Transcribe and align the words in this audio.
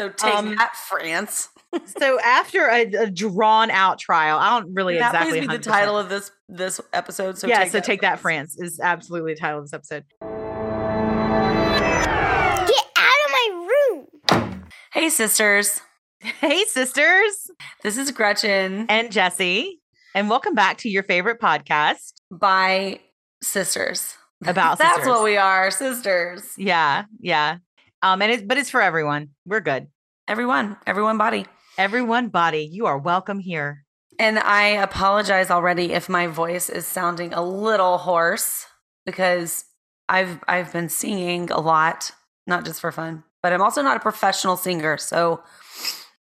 So 0.00 0.08
take 0.08 0.34
Um, 0.34 0.54
that, 0.56 0.74
France. 0.76 1.50
so 1.98 2.18
after 2.20 2.66
a, 2.68 2.84
a 3.02 3.10
drawn 3.10 3.70
out 3.70 3.98
trial, 3.98 4.38
I 4.38 4.58
don't 4.58 4.72
really 4.72 4.96
That 4.96 5.08
exactly 5.14 5.40
please 5.40 5.48
be 5.48 5.56
the 5.58 5.62
100%. 5.62 5.62
title 5.62 5.98
of 5.98 6.08
this 6.08 6.30
this 6.48 6.80
episode. 6.94 7.36
So 7.36 7.46
yeah, 7.46 7.58
take 7.64 7.66
so 7.72 7.78
that, 7.78 7.84
take 7.84 8.00
that, 8.00 8.18
France. 8.18 8.54
France 8.56 8.72
is 8.72 8.80
absolutely 8.80 9.34
the 9.34 9.40
title 9.40 9.58
of 9.58 9.64
this 9.66 9.74
episode. 9.74 10.04
Get 10.20 10.30
out 12.96 13.18
of 13.26 13.30
my 13.30 13.66
room! 13.68 14.64
Hey, 14.94 15.10
sisters. 15.10 15.82
Hey, 16.20 16.64
sisters 16.64 17.50
This 17.82 17.98
is 17.98 18.10
Gretchen 18.10 18.86
and 18.88 19.12
Jesse, 19.12 19.80
and 20.14 20.30
welcome 20.30 20.54
back 20.54 20.78
to 20.78 20.88
your 20.88 21.02
favorite 21.02 21.42
podcast 21.42 22.14
by 22.30 23.00
sisters. 23.42 24.16
about 24.46 24.78
That's 24.78 24.94
sisters. 24.96 25.08
what 25.08 25.24
we 25.24 25.36
are, 25.36 25.70
sisters. 25.70 26.54
Yeah, 26.56 27.04
yeah. 27.20 27.58
Um, 28.02 28.22
and 28.22 28.32
it's 28.32 28.42
but 28.42 28.58
it's 28.58 28.70
for 28.70 28.80
everyone. 28.80 29.30
We're 29.44 29.60
good. 29.60 29.88
Everyone, 30.26 30.76
everyone, 30.86 31.18
body. 31.18 31.46
Everyone, 31.76 32.28
body, 32.28 32.68
you 32.70 32.86
are 32.86 32.98
welcome 32.98 33.40
here. 33.40 33.84
And 34.18 34.38
I 34.38 34.68
apologize 34.68 35.50
already 35.50 35.92
if 35.92 36.08
my 36.08 36.26
voice 36.26 36.68
is 36.68 36.86
sounding 36.86 37.32
a 37.32 37.42
little 37.42 37.98
hoarse 37.98 38.66
because 39.06 39.64
I've 40.08 40.40
I've 40.46 40.72
been 40.72 40.88
singing 40.88 41.50
a 41.50 41.60
lot, 41.60 42.12
not 42.46 42.64
just 42.64 42.80
for 42.80 42.92
fun, 42.92 43.24
but 43.42 43.52
I'm 43.52 43.62
also 43.62 43.82
not 43.82 43.96
a 43.96 44.00
professional 44.00 44.56
singer. 44.56 44.96
So, 44.98 45.42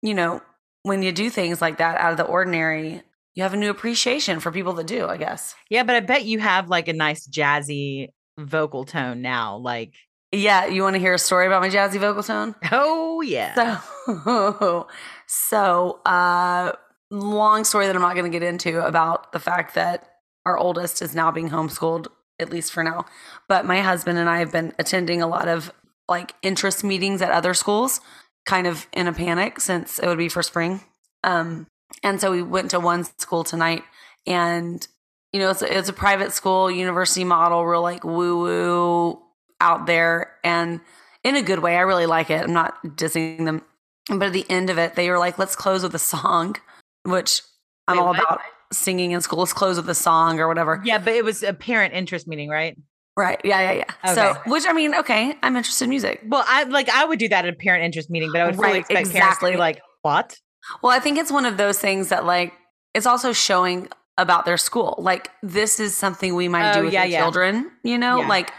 you 0.02 0.14
know, 0.14 0.42
when 0.84 1.02
you 1.02 1.12
do 1.12 1.30
things 1.30 1.62
like 1.62 1.78
that 1.78 1.98
out 1.98 2.12
of 2.12 2.18
the 2.18 2.26
ordinary, 2.26 3.02
you 3.36 3.44
have 3.44 3.54
a 3.54 3.58
new 3.58 3.70
appreciation 3.70 4.40
for 4.40 4.52
people 4.52 4.74
that 4.74 4.88
do, 4.88 5.08
I 5.08 5.18
guess. 5.18 5.56
Yeah, 5.70 5.84
but 5.84 5.96
I 5.96 6.02
bet 6.02 6.26
you 6.26 6.40
have 6.40 6.70
like 6.70 6.88
a 6.88 6.94
nice 6.94 7.28
jazzy 7.28 8.10
vocal 8.38 8.86
tone 8.86 9.22
now. 9.22 9.58
Like, 9.58 9.94
Yeah, 10.34 10.66
you 10.66 10.82
want 10.82 10.96
to 10.96 11.00
hear 11.00 11.14
a 11.14 11.20
story 11.20 11.46
about 11.46 11.62
my 11.62 11.70
jazzy 11.70 12.00
vocal 12.00 12.24
tone? 12.24 12.56
oh 12.72 13.22
yeah. 13.22 13.82
So, 14.06 14.88
so, 15.28 16.00
uh, 16.06 16.72
long 17.12 17.64
story 17.64 17.86
that 17.86 17.96
I'm 17.96 18.02
not 18.02 18.16
going 18.16 18.32
to 18.32 18.40
get 18.40 18.46
into 18.46 18.84
about 18.84 19.32
the 19.32 19.40
fact 19.40 19.76
that 19.76 20.10
our 20.46 20.58
oldest 20.58 21.04
is 21.04 21.14
now 21.14 21.32
being 21.32 21.50
homeschooled, 21.50 22.08
at 22.40 22.50
least 22.50 22.74
for 22.74 22.84
now. 22.84 23.06
But 23.48 23.66
my 23.66 23.82
husband 23.82 24.18
and 24.18 24.28
I 24.28 24.40
have 24.40 24.52
been 24.52 24.74
attending 24.80 25.22
a 25.22 25.28
lot 25.28 25.48
of 25.48 25.72
like 26.10 26.34
interest 26.42 26.84
meetings 26.84 27.22
at 27.22 27.32
other 27.32 27.54
schools, 27.54 28.02
kind 28.48 28.66
of 28.66 28.88
in 28.92 29.08
a 29.08 29.14
panic 29.14 29.60
since 29.60 30.00
it 30.00 30.08
would 30.08 30.18
be 30.18 30.30
for 30.30 30.42
spring. 30.42 30.82
Um, 31.24 31.68
and 32.02 32.20
so 32.20 32.32
we 32.32 32.42
went 32.42 32.72
to 32.72 32.80
one 32.80 33.04
school 33.20 33.44
tonight, 33.44 33.84
and 34.26 34.86
you 35.32 35.40
know, 35.40 35.52
it's 35.52 35.62
a, 35.62 35.78
it's 35.78 35.90
a 35.90 35.94
private 35.94 36.32
school, 36.32 36.72
university 36.72 37.24
model, 37.24 37.66
real 37.66 37.84
like 37.84 38.04
woo 38.04 38.40
woo 38.40 39.23
out 39.64 39.86
there, 39.88 40.34
and 40.44 40.80
in 41.24 41.36
a 41.36 41.42
good 41.42 41.60
way. 41.60 41.78
I 41.78 41.82
really 41.82 42.06
like 42.06 42.30
it. 42.30 42.44
I'm 42.44 42.54
not 42.54 42.84
dissing 42.84 43.46
them. 43.46 43.62
But 44.10 44.24
at 44.24 44.34
the 44.34 44.46
end 44.50 44.70
of 44.70 44.78
it, 44.78 44.96
they 44.96 45.10
were 45.10 45.18
like, 45.18 45.40
let's 45.40 45.56
close 45.56 45.82
with 45.84 45.96
a 45.96 46.00
song, 46.00 46.58
which 47.04 47.42
I'm 47.88 47.96
Wait, 47.98 48.02
all 48.02 48.08
what? 48.10 48.20
about 48.20 48.42
singing 48.74 49.12
in 49.12 49.22
school. 49.22 49.40
Let's 49.40 49.54
close 49.54 49.78
with 49.78 49.90
a 49.90 49.96
song 49.96 50.40
or 50.42 50.48
whatever. 50.50 50.82
Yeah, 50.84 50.98
but 50.98 51.14
it 51.14 51.24
was 51.24 51.42
a 51.42 51.54
parent 51.54 51.94
interest 51.94 52.28
meeting, 52.28 52.50
right? 52.50 52.78
Right. 53.16 53.40
Yeah, 53.46 53.72
yeah, 53.72 53.86
yeah. 54.04 54.14
So, 54.14 54.34
which 54.48 54.66
I 54.68 54.74
mean, 54.74 54.94
okay, 54.96 55.36
I'm 55.42 55.56
interested 55.56 55.86
in 55.86 55.90
music. 55.92 56.22
Well, 56.28 56.44
I 56.48 56.64
like 56.64 56.90
I 56.90 57.06
would 57.06 57.20
do 57.20 57.30
that 57.30 57.46
at 57.46 57.54
a 57.54 57.56
parent 57.56 57.86
interest 57.86 58.10
meeting, 58.10 58.32
but 58.34 58.42
I 58.42 58.46
would 58.48 58.56
fully 58.56 58.68
Right, 58.68 58.80
expect 58.80 58.94
parents 58.96 59.12
to 59.12 59.18
exactly. 59.18 59.52
be 59.52 59.58
like, 59.58 59.82
"What?" 60.02 60.40
Well, 60.82 60.92
I 60.92 61.00
think 61.00 61.18
it's 61.20 61.32
one 61.32 61.46
of 61.46 61.56
those 61.58 61.78
things 61.80 62.10
that 62.10 62.26
like 62.26 62.54
it's 62.94 63.06
also 63.06 63.32
showing 63.32 63.88
about 64.18 64.46
their 64.46 64.58
school. 64.58 64.96
Like 64.98 65.30
this 65.44 65.80
is 65.80 65.96
something 65.96 66.36
we 66.36 66.48
might 66.48 66.72
Oh, 66.72 66.80
do 66.80 66.86
with 66.86 66.94
yeah, 66.94 67.04
your 67.04 67.12
yeah. 67.12 67.22
children, 67.22 67.72
you 67.84 67.98
know? 67.98 68.20
Yeah. 68.20 68.28
Like 68.28 68.52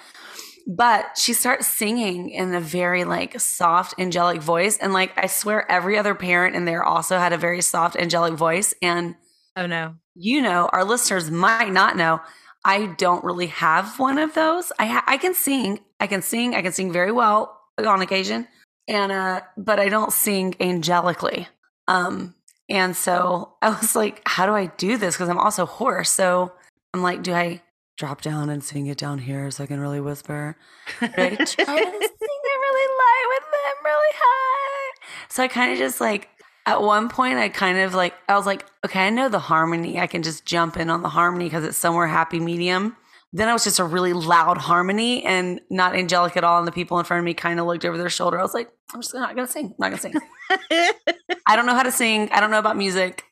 but 0.66 1.18
she 1.18 1.32
starts 1.32 1.66
singing 1.66 2.30
in 2.30 2.54
a 2.54 2.60
very 2.60 3.04
like 3.04 3.38
soft 3.40 3.94
angelic 3.98 4.40
voice 4.40 4.78
and 4.78 4.92
like 4.92 5.12
I 5.16 5.26
swear 5.26 5.70
every 5.70 5.98
other 5.98 6.14
parent 6.14 6.56
in 6.56 6.64
there 6.64 6.82
also 6.82 7.18
had 7.18 7.32
a 7.32 7.38
very 7.38 7.60
soft 7.60 7.96
angelic 7.96 8.34
voice 8.34 8.74
and 8.80 9.14
Oh 9.56 9.66
no. 9.66 9.94
you 10.14 10.42
know, 10.42 10.68
our 10.72 10.84
listeners 10.84 11.30
might 11.30 11.70
not 11.72 11.96
know, 11.96 12.20
I 12.64 12.86
don't 12.98 13.22
really 13.24 13.48
have 13.48 13.98
one 13.98 14.18
of 14.18 14.34
those. 14.34 14.72
I 14.78 14.86
ha- 14.86 15.04
I 15.06 15.16
can 15.18 15.34
sing, 15.34 15.80
I 16.00 16.06
can 16.06 16.22
sing, 16.22 16.54
I 16.54 16.62
can 16.62 16.72
sing 16.72 16.92
very 16.92 17.12
well 17.12 17.60
on 17.78 18.00
occasion, 18.00 18.48
and 18.88 19.12
uh, 19.12 19.42
but 19.56 19.78
I 19.78 19.88
don't 19.88 20.12
sing 20.12 20.54
angelically. 20.60 21.46
Um, 21.88 22.34
and 22.68 22.96
so 22.96 23.54
I 23.60 23.68
was 23.70 23.94
like, 23.94 24.22
how 24.26 24.46
do 24.46 24.52
I 24.52 24.66
do 24.66 24.96
this? 24.96 25.14
Because 25.14 25.28
I'm 25.28 25.38
also 25.38 25.66
hoarse. 25.66 26.10
So 26.10 26.52
I'm 26.94 27.02
like, 27.02 27.22
do 27.22 27.34
I 27.34 27.60
drop 27.96 28.20
down 28.20 28.50
and 28.50 28.62
sing 28.62 28.86
it 28.86 28.98
down 28.98 29.18
here 29.18 29.50
so 29.50 29.64
I 29.64 29.66
can 29.66 29.80
really 29.80 30.00
whisper? 30.00 30.56
Or 31.00 31.08
I 31.08 31.08
try 31.34 31.34
to 31.36 31.44
sing 31.44 31.64
it 31.64 32.58
really 32.60 32.88
light 32.96 33.26
with 33.28 33.44
them 33.50 33.84
really 33.84 34.12
high? 34.14 34.92
So 35.28 35.42
I 35.42 35.48
kind 35.48 35.72
of 35.72 35.78
just 35.78 36.00
like 36.00 36.28
at 36.66 36.82
one 36.82 37.08
point 37.08 37.38
I 37.38 37.48
kind 37.48 37.78
of 37.78 37.94
like 37.94 38.14
I 38.28 38.36
was 38.36 38.46
like, 38.46 38.64
okay, 38.84 39.06
I 39.06 39.10
know 39.10 39.28
the 39.28 39.38
harmony. 39.38 39.98
I 39.98 40.06
can 40.06 40.22
just 40.22 40.44
jump 40.44 40.76
in 40.76 40.90
on 40.90 41.02
the 41.02 41.08
harmony 41.08 41.44
because 41.44 41.64
it's 41.64 41.76
somewhere 41.76 42.06
happy 42.06 42.40
medium. 42.40 42.96
Then 43.32 43.48
I 43.48 43.52
was 43.52 43.64
just 43.64 43.80
a 43.80 43.84
really 43.84 44.12
loud 44.12 44.58
harmony 44.58 45.24
and 45.24 45.60
not 45.68 45.96
angelic 45.96 46.36
at 46.36 46.44
all. 46.44 46.58
And 46.58 46.68
the 46.68 46.72
people 46.72 47.00
in 47.00 47.04
front 47.04 47.18
of 47.18 47.24
me 47.24 47.34
kind 47.34 47.58
of 47.58 47.66
looked 47.66 47.84
over 47.84 47.98
their 47.98 48.08
shoulder. 48.08 48.38
I 48.38 48.42
was 48.42 48.54
like, 48.54 48.70
I'm 48.92 49.02
just 49.02 49.12
not 49.12 49.34
gonna 49.34 49.48
sing. 49.48 49.66
I'm 49.66 49.74
not 49.78 49.88
gonna 49.90 49.98
sing. 49.98 50.14
I 51.46 51.56
don't 51.56 51.66
know 51.66 51.74
how 51.74 51.82
to 51.82 51.90
sing. 51.90 52.30
I 52.30 52.40
don't 52.40 52.52
know 52.52 52.60
about 52.60 52.76
music. 52.76 53.24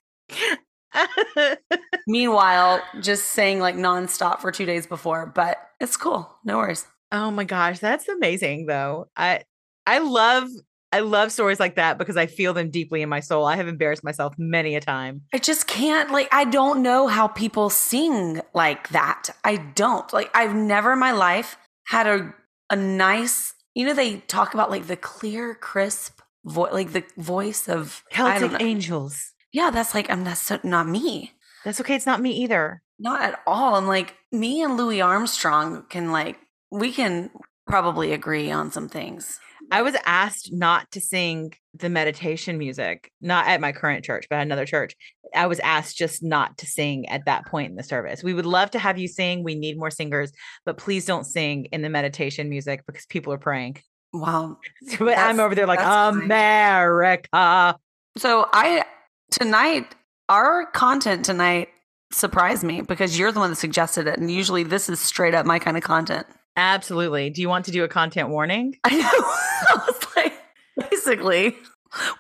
Meanwhile, 2.07 2.83
just 3.01 3.27
saying 3.27 3.61
like 3.61 3.77
nonstop 3.77 4.41
for 4.41 4.53
two 4.53 4.67
days 4.67 4.87
before, 4.87 5.27
but 5.27 5.59
it's 5.81 5.97
cool. 5.97 6.31
No 6.45 6.59
worries. 6.59 6.87
oh 7.11 7.31
my 7.31 7.45
gosh, 7.45 7.79
that's 7.79 8.09
amazing 8.09 8.67
though. 8.67 9.09
I 9.17 9.43
I 9.87 9.99
love 9.99 10.49
I 10.95 11.01
love 11.01 11.33
stories 11.33 11.59
like 11.59 11.77
that 11.77 11.97
because 11.97 12.19
I 12.19 12.27
feel 12.27 12.53
them 12.53 12.71
deeply 12.71 13.01
in 13.01 13.09
my 13.09 13.21
soul. 13.21 13.47
I 13.47 13.57
have 13.57 13.67
embarrassed 13.67 14.05
myself 14.05 14.35
many 14.37 14.77
a 14.77 14.81
time. 14.81 15.23
I 15.33 15.39
just 15.39 15.67
can't 15.67 16.11
like 16.11 16.29
I 16.33 16.45
don't 16.45 16.83
know 16.83 17.07
how 17.07 17.29
people 17.29 17.71
sing 17.71 18.41
like 18.55 18.89
that. 18.91 19.31
I 19.43 19.57
don't. 19.57 20.13
Like 20.13 20.31
I've 20.35 20.55
never 20.55 20.93
in 20.93 20.99
my 20.99 21.13
life 21.13 21.57
had 21.87 22.07
a 22.07 22.35
a 22.71 22.77
nice, 22.77 23.55
you 23.75 23.87
know 23.87 23.95
they 23.95 24.19
talk 24.19 24.55
about 24.55 24.71
like 24.71 24.87
the 24.87 24.97
clear 24.97 25.55
crisp 25.55 26.21
voice 26.45 26.73
like 26.73 26.93
the 26.93 27.05
voice 27.17 27.69
of 27.69 28.03
Celtic 28.11 28.61
angels. 28.61 29.32
Yeah, 29.53 29.71
that's 29.71 29.95
like 29.95 30.11
I'm 30.11 30.25
that's 30.25 30.41
so, 30.41 30.59
not 30.63 30.89
me. 30.89 31.33
That's 31.65 31.81
okay. 31.81 31.95
It's 31.95 32.07
not 32.07 32.21
me 32.21 32.31
either. 32.31 32.83
Not 32.99 33.21
at 33.23 33.41
all. 33.47 33.75
I'm 33.75 33.87
like 33.87 34.17
me 34.31 34.63
and 34.63 34.77
Louis 34.77 35.01
Armstrong 35.01 35.85
can 35.89 36.11
like 36.11 36.39
we 36.71 36.93
can 36.93 37.31
probably 37.67 38.13
agree 38.13 38.51
on 38.51 38.73
some 38.73 38.89
things. 38.89 39.39
I 39.71 39.83
was 39.83 39.97
asked 40.05 40.53
not 40.53 40.91
to 40.93 41.01
sing 41.01 41.55
the 41.75 41.89
meditation 41.89 42.59
music, 42.59 43.11
not 43.21 43.47
at 43.47 43.61
my 43.61 43.73
current 43.73 44.05
church, 44.05 44.27
but 44.29 44.37
at 44.37 44.43
another 44.43 44.67
church. 44.67 44.95
I 45.35 45.47
was 45.47 45.61
asked 45.61 45.97
just 45.97 46.23
not 46.23 46.59
to 46.59 46.67
sing 46.67 47.09
at 47.09 47.25
that 47.27 47.47
point 47.47 47.71
in 47.71 47.77
the 47.77 47.83
service. 47.83 48.23
We 48.23 48.35
would 48.35 48.45
love 48.45 48.71
to 48.73 48.79
have 48.79 48.99
you 48.99 49.09
sing. 49.09 49.45
We 49.45 49.55
need 49.55 49.79
more 49.79 49.91
singers, 49.91 50.33
but 50.67 50.77
please 50.77 51.07
don't 51.07 51.25
sing 51.25 51.67
in 51.67 51.81
the 51.81 51.89
meditation 51.89 52.51
music 52.51 52.85
because 52.87 53.07
people 53.07 53.33
are 53.33 53.39
praying. 53.39 53.79
Wow. 54.13 54.59
But 54.99 55.17
I'm 55.17 55.41
over 55.41 55.55
there 55.55 55.67
like. 55.67 55.81
America. 55.81 57.79
So 58.19 58.47
I 58.53 58.85
tonight 59.33 59.95
our 60.29 60.67
content 60.67 61.25
tonight 61.25 61.69
surprised 62.11 62.63
me 62.63 62.83
because 62.83 63.19
you're 63.19 63.33
the 63.33 63.41
one 63.41 63.51
that 63.51 63.57
suggested 63.57 64.07
it, 64.07 64.19
and 64.19 64.31
usually 64.31 64.63
this 64.63 64.89
is 64.89 65.01
straight 65.01 65.35
up 65.35 65.45
my 65.47 65.59
kind 65.59 65.77
of 65.77 65.83
content. 65.83 66.27
Absolutely. 66.57 67.31
Do 67.31 67.41
you 67.41 67.49
want 67.49 67.65
to 67.67 67.71
do 67.71 67.85
a 67.85 67.89
content 67.89 68.29
warning? 68.29 68.77
I 68.85 68.97
know. 68.97 69.03
I 69.09 69.85
was 69.87 70.07
like, 70.17 70.91
basically, 70.91 71.57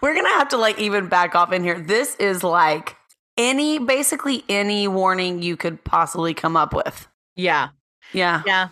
we're 0.00 0.14
gonna 0.14 0.28
have 0.30 0.48
to 0.48 0.56
like 0.56 0.78
even 0.78 1.08
back 1.08 1.34
off 1.34 1.52
in 1.52 1.62
here. 1.62 1.80
This 1.80 2.16
is 2.16 2.42
like 2.42 2.96
any 3.36 3.78
basically 3.78 4.44
any 4.48 4.88
warning 4.88 5.42
you 5.42 5.56
could 5.56 5.82
possibly 5.84 6.34
come 6.34 6.56
up 6.56 6.74
with. 6.74 7.08
Yeah. 7.36 7.70
Yeah. 8.12 8.42
Yeah. 8.46 8.68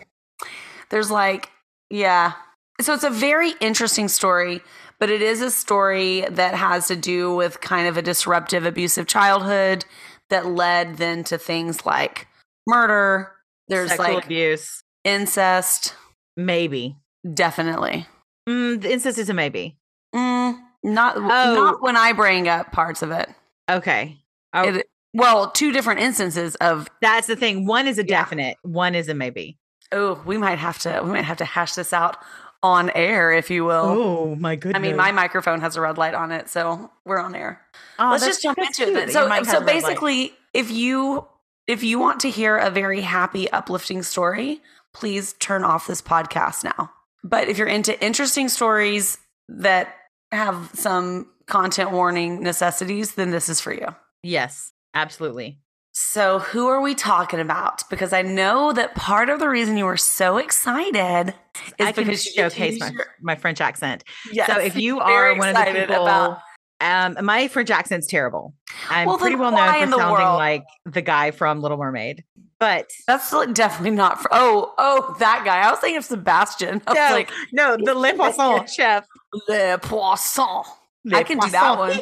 There's 0.90 1.10
like, 1.10 1.50
yeah. 1.88 2.32
So 2.80 2.94
it's 2.94 3.04
a 3.04 3.10
very 3.10 3.52
interesting 3.60 4.08
story, 4.08 4.62
but 5.00 5.10
it 5.10 5.22
is 5.22 5.40
a 5.40 5.50
story 5.50 6.26
that 6.30 6.54
has 6.54 6.86
to 6.88 6.96
do 6.96 7.34
with 7.34 7.60
kind 7.60 7.88
of 7.88 7.96
a 7.96 8.02
disruptive, 8.02 8.64
abusive 8.64 9.06
childhood 9.06 9.84
that 10.28 10.46
led 10.46 10.98
then 10.98 11.24
to 11.24 11.38
things 11.38 11.84
like 11.84 12.28
murder. 12.66 13.32
There's 13.68 13.90
Sexual 13.90 14.14
like 14.14 14.24
abuse. 14.26 14.82
incest. 15.04 15.94
Maybe. 16.36 16.96
Definitely. 17.34 18.06
Mm, 18.48 18.80
the 18.82 18.92
incest 18.92 19.18
is 19.18 19.28
a 19.28 19.34
maybe. 19.34 19.76
Mm, 20.14 20.58
not 20.82 21.16
Oh. 21.16 21.20
not 21.54 21.82
when 21.82 21.96
I 21.96 22.12
bring 22.12 22.48
up 22.48 22.72
parts 22.72 23.02
of 23.02 23.10
it. 23.10 23.28
Okay. 23.70 24.18
Oh, 24.54 24.62
It- 24.68 24.86
well, 25.12 25.50
two 25.50 25.72
different 25.72 26.00
instances 26.00 26.54
of 26.56 26.88
that's 27.00 27.26
the 27.26 27.36
thing. 27.36 27.66
One 27.66 27.86
is 27.86 27.98
a 27.98 28.02
Yeah. 28.02 28.20
definite, 28.20 28.56
one 28.62 28.94
is 28.94 29.08
a 29.08 29.14
maybe. 29.14 29.56
oh, 29.92 30.22
we 30.24 30.38
might 30.38 30.58
have 30.58 30.78
to 30.78 31.00
we 31.02 31.10
might 31.10 31.24
have 31.24 31.36
to 31.38 31.44
hash 31.44 31.74
this 31.74 31.92
out 31.92 32.16
on 32.62 32.90
air, 32.90 33.32
if 33.32 33.50
you 33.50 33.64
will. 33.64 33.84
Oh 33.86 34.34
my 34.34 34.56
goodness. 34.56 34.78
I 34.78 34.82
mean, 34.82 34.96
my 34.96 35.12
microphone 35.12 35.60
has 35.60 35.76
a 35.76 35.80
red 35.80 35.96
light 35.98 36.14
on 36.14 36.30
it, 36.32 36.48
so 36.48 36.90
we're 37.04 37.18
on 37.18 37.34
air. 37.34 37.60
Oh, 37.98 38.10
Let's 38.10 38.24
just 38.26 38.42
jump 38.42 38.58
into 38.58 38.68
it. 38.68 38.74
cute 38.86 38.94
Then. 38.94 39.06
that 39.06 39.12
So, 39.46 39.52
so 39.52 39.58
light. 39.58 39.66
basically, 39.66 40.34
if 40.52 40.70
you 40.70 41.26
if 41.66 41.82
you 41.82 41.98
want 41.98 42.20
to 42.20 42.30
hear 42.30 42.56
a 42.56 42.70
very 42.70 43.00
happy, 43.00 43.50
uplifting 43.50 44.02
story, 44.02 44.60
please 44.92 45.34
turn 45.34 45.62
off 45.64 45.86
this 45.86 46.02
podcast 46.02 46.64
now. 46.64 46.90
But 47.22 47.48
if 47.48 47.58
you're 47.58 47.66
into 47.68 48.02
interesting 48.04 48.48
stories 48.48 49.18
that 49.48 49.94
have 50.32 50.70
some 50.74 51.28
content 51.46 51.92
warning 51.92 52.42
necessities, 52.42 53.14
then 53.14 53.30
this 53.30 53.48
is 53.48 53.60
for 53.60 53.72
you. 53.72 53.94
Yes, 54.22 54.72
absolutely. 54.94 55.58
So, 55.92 56.38
who 56.38 56.68
are 56.68 56.80
we 56.80 56.94
talking 56.94 57.40
about? 57.40 57.82
Because 57.90 58.12
I 58.12 58.22
know 58.22 58.72
that 58.72 58.94
part 58.94 59.28
of 59.28 59.40
the 59.40 59.48
reason 59.48 59.76
you 59.76 59.84
were 59.86 59.96
so 59.96 60.36
excited 60.38 61.34
is 61.78 61.86
I 61.86 61.92
because 61.92 62.24
you 62.26 62.32
showcase 62.32 62.78
my, 62.78 62.90
your- 62.90 63.06
my 63.20 63.34
French 63.34 63.60
accent. 63.60 64.04
Yes, 64.32 64.46
so 64.52 64.60
if 64.60 64.76
you 64.76 65.00
are 65.00 65.34
one 65.36 65.48
of 65.48 65.56
the 65.56 65.64
people, 65.72 66.06
about- 66.06 66.38
um, 66.80 67.18
my 67.22 67.48
French 67.48 67.70
accent's 67.70 68.06
terrible. 68.06 68.54
I'm 68.88 69.06
Well, 69.06 69.18
pretty 69.18 69.36
well 69.36 69.50
known 69.50 69.58
for 69.68 69.90
sounding 69.98 69.98
world? 70.12 70.36
like 70.38 70.64
the 70.86 71.02
guy 71.02 71.30
from 71.32 71.60
Little 71.60 71.76
Mermaid. 71.76 72.24
But 72.58 72.90
that's 73.06 73.30
definitely 73.52 73.90
not 73.96 74.20
for. 74.22 74.28
Oh, 74.32 74.74
oh, 74.78 75.16
that 75.18 75.42
guy. 75.44 75.60
I 75.62 75.70
was 75.70 75.80
thinking 75.80 75.96
of 75.98 76.04
Sebastian. 76.04 76.80
I 76.86 76.94
no, 76.94 77.14
like, 77.14 77.30
no, 77.52 77.76
the 77.82 77.94
Le 77.94 78.14
Poisson 78.14 78.66
chef. 78.74 79.06
Le 79.48 79.78
Poisson. 79.78 80.62
Le 81.04 81.16
I 81.18 81.22
can 81.22 81.38
do 81.38 81.48
that 81.50 81.78
one. 81.78 81.98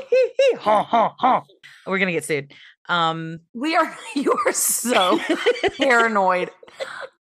Ha, 0.59 0.83
ha, 0.83 1.15
ha. 1.19 1.43
We're 1.87 1.99
gonna 1.99 2.11
get 2.13 2.25
sued. 2.25 2.53
Um, 2.89 3.41
We 3.55 3.77
are. 3.77 3.97
You 4.15 4.37
are 4.47 4.53
so 4.53 5.21
paranoid. 5.77 6.51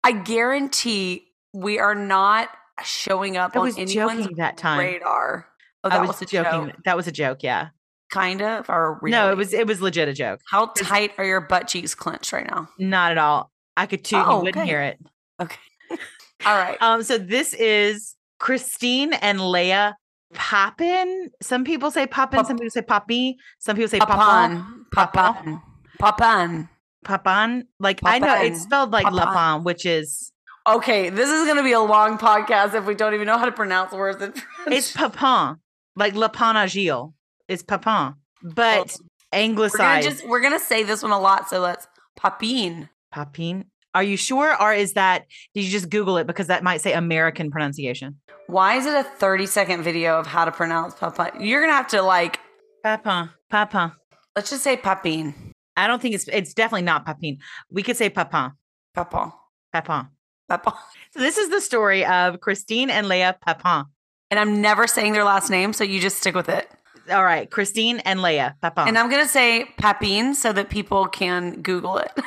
I 0.04 0.14
guarantee 0.14 1.28
we 1.54 1.80
are 1.80 1.96
not 1.96 2.50
showing 2.84 3.38
up 3.38 3.56
I 3.56 3.60
on 3.60 3.66
was 3.66 3.78
anyone's 3.78 4.22
joking 4.24 4.38
that 4.38 4.58
time. 4.58 4.80
radar. 4.80 5.48
Oh, 5.84 5.90
I 5.90 5.98
that 5.98 6.02
was, 6.02 6.10
was, 6.10 6.22
a 6.22 6.26
joking. 6.26 6.68
joke. 6.68 6.76
That 6.86 6.98
was 6.98 7.08
a 7.08 7.12
joke. 7.12 7.44
Yeah. 7.44 7.70
Kind 8.12 8.42
of, 8.42 8.70
or 8.70 8.98
really? 9.02 9.12
No, 9.12 9.32
it 9.32 9.38
was 9.38 9.54
it 9.54 9.68
was 9.68 9.82
legit 9.82 10.08
a 10.08 10.14
joke. 10.14 10.40
How 10.50 10.68
tight 10.68 11.12
are 11.20 11.26
your 11.26 11.42
butt 11.42 11.68
cheeks 11.68 11.94
clenched 11.94 12.34
right 12.34 12.48
now? 12.50 12.68
Not 12.80 13.12
at 13.12 13.18
all. 13.20 13.52
I 13.78 13.86
could 13.86 14.04
toot. 14.04 14.20
Oh, 14.26 14.38
you 14.38 14.46
wouldn't 14.46 14.58
okay. 14.58 14.66
hear 14.66 14.82
it. 14.82 15.00
Okay. 15.40 15.60
All 16.46 16.58
right. 16.58 16.78
Um, 16.82 17.04
so 17.04 17.18
this 17.18 17.54
is 17.54 18.16
Christine 18.40 19.14
and 19.14 19.40
Leia 19.40 19.94
Poppin. 20.34 21.32
Some 21.42 21.64
people 21.64 21.92
say 21.92 22.08
Poppin, 22.08 22.46
some 22.46 22.58
people 22.58 22.70
say 22.70 22.82
Poppy, 22.82 23.38
some 23.60 23.76
people 23.76 23.90
say 23.90 24.00
Papon. 24.00 24.86
Papan. 24.94 25.12
Papan. 25.14 25.62
Papan. 26.00 26.70
Papon. 27.04 27.68
Like 27.80 28.00
I 28.04 28.20
know 28.20 28.42
it's 28.42 28.62
spelled 28.62 28.92
like 28.92 29.06
Papin. 29.06 29.64
Which 29.64 29.86
is 29.86 30.32
Okay, 30.68 31.10
this 31.10 31.30
is 31.30 31.46
going 31.46 31.58
to 31.58 31.64
be 31.64 31.72
a 31.72 31.80
long 31.80 32.18
podcast 32.18 32.76
if 32.76 32.86
we 32.86 32.94
don't 32.94 33.14
even 33.16 33.26
know 33.26 33.38
how 33.38 33.46
to 33.46 33.52
pronounce 33.52 33.92
words 33.92 34.22
in 34.22 34.34
French. 34.34 34.44
it's 34.68 34.92
Papin, 34.92 35.58
like 35.96 36.16
Lapin 36.16 36.58
Agile. 36.58 37.16
It's 37.48 37.64
Papin, 37.64 38.16
but 38.44 38.78
oh. 38.92 39.06
we're 39.34 39.40
gonna 39.40 39.46
anglicized. 39.46 40.08
just 40.08 40.28
we're 40.28 40.42
gonna 40.42 40.60
say 40.60 40.84
this 40.84 41.02
one 41.02 41.12
a 41.12 41.20
lot, 41.20 41.50
so 41.50 41.60
let's 41.60 41.88
Papine. 42.20 42.90
Papin. 43.12 43.66
Are 43.96 44.04
you 44.04 44.18
sure, 44.18 44.62
or 44.62 44.74
is 44.74 44.94
that? 44.94 45.26
Did 45.54 45.64
you 45.64 45.72
just 45.72 45.90
Google 45.90 46.18
it 46.18 46.28
because 46.28 46.48
that 46.48 46.64
might 46.64 46.82
say 46.82 46.94
American 46.94 47.50
pronunciation? 47.50 48.20
Why 48.48 48.76
is 48.76 48.86
it 48.86 48.94
a 48.94 49.04
30 49.04 49.46
second 49.46 49.84
video 49.84 50.20
of 50.20 50.28
how 50.28 50.46
to 50.46 50.52
pronounce 50.52 50.94
Papa? 50.94 51.32
You're 51.40 51.62
gonna 51.62 51.74
have 51.74 51.88
to 51.90 52.02
like 52.02 52.40
Papa, 52.84 53.34
papa. 53.50 53.96
let's 54.36 54.50
just 54.50 54.64
say 54.64 54.78
Papine. 54.78 55.34
I 55.76 55.88
don't 55.88 56.02
think 56.02 56.16
it's. 56.16 56.28
It's 56.28 56.54
definitely 56.54 56.84
not 56.84 57.06
Papin. 57.06 57.38
We 57.72 57.84
could 57.84 57.98
say 57.98 58.10
papa. 58.10 58.54
Papa. 58.94 59.34
Papin. 59.74 60.08
Papa. 60.48 60.78
So 61.14 61.20
this 61.20 61.38
is 61.38 61.50
the 61.50 61.62
story 61.62 62.06
of 62.06 62.40
Christine 62.42 62.90
and 62.90 63.08
Leah 63.08 63.38
Papin. 63.46 63.86
And 64.30 64.40
I'm 64.40 64.62
never 64.62 64.88
saying 64.88 65.14
their 65.14 65.24
last 65.24 65.50
name, 65.50 65.74
so 65.74 65.84
you 65.84 66.00
just 66.00 66.18
stick 66.18 66.36
with 66.36 66.50
it. 66.50 66.70
All 67.10 67.24
right, 67.24 67.50
Christine 67.50 68.00
and 68.00 68.22
Leah 68.22 68.56
Papin. 68.62 68.88
And 68.88 68.98
I'm 68.98 69.10
gonna 69.10 69.28
say 69.28 69.66
Papine 69.80 70.36
so 70.36 70.54
that 70.54 70.70
people 70.70 71.08
can 71.08 71.62
Google 71.62 71.98
it. 71.98 72.12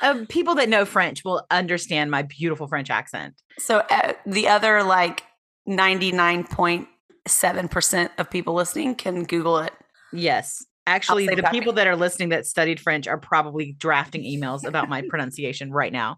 uh, 0.00 0.24
people 0.28 0.54
that 0.56 0.68
know 0.68 0.84
French 0.84 1.24
will 1.24 1.46
understand 1.50 2.10
my 2.10 2.22
beautiful 2.22 2.66
French 2.68 2.90
accent. 2.90 3.40
so 3.58 3.78
uh, 3.90 4.12
the 4.26 4.48
other 4.48 4.82
like 4.82 5.22
99.7% 5.68 8.10
of 8.18 8.30
people 8.30 8.54
listening 8.54 8.94
can 8.94 9.24
Google 9.24 9.58
it. 9.58 9.72
Yes. 10.12 10.64
Actually, 10.86 11.26
the 11.26 11.46
people 11.50 11.74
that 11.74 11.86
are 11.86 11.94
listening 11.94 12.30
that 12.30 12.46
studied 12.46 12.80
French 12.80 13.06
are 13.06 13.18
probably 13.18 13.76
drafting 13.78 14.22
emails 14.22 14.66
about 14.66 14.88
my 14.88 15.02
pronunciation 15.08 15.70
right 15.70 15.92
now. 15.92 16.16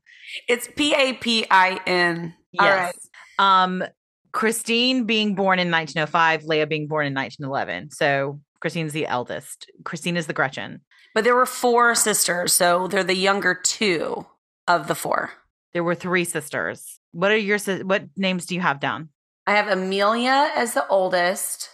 It's 0.49 0.69
P 0.77 0.95
A 0.95 1.15
P 1.15 1.45
I 1.51 1.81
N. 1.87 2.33
All 2.59 2.69
right. 2.69 2.95
Um, 3.39 3.85
Christine 4.33 5.05
being 5.05 5.35
born 5.35 5.59
in 5.59 5.71
1905, 5.71 6.45
Leah 6.45 6.67
being 6.67 6.89
born 6.89 7.07
in 7.07 7.15
1911. 7.15 7.91
So 7.91 8.41
Christine's 8.61 8.93
the 8.93 9.07
eldest. 9.07 9.71
Christine 9.85 10.17
is 10.17 10.27
the 10.27 10.33
Gretchen. 10.33 10.81
But 11.15 11.25
there 11.25 11.35
were 11.35 11.47
four 11.47 11.95
sisters, 11.95 12.53
so 12.55 12.89
they're 12.89 13.05
the 13.05 13.15
younger 13.15 13.55
two 13.55 14.27
of 14.67 14.89
the 14.89 14.95
four. 14.95 15.31
There 15.73 15.85
were 15.85 15.95
three 15.95 16.25
sisters. 16.25 16.99
What 17.13 17.31
are 17.31 17.37
your 17.37 17.59
what 17.85 18.05
names 18.17 18.47
do 18.47 18.55
you 18.55 18.61
have 18.61 18.81
down? 18.81 19.11
I 19.47 19.53
have 19.57 19.69
Amelia 19.69 20.51
as 20.55 20.75
the 20.75 20.87
oldest. 20.89 21.69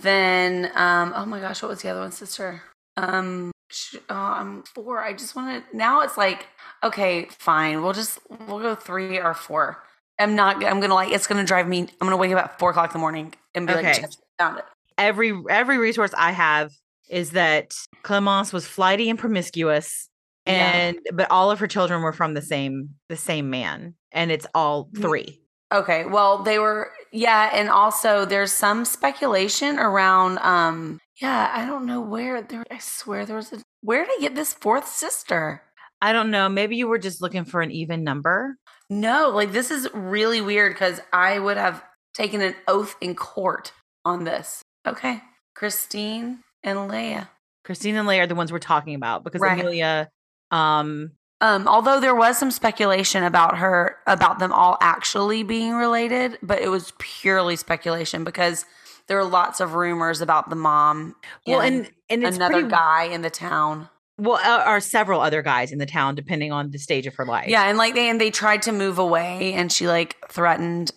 Then, 0.00 0.70
um, 0.74 1.12
oh 1.14 1.26
my 1.26 1.40
gosh, 1.40 1.62
what 1.62 1.68
was 1.68 1.82
the 1.82 1.88
other 1.90 2.00
one, 2.00 2.12
sister? 2.12 2.62
Um, 2.96 3.50
sh- 3.70 3.96
oh, 4.08 4.14
I'm 4.14 4.62
four. 4.62 5.02
I 5.02 5.12
just 5.12 5.34
want 5.34 5.64
to. 5.70 5.76
Now 5.76 6.00
it's 6.02 6.16
like, 6.16 6.46
okay, 6.84 7.26
fine. 7.38 7.82
We'll 7.82 7.92
just 7.92 8.18
we'll 8.46 8.60
go 8.60 8.74
three 8.74 9.18
or 9.18 9.34
four. 9.34 9.82
I'm 10.18 10.34
not. 10.36 10.64
I'm 10.64 10.80
gonna 10.80 10.94
like. 10.94 11.10
It's 11.12 11.26
gonna 11.26 11.44
drive 11.44 11.66
me. 11.68 11.80
I'm 11.80 12.06
gonna 12.06 12.16
wake 12.16 12.32
up 12.32 12.38
at 12.44 12.58
four 12.58 12.70
o'clock 12.70 12.90
in 12.90 12.92
the 12.92 12.98
morning 13.00 13.34
and 13.54 13.66
be 13.66 13.74
like, 13.74 13.84
Okay. 13.86 14.00
"Just 14.02 14.22
found 14.38 14.58
it. 14.58 14.64
every 14.98 15.32
every 15.50 15.78
resource 15.78 16.12
I 16.16 16.32
have 16.32 16.72
is 17.08 17.32
that 17.32 17.74
Clemence 18.02 18.52
was 18.52 18.66
flighty 18.66 19.10
and 19.10 19.18
promiscuous, 19.18 20.08
Yeah. 20.46 20.52
and 20.52 20.98
but 21.12 21.30
all 21.30 21.50
of 21.50 21.58
her 21.60 21.66
children 21.66 22.02
were 22.02 22.12
from 22.12 22.34
the 22.34 22.42
same 22.42 22.90
the 23.08 23.16
same 23.16 23.50
man, 23.50 23.94
and 24.12 24.30
it's 24.30 24.46
all 24.54 24.86
Mm. 24.86 25.02
three. 25.02 25.38
Okay. 25.72 26.04
Well, 26.04 26.42
they 26.42 26.58
were. 26.58 26.92
Yeah, 27.12 27.50
and 27.52 27.70
also 27.70 28.24
there's 28.26 28.52
some 28.52 28.84
speculation 28.84 29.78
around. 29.78 30.38
Um. 30.38 30.98
Yeah, 31.20 31.50
I 31.54 31.64
don't 31.66 31.86
know 31.86 32.00
where. 32.00 32.42
There. 32.42 32.64
I 32.70 32.78
swear 32.78 33.24
there 33.26 33.36
was 33.36 33.52
a. 33.52 33.62
Where 33.82 34.04
did 34.04 34.18
I 34.18 34.20
get 34.20 34.34
this 34.34 34.52
fourth 34.54 34.88
sister? 34.88 35.62
I 36.00 36.12
don't 36.12 36.30
know. 36.30 36.48
Maybe 36.48 36.76
you 36.76 36.88
were 36.88 36.98
just 36.98 37.22
looking 37.22 37.44
for 37.44 37.62
an 37.62 37.70
even 37.70 38.02
number. 38.04 38.56
No, 38.90 39.30
like 39.30 39.52
this 39.52 39.70
is 39.70 39.88
really 39.94 40.40
weird 40.40 40.72
because 40.74 41.00
I 41.12 41.38
would 41.38 41.56
have 41.56 41.82
taken 42.14 42.40
an 42.42 42.54
oath 42.68 42.96
in 43.00 43.14
court 43.14 43.72
on 44.04 44.24
this. 44.24 44.62
Okay. 44.86 45.22
Christine 45.54 46.40
and 46.64 46.78
Leia. 46.78 47.28
Christine 47.64 47.96
and 47.96 48.08
Leia 48.08 48.22
are 48.22 48.26
the 48.26 48.34
ones 48.34 48.50
we're 48.52 48.58
talking 48.58 48.94
about 48.94 49.24
because 49.24 49.40
Right. 49.40 49.58
Amelia, 49.60 50.10
um, 50.50 51.12
Um, 51.40 51.66
although 51.66 51.98
there 52.00 52.14
was 52.14 52.38
some 52.38 52.50
speculation 52.52 53.24
about 53.24 53.58
her 53.58 53.96
about 54.06 54.38
them 54.38 54.52
all 54.52 54.78
actually 54.80 55.42
being 55.42 55.74
related, 55.74 56.38
but 56.42 56.60
it 56.60 56.68
was 56.68 56.92
purely 56.98 57.56
speculation 57.56 58.22
because 58.22 58.64
there 59.08 59.16
were 59.16 59.24
lots 59.24 59.58
of 59.60 59.74
rumors 59.74 60.20
about 60.20 60.50
the 60.50 60.56
mom. 60.56 61.16
well, 61.46 61.60
and 61.60 61.90
and 62.08 62.22
it's 62.22 62.36
another 62.36 62.54
pretty, 62.54 62.68
guy 62.68 63.04
in 63.04 63.22
the 63.22 63.30
town. 63.30 63.88
Well, 64.18 64.36
uh, 64.36 64.62
are 64.64 64.78
several 64.78 65.20
other 65.20 65.42
guys 65.42 65.72
in 65.72 65.78
the 65.78 65.86
town, 65.86 66.14
depending 66.14 66.52
on 66.52 66.70
the 66.70 66.78
stage 66.78 67.06
of 67.08 67.14
her 67.16 67.24
life. 67.24 67.48
Yeah, 67.48 67.64
and 67.64 67.76
like 67.76 67.94
they 67.94 68.08
and 68.08 68.20
they 68.20 68.30
tried 68.30 68.62
to 68.62 68.72
move 68.72 68.98
away, 69.00 69.52
and 69.54 69.72
she 69.72 69.88
like 69.88 70.16
threatened 70.30 70.92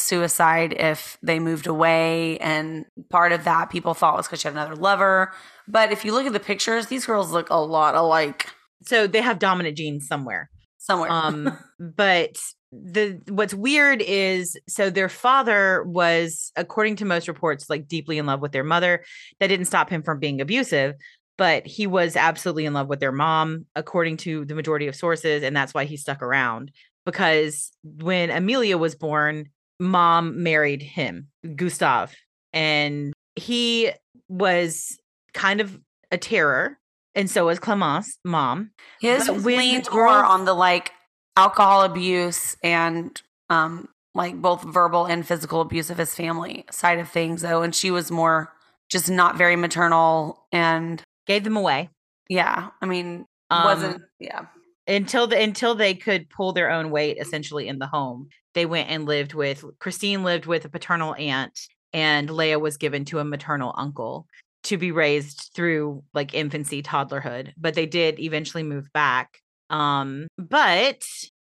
suicide 0.00 0.74
if 0.78 1.18
they 1.22 1.38
moved 1.38 1.66
away. 1.66 2.38
And 2.38 2.84
part 3.10 3.32
of 3.32 3.44
that 3.44 3.70
people 3.70 3.94
thought 3.94 4.16
was 4.16 4.26
because 4.26 4.40
she 4.40 4.48
had 4.48 4.54
another 4.54 4.76
lover. 4.76 5.32
But 5.68 5.92
if 5.92 6.04
you 6.04 6.12
look 6.12 6.26
at 6.26 6.32
the 6.32 6.40
pictures, 6.40 6.86
these 6.86 7.06
girls 7.06 7.30
look 7.32 7.50
a 7.50 7.56
lot 7.56 7.94
alike 7.94 8.46
So 8.84 9.06
they 9.06 9.20
have 9.20 9.38
dominant 9.38 9.76
genes 9.76 10.06
somewhere. 10.06 10.50
somewhere. 10.78 11.10
um 11.10 11.56
but 11.78 12.36
the 12.72 13.20
what's 13.28 13.52
weird 13.52 14.00
is 14.00 14.56
so 14.68 14.90
their 14.90 15.08
father 15.08 15.82
was 15.84 16.52
according 16.54 16.94
to 16.96 17.04
most 17.04 17.26
reports 17.26 17.68
like 17.68 17.88
deeply 17.88 18.16
in 18.16 18.26
love 18.26 18.40
with 18.40 18.52
their 18.52 18.62
mother 18.62 19.02
that 19.40 19.48
didn't 19.48 19.66
stop 19.66 19.90
him 19.90 20.02
from 20.04 20.20
being 20.20 20.40
abusive 20.40 20.94
but 21.36 21.66
he 21.66 21.86
was 21.88 22.14
absolutely 22.14 22.66
in 22.66 22.72
love 22.72 22.86
with 22.86 23.00
their 23.00 23.10
mom 23.10 23.66
according 23.74 24.16
to 24.16 24.44
the 24.44 24.54
majority 24.54 24.86
of 24.86 24.94
sources 24.94 25.42
and 25.42 25.56
that's 25.56 25.74
why 25.74 25.84
he 25.84 25.96
stuck 25.96 26.22
around 26.22 26.70
because 27.04 27.72
when 27.82 28.30
amelia 28.30 28.78
was 28.78 28.94
born 28.94 29.46
mom 29.80 30.42
married 30.42 30.82
him 30.82 31.28
gustav 31.56 32.14
and 32.52 33.12
he 33.36 33.90
was 34.28 34.98
kind 35.34 35.60
of 35.60 35.78
a 36.10 36.18
terror 36.18 36.78
and 37.14 37.30
so 37.30 37.46
was 37.46 37.58
clemence 37.58 38.18
mom 38.24 38.70
His 39.00 39.26
but 39.26 39.36
when 39.36 39.42
the 39.42 39.56
leaned 39.58 39.88
more 39.92 40.08
on 40.08 40.44
the 40.44 40.54
like 40.54 40.92
alcohol 41.36 41.82
abuse 41.82 42.56
and 42.62 43.20
um 43.48 43.88
like 44.14 44.40
both 44.42 44.62
verbal 44.64 45.06
and 45.06 45.26
physical 45.26 45.60
abuse 45.60 45.88
of 45.88 45.96
his 45.96 46.14
family 46.14 46.64
side 46.72 46.98
of 46.98 47.08
things 47.08 47.42
though. 47.42 47.62
And 47.62 47.72
she 47.72 47.92
was 47.92 48.10
more 48.10 48.52
just 48.90 49.08
not 49.08 49.38
very 49.38 49.54
maternal 49.54 50.44
and 50.50 51.00
gave 51.28 51.44
them 51.44 51.56
away 51.56 51.90
yeah, 52.30 52.68
I 52.80 52.86
mean 52.86 53.26
Um, 53.50 53.64
wasn't 53.64 54.02
yeah. 54.20 54.46
Until 54.90 55.26
the 55.26 55.40
until 55.40 55.74
they 55.74 55.94
could 55.94 56.28
pull 56.28 56.52
their 56.52 56.70
own 56.70 56.90
weight 56.90 57.16
essentially 57.18 57.68
in 57.68 57.78
the 57.78 57.86
home 57.86 58.28
they 58.54 58.66
went 58.66 58.90
and 58.90 59.06
lived 59.06 59.32
with 59.32 59.64
christine 59.78 60.22
lived 60.22 60.46
with 60.46 60.64
a 60.64 60.68
paternal 60.68 61.14
aunt 61.14 61.58
and 61.92 62.28
leia 62.28 62.60
was 62.60 62.76
given 62.76 63.04
to 63.04 63.18
a 63.18 63.24
maternal 63.24 63.74
uncle 63.76 64.26
to 64.62 64.76
be 64.76 64.92
raised 64.92 65.50
through 65.54 66.02
like 66.12 66.34
infancy 66.34 66.82
toddlerhood 66.82 67.52
but 67.56 67.74
they 67.74 67.86
did 67.86 68.20
eventually 68.20 68.62
move 68.62 68.92
back 68.92 69.38
um 69.70 70.26
but 70.36 71.02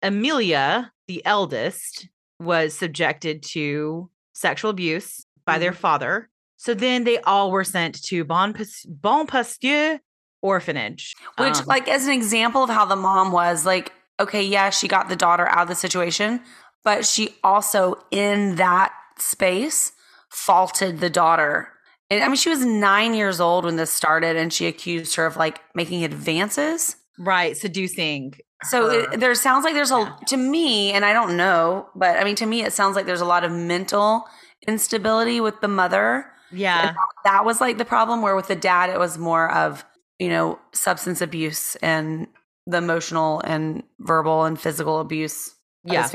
amelia 0.03 0.91
the 1.07 1.25
eldest 1.25 2.07
was 2.39 2.73
subjected 2.73 3.43
to 3.43 4.09
sexual 4.33 4.71
abuse 4.71 5.25
by 5.45 5.57
their 5.57 5.73
father. 5.73 6.29
So 6.57 6.73
then 6.73 7.03
they 7.03 7.19
all 7.19 7.51
were 7.51 7.63
sent 7.63 8.01
to 8.03 8.23
Bon, 8.23 8.53
Pas- 8.53 8.85
bon 8.85 9.27
Pasteur 9.27 9.99
orphanage. 10.41 11.13
Which, 11.37 11.57
Um, 11.59 11.65
like, 11.65 11.87
as 11.87 12.05
an 12.05 12.13
example 12.13 12.63
of 12.63 12.69
how 12.69 12.85
the 12.85 12.95
mom 12.95 13.31
was, 13.31 13.65
like, 13.65 13.91
okay, 14.19 14.43
yeah, 14.43 14.69
she 14.69 14.87
got 14.87 15.09
the 15.09 15.15
daughter 15.15 15.47
out 15.47 15.63
of 15.63 15.67
the 15.67 15.75
situation, 15.75 16.41
but 16.83 17.05
she 17.05 17.35
also, 17.43 17.95
in 18.11 18.55
that 18.55 18.91
space, 19.17 19.91
faulted 20.29 20.99
the 20.99 21.09
daughter. 21.09 21.69
And 22.09 22.23
I 22.23 22.27
mean, 22.27 22.35
she 22.37 22.49
was 22.49 22.65
nine 22.65 23.13
years 23.13 23.39
old 23.39 23.65
when 23.65 23.75
this 23.75 23.91
started, 23.91 24.35
and 24.35 24.51
she 24.51 24.65
accused 24.67 25.15
her 25.15 25.25
of 25.25 25.37
like 25.37 25.61
making 25.75 26.03
advances. 26.03 26.95
right, 27.17 27.55
seducing. 27.57 28.33
So 28.63 28.89
it, 28.89 29.19
there 29.19 29.33
sounds 29.35 29.63
like 29.65 29.73
there's 29.73 29.91
a, 29.91 29.99
Yeah. 29.99 30.15
to 30.27 30.37
me, 30.37 30.91
and 30.91 31.03
I 31.05 31.13
don't 31.13 31.35
know, 31.37 31.89
but 31.95 32.17
I 32.17 32.23
mean, 32.23 32.35
to 32.35 32.45
me, 32.45 32.63
it 32.63 32.73
sounds 32.73 32.95
like 32.95 33.05
there's 33.05 33.21
a 33.21 33.25
lot 33.25 33.43
of 33.43 33.51
mental 33.51 34.25
instability 34.67 35.39
with 35.41 35.59
the 35.61 35.67
mother. 35.67 36.31
yeah. 36.51 36.93
That 37.25 37.45
was 37.45 37.59
like 37.61 37.77
the 37.77 37.85
problem, 37.85 38.21
where 38.21 38.35
with 38.35 38.47
the 38.47 38.55
dad, 38.55 38.89
it 38.89 38.99
was 38.99 39.17
more 39.17 39.51
of, 39.51 39.85
you 40.19 40.29
know, 40.29 40.59
substance 40.73 41.21
abuse 41.21 41.75
and 41.77 42.27
the 42.67 42.77
emotional 42.77 43.41
and 43.41 43.83
verbal 43.99 44.43
and 44.43 44.59
physical 44.59 44.99
abuse. 44.99 45.55
Yeah. 45.83 46.09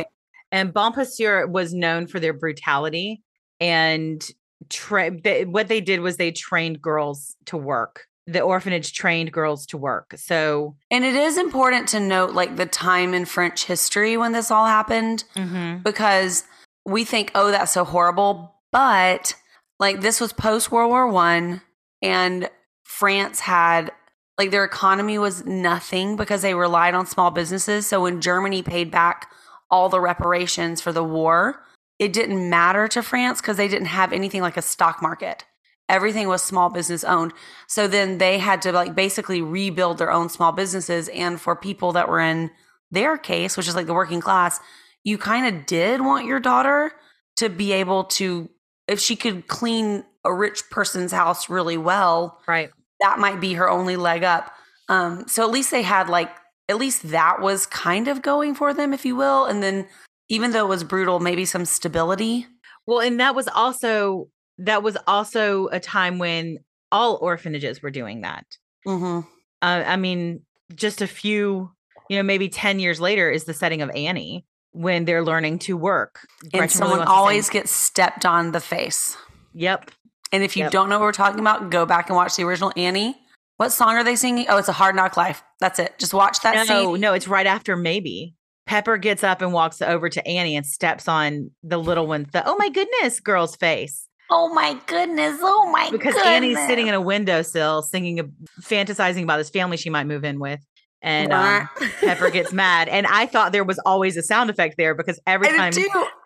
And 0.52 0.72
Bon 0.72 0.92
Pasteur 0.92 1.46
was 1.46 1.74
known 1.74 2.06
for 2.06 2.20
their 2.20 2.32
brutality 2.32 3.22
and 3.60 4.24
tra- 4.68 5.10
they, 5.20 5.44
what 5.44 5.68
they 5.68 5.80
did 5.80 6.00
was 6.00 6.16
they 6.16 6.30
trained 6.30 6.80
girls 6.80 7.34
to 7.46 7.56
work. 7.56 8.06
The 8.26 8.40
orphanage 8.40 8.92
trained 8.92 9.32
girls 9.32 9.66
to 9.66 9.76
work. 9.76 10.14
So, 10.16 10.76
And 10.90 11.04
it 11.04 11.14
is 11.14 11.36
important 11.36 11.88
to 11.88 12.00
note 12.00 12.32
like 12.32 12.56
the 12.56 12.66
time 12.66 13.14
in 13.14 13.24
French 13.24 13.64
history 13.64 14.16
when 14.16 14.32
this 14.32 14.50
all 14.50 14.66
happened. 14.66 15.24
Mm-hmm. 15.36 15.82
because 15.82 16.44
we 16.86 17.04
think, 17.04 17.32
oh, 17.34 17.50
that's 17.50 17.72
so 17.72 17.84
horrible. 17.84 18.54
But 18.70 19.34
like 19.78 20.00
this 20.00 20.20
was 20.20 20.32
post 20.32 20.70
World 20.70 20.90
War 20.90 21.08
One, 21.08 21.62
and 22.02 22.48
France 22.84 23.40
had 23.40 23.90
like 24.38 24.50
their 24.50 24.64
economy 24.64 25.18
was 25.18 25.44
nothing 25.44 26.16
because 26.16 26.42
they 26.42 26.54
relied 26.54 26.94
on 26.94 27.06
small 27.06 27.30
businesses. 27.30 27.86
So 27.86 28.02
when 28.02 28.20
Germany 28.20 28.62
paid 28.62 28.90
back 28.90 29.30
all 29.70 29.88
the 29.88 30.00
reparations 30.00 30.80
for 30.80 30.92
the 30.92 31.04
war, 31.04 31.62
it 31.98 32.12
didn't 32.12 32.50
matter 32.50 32.88
to 32.88 33.02
France 33.02 33.40
because 33.40 33.56
they 33.56 33.68
didn't 33.68 33.86
have 33.86 34.12
anything 34.12 34.42
like 34.42 34.56
a 34.56 34.62
stock 34.62 35.00
market. 35.00 35.44
Everything 35.88 36.28
was 36.28 36.42
small 36.42 36.70
business 36.70 37.04
owned. 37.04 37.32
So 37.68 37.86
then 37.86 38.18
they 38.18 38.38
had 38.38 38.62
to 38.62 38.72
like 38.72 38.94
basically 38.94 39.42
rebuild 39.42 39.98
their 39.98 40.10
own 40.10 40.28
small 40.28 40.50
businesses. 40.50 41.08
And 41.08 41.40
for 41.40 41.54
people 41.54 41.92
that 41.92 42.08
were 42.08 42.20
in 42.20 42.50
their 42.90 43.16
case, 43.18 43.56
which 43.56 43.68
is 43.68 43.74
like 43.74 43.86
the 43.86 43.94
working 43.94 44.20
class, 44.20 44.60
you 45.04 45.18
kind 45.18 45.46
of 45.46 45.66
did 45.66 46.00
want 46.00 46.26
your 46.26 46.40
daughter 46.40 46.92
to 47.36 47.48
be 47.48 47.72
able 47.72 48.04
to, 48.04 48.48
if 48.88 48.98
she 48.98 49.14
could 49.14 49.46
clean 49.46 50.04
a 50.24 50.32
rich 50.32 50.68
person's 50.70 51.12
house 51.12 51.48
really 51.48 51.76
well, 51.76 52.40
right. 52.46 52.70
that 53.00 53.18
might 53.18 53.40
be 53.40 53.54
her 53.54 53.68
only 53.68 53.96
leg 53.96 54.24
up. 54.24 54.52
Um, 54.88 55.26
so 55.28 55.42
at 55.44 55.50
least 55.50 55.70
they 55.70 55.82
had 55.82 56.08
like, 56.08 56.30
at 56.68 56.78
least 56.78 57.10
that 57.10 57.40
was 57.40 57.66
kind 57.66 58.08
of 58.08 58.22
going 58.22 58.54
for 58.54 58.72
them, 58.72 58.92
if 58.92 59.04
you 59.04 59.16
will. 59.16 59.44
And 59.44 59.62
then 59.62 59.86
even 60.28 60.52
though 60.52 60.64
it 60.64 60.68
was 60.68 60.84
brutal, 60.84 61.20
maybe 61.20 61.44
some 61.44 61.64
stability. 61.64 62.46
Well, 62.86 63.00
and 63.00 63.20
that 63.20 63.34
was 63.34 63.48
also 63.48 64.28
that 64.58 64.82
was 64.82 64.96
also 65.06 65.68
a 65.68 65.80
time 65.80 66.18
when 66.18 66.58
all 66.92 67.18
orphanages 67.20 67.82
were 67.82 67.90
doing 67.90 68.20
that. 68.20 68.46
Mm-hmm. 68.86 69.26
Uh, 69.62 69.82
I 69.86 69.96
mean, 69.96 70.42
just 70.74 71.02
a 71.02 71.06
few, 71.06 71.72
you 72.08 72.16
know, 72.16 72.22
maybe 72.22 72.48
10 72.48 72.78
years 72.78 73.00
later 73.00 73.30
is 73.30 73.44
the 73.44 73.54
setting 73.54 73.82
of 73.82 73.90
Annie 73.90 74.46
when 74.72 75.04
they're 75.04 75.24
learning 75.24 75.58
to 75.60 75.76
work. 75.76 76.20
And 76.42 76.52
Gretchen 76.52 76.60
really 76.60 76.68
someone 76.68 76.98
sing. 77.00 77.08
always 77.08 77.50
gets 77.50 77.72
stepped 77.72 78.24
on 78.24 78.52
the 78.52 78.60
face. 78.60 79.16
Yep. 79.54 79.90
And 80.34 80.42
if 80.42 80.56
you 80.56 80.64
Yep. 80.64 80.72
don't 80.72 80.88
know 80.88 80.98
what 80.98 81.04
we're 81.04 81.12
talking 81.12 81.38
about, 81.38 81.70
go 81.70 81.86
back 81.86 82.08
and 82.08 82.16
watch 82.16 82.34
the 82.34 82.42
original 82.42 82.72
Annie. 82.76 83.16
What 83.56 83.70
song 83.70 83.90
are 83.90 84.02
they 84.02 84.16
singing? 84.16 84.46
Oh, 84.48 84.56
it's 84.56 84.68
a 84.68 84.72
Hard 84.72 84.96
Knock 84.96 85.16
Life. 85.16 85.44
That's 85.60 85.78
it. 85.78 85.96
Just 85.98 86.12
watch 86.12 86.40
that 86.40 86.66
no, 86.68 86.92
scene. 86.94 87.00
no, 87.00 87.12
it's 87.12 87.28
right 87.28 87.46
after 87.46 87.76
maybe. 87.76 88.34
Pepper 88.66 88.96
gets 88.96 89.22
up 89.22 89.42
and 89.42 89.52
walks 89.52 89.80
over 89.80 90.08
to 90.08 90.26
Annie 90.26 90.56
and 90.56 90.66
steps 90.66 91.06
on 91.06 91.52
the 91.62 91.78
little 91.78 92.06
one, 92.08 92.26
the 92.32 92.42
oh 92.48 92.56
my 92.56 92.68
goodness 92.68 93.20
girl's 93.20 93.54
face. 93.54 94.08
Oh 94.30 94.52
my 94.52 94.76
goodness. 94.86 95.38
Oh 95.40 95.70
my 95.70 95.88
Because 95.92 96.14
goodness. 96.14 96.26
Annie's 96.32 96.58
sitting 96.66 96.88
in 96.88 96.94
a 96.94 97.00
windowsill 97.00 97.82
singing, 97.82 98.18
a, 98.18 98.24
fantasizing 98.60 99.22
about 99.22 99.36
this 99.36 99.50
family 99.50 99.76
she 99.76 99.90
might 99.90 100.06
move 100.08 100.24
in 100.24 100.40
with. 100.40 100.60
And 101.02 101.32
um, 101.32 101.68
Pepper 102.00 102.30
gets 102.30 102.50
mad. 102.54 102.88
And 102.88 103.06
I 103.06 103.26
thought 103.26 103.52
there 103.52 103.62
was 103.62 103.78
always 103.84 104.16
a 104.16 104.22
sound 104.22 104.48
effect 104.50 104.76
there 104.78 104.94
because 104.94 105.20
every 105.26 105.48
I 105.50 105.56
time. 105.70 105.72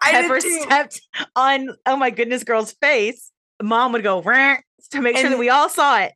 Pepper 0.01 0.41
stepped 0.41 1.01
on 1.37 1.71
oh 1.85 1.97
my 1.97 2.11
goodness 2.11 2.45
girl's 2.45 2.73
face, 2.73 3.33
mom 3.63 3.93
would 3.93 4.03
go 4.03 4.23
"Rah," 4.23 4.57
to 4.91 5.01
make 5.01 5.17
sure 5.17 5.31
that 5.31 5.39
we 5.39 5.49
all 5.51 5.69
saw 5.69 5.99
it. 6.01 6.13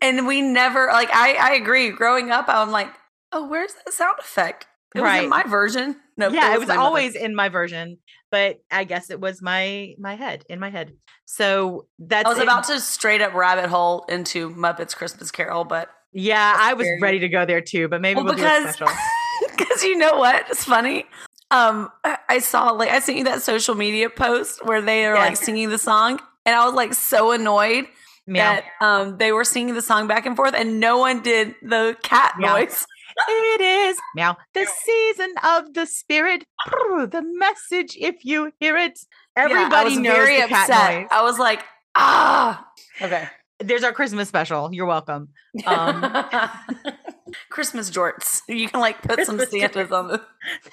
And 0.00 0.26
we 0.26 0.42
never 0.42 0.86
like 0.88 1.10
I 1.12 1.34
I 1.34 1.52
agree. 1.54 1.90
Growing 1.90 2.30
up, 2.30 2.44
I'm 2.48 2.70
like, 2.70 2.88
oh, 3.32 3.48
where's 3.48 3.74
that 3.74 3.92
sound 3.92 4.16
effect? 4.20 4.66
It 4.94 5.00
was 5.00 5.04
Right. 5.04 5.24
in 5.24 5.28
my 5.30 5.42
version. 5.42 5.96
No, 6.16 6.28
yeah, 6.28 6.54
it 6.54 6.58
was 6.58 6.68
my 6.68 6.76
mother. 6.76 6.86
always 6.86 7.14
in 7.14 7.34
my 7.34 7.48
version, 7.48 7.98
but 8.30 8.58
I 8.70 8.84
guess 8.84 9.10
it 9.10 9.20
was 9.20 9.42
my 9.42 9.94
my 9.98 10.14
head 10.14 10.44
in 10.48 10.60
my 10.60 10.70
head. 10.70 10.92
So 11.26 11.86
that's 11.98 12.26
I 12.26 12.28
was 12.28 12.38
it. 12.38 12.44
about 12.44 12.64
to 12.64 12.80
straight 12.80 13.20
up 13.20 13.34
rabbit 13.34 13.68
hole 13.68 14.04
into 14.08 14.50
Muppets 14.50 14.94
Christmas 14.96 15.30
Carol, 15.30 15.64
but 15.64 15.90
Yeah, 16.12 16.56
I 16.58 16.72
was 16.74 16.86
very- 16.86 17.00
ready 17.00 17.18
to 17.18 17.28
go 17.28 17.44
there 17.44 17.60
too, 17.60 17.88
but 17.88 18.00
maybe 18.00 18.16
well, 18.16 18.24
we'll 18.26 18.34
do 18.34 18.42
a 18.42 18.46
because 18.46 18.74
special. 18.76 18.88
because 19.56 19.82
you 19.84 19.96
know 19.98 20.16
what? 20.16 20.46
It's 20.48 20.64
funny. 20.64 21.04
Um, 21.50 21.90
I- 22.04 22.18
I 22.28 22.38
saw 22.38 22.70
like 22.70 22.88
I 22.90 23.00
sent 23.00 23.18
you 23.18 23.24
that 23.24 23.42
social 23.42 23.74
media 23.74 24.08
post 24.10 24.64
where 24.64 24.80
they 24.80 25.04
are 25.06 25.14
like 25.16 25.36
singing 25.36 25.68
the 25.70 25.78
song, 25.78 26.20
and 26.48 26.56
I 26.56 26.64
was 26.64 26.74
like 26.74 26.94
so 26.94 27.32
annoyed 27.32 27.84
Meow. 28.26 28.42
that 28.42 28.64
um 28.80 29.18
they 29.18 29.32
were 29.32 29.44
singing 29.44 29.74
the 29.74 29.82
song 29.82 30.06
back 30.08 30.24
and 30.26 30.34
forth, 30.34 30.54
and 30.54 30.80
no 30.80 30.96
one 30.98 31.22
did 31.22 31.54
the 31.62 31.96
cat 32.02 32.34
Meow. 32.38 32.54
voice. 32.56 32.86
It 33.28 33.60
is 33.60 33.98
meow 34.14 34.36
the 34.54 34.64
season 34.84 35.32
of 35.42 35.74
the 35.74 35.86
spirit. 35.86 36.44
The 36.70 37.22
message, 37.36 37.96
if 38.00 38.24
you 38.24 38.52
hear 38.60 38.76
it, 38.76 38.98
everybody 39.36 39.90
was 39.90 39.98
knows 39.98 40.16
very 40.16 40.40
the 40.40 40.46
cat 40.48 40.70
upset. 40.70 41.00
noise. 41.00 41.08
I 41.10 41.22
was 41.22 41.38
like, 41.38 41.64
ah, 41.96 42.64
okay. 43.02 43.28
There's 43.60 43.82
our 43.82 43.92
Christmas 43.92 44.28
special. 44.28 44.72
You're 44.72 44.86
welcome. 44.86 45.30
Um, 45.66 46.00
Christmas 47.50 47.90
jorts. 47.90 48.40
You 48.48 48.68
can 48.68 48.80
like 48.80 49.02
put 49.02 49.24
some 49.24 49.36
Christmas 49.38 49.60
Santas 49.60 49.92
on 49.92 50.08
the. 50.08 50.22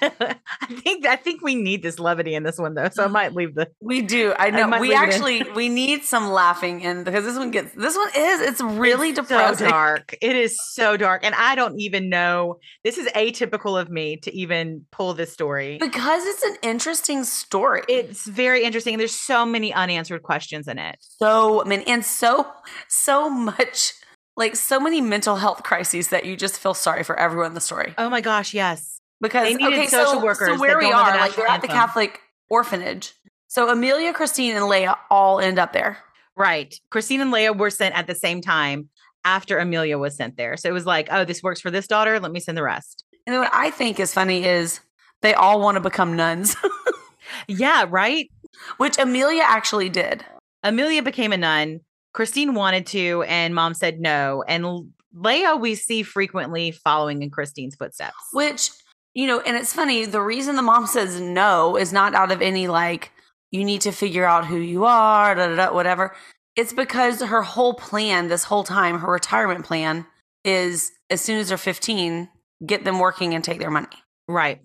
I 0.02 0.66
think 0.66 1.06
I 1.06 1.16
think 1.16 1.42
we 1.42 1.54
need 1.54 1.82
this 1.82 1.98
levity 1.98 2.34
in 2.34 2.42
this 2.42 2.58
one 2.58 2.74
though, 2.74 2.88
so 2.90 3.04
I 3.04 3.08
might 3.08 3.34
leave 3.34 3.54
the. 3.54 3.68
We 3.80 4.02
do. 4.02 4.34
I 4.38 4.50
know. 4.50 4.66
might 4.66 4.80
we 4.80 4.90
leave 4.90 4.98
it 4.98 5.02
in. 5.02 5.08
actually 5.10 5.42
we 5.54 5.68
need 5.68 6.04
some 6.04 6.28
laughing 6.30 6.80
in 6.80 7.04
because 7.04 7.24
this 7.24 7.36
one 7.36 7.50
gets. 7.50 7.72
This 7.74 7.96
one 7.96 8.08
is. 8.16 8.40
It's 8.42 8.60
really 8.60 9.10
It's 9.10 9.20
depressing. 9.20 9.66
So 9.66 9.70
dark. 9.70 10.14
It 10.20 10.36
is 10.36 10.56
so 10.72 10.96
dark, 10.96 11.24
and 11.24 11.34
I 11.34 11.54
don't 11.54 11.78
even 11.80 12.08
know. 12.08 12.58
This 12.84 12.98
is 12.98 13.06
atypical 13.08 13.80
of 13.80 13.90
me 13.90 14.16
to 14.18 14.34
even 14.34 14.86
pull 14.92 15.14
this 15.14 15.32
story. 15.32 15.78
because 15.78 16.24
it's 16.24 16.42
an 16.42 16.56
interesting 16.62 17.24
story. 17.24 17.82
It's 17.88 18.26
very 18.26 18.64
interesting. 18.64 18.98
There's 18.98 19.14
so 19.14 19.44
many 19.44 19.72
unanswered 19.72 20.22
questions 20.22 20.68
in 20.68 20.78
it. 20.78 20.96
so 21.00 21.62
many 21.64 21.86
and 21.86 22.04
so 22.04 22.46
so 22.88 23.28
much 23.28 23.92
like 24.36 24.54
so 24.56 24.78
many 24.78 25.00
mental 25.00 25.36
health 25.36 25.62
crises 25.62 26.08
that 26.08 26.24
you 26.24 26.36
just 26.36 26.58
feel 26.58 26.74
sorry 26.74 27.02
for 27.02 27.18
everyone 27.18 27.46
in 27.48 27.54
the 27.54 27.60
story 27.60 27.94
Oh 27.98 28.10
my 28.10 28.20
gosh, 28.20 28.52
yes. 28.54 29.00
because 29.20 29.48
They 29.56 29.66
okay, 29.66 29.86
social 29.86 30.12
so, 30.12 30.24
workers 30.24 30.48
So 30.48 30.60
where 30.60 30.76
we 30.78 30.84
don't 30.84 30.92
know 30.92 31.04
the 31.04 31.10
are, 31.12 31.18
like 31.18 31.36
they're 31.36 31.46
at 31.48 31.62
the. 31.62 31.68
Catholic 31.68 32.20
orphanage. 32.50 33.12
So 33.48 33.70
Amelia, 33.70 34.12
Christine, 34.12 34.54
and 34.56 34.64
Leia 34.66 34.96
all 35.10 35.40
end 35.40 35.58
up 35.58 35.72
there. 35.72 35.98
Right. 36.36 36.74
Christine 36.90 37.20
and 37.20 37.32
Leia 37.32 37.56
were 37.56 37.70
sent 37.70 37.94
at 37.96 38.06
the 38.06 38.14
same 38.14 38.40
time 38.42 38.88
after 39.24 39.58
Amelia 39.58 39.98
was 39.98 40.16
sent 40.16 40.36
there. 40.36 40.56
So 40.56 40.68
it 40.68 40.72
was 40.72 40.84
like, 40.86 41.08
oh, 41.10 41.24
this 41.24 41.42
works 41.42 41.60
for 41.60 41.70
this 41.70 41.86
daughter. 41.86 42.20
Let 42.20 42.30
me 42.32 42.40
send 42.40 42.58
the 42.58 42.62
rest. 42.62 43.04
And 43.26 43.32
then 43.34 43.40
what 43.40 43.50
I 43.54 43.70
think 43.70 43.98
is 43.98 44.12
funny 44.12 44.44
is 44.44 44.80
they 45.22 45.32
all 45.34 45.60
want 45.60 45.76
to 45.76 45.80
become 45.80 46.14
nuns, 46.14 46.54
Yeah, 47.48 47.86
right. 47.88 48.30
which 48.76 48.98
Amelia 48.98 49.42
actually 49.44 49.88
did. 49.88 50.24
Amelia 50.62 51.02
became 51.02 51.32
a 51.32 51.36
nun. 51.36 51.80
Christine 52.16 52.54
wanted 52.54 52.86
to, 52.86 53.24
and 53.24 53.54
mom 53.54 53.74
said 53.74 54.00
no. 54.00 54.42
And 54.48 54.90
Leia, 55.14 55.60
we 55.60 55.74
see 55.74 56.02
frequently 56.02 56.70
following 56.70 57.22
in 57.22 57.28
Christine's 57.28 57.76
footsteps. 57.76 58.16
Which, 58.32 58.70
you 59.12 59.26
know, 59.26 59.40
and 59.40 59.54
it's 59.54 59.74
funny, 59.74 60.06
the 60.06 60.22
reason 60.22 60.56
the 60.56 60.62
mom 60.62 60.86
says 60.86 61.20
no 61.20 61.76
is 61.76 61.92
not 61.92 62.14
out 62.14 62.32
of 62.32 62.40
any 62.40 62.68
like, 62.68 63.12
you 63.50 63.64
need 63.64 63.82
to 63.82 63.92
figure 63.92 64.24
out 64.24 64.46
who 64.46 64.56
you 64.56 64.86
are, 64.86 65.34
da, 65.34 65.48
da, 65.48 65.56
da, 65.56 65.74
whatever. 65.74 66.16
It's 66.56 66.72
because 66.72 67.20
her 67.20 67.42
whole 67.42 67.74
plan 67.74 68.28
this 68.28 68.44
whole 68.44 68.64
time, 68.64 68.98
her 68.98 69.12
retirement 69.12 69.66
plan 69.66 70.06
is 70.42 70.92
as 71.10 71.20
soon 71.20 71.38
as 71.38 71.48
they're 71.48 71.58
15, 71.58 72.30
get 72.64 72.84
them 72.84 72.98
working 72.98 73.34
and 73.34 73.44
take 73.44 73.58
their 73.58 73.70
money. 73.70 73.88
Right. 74.26 74.62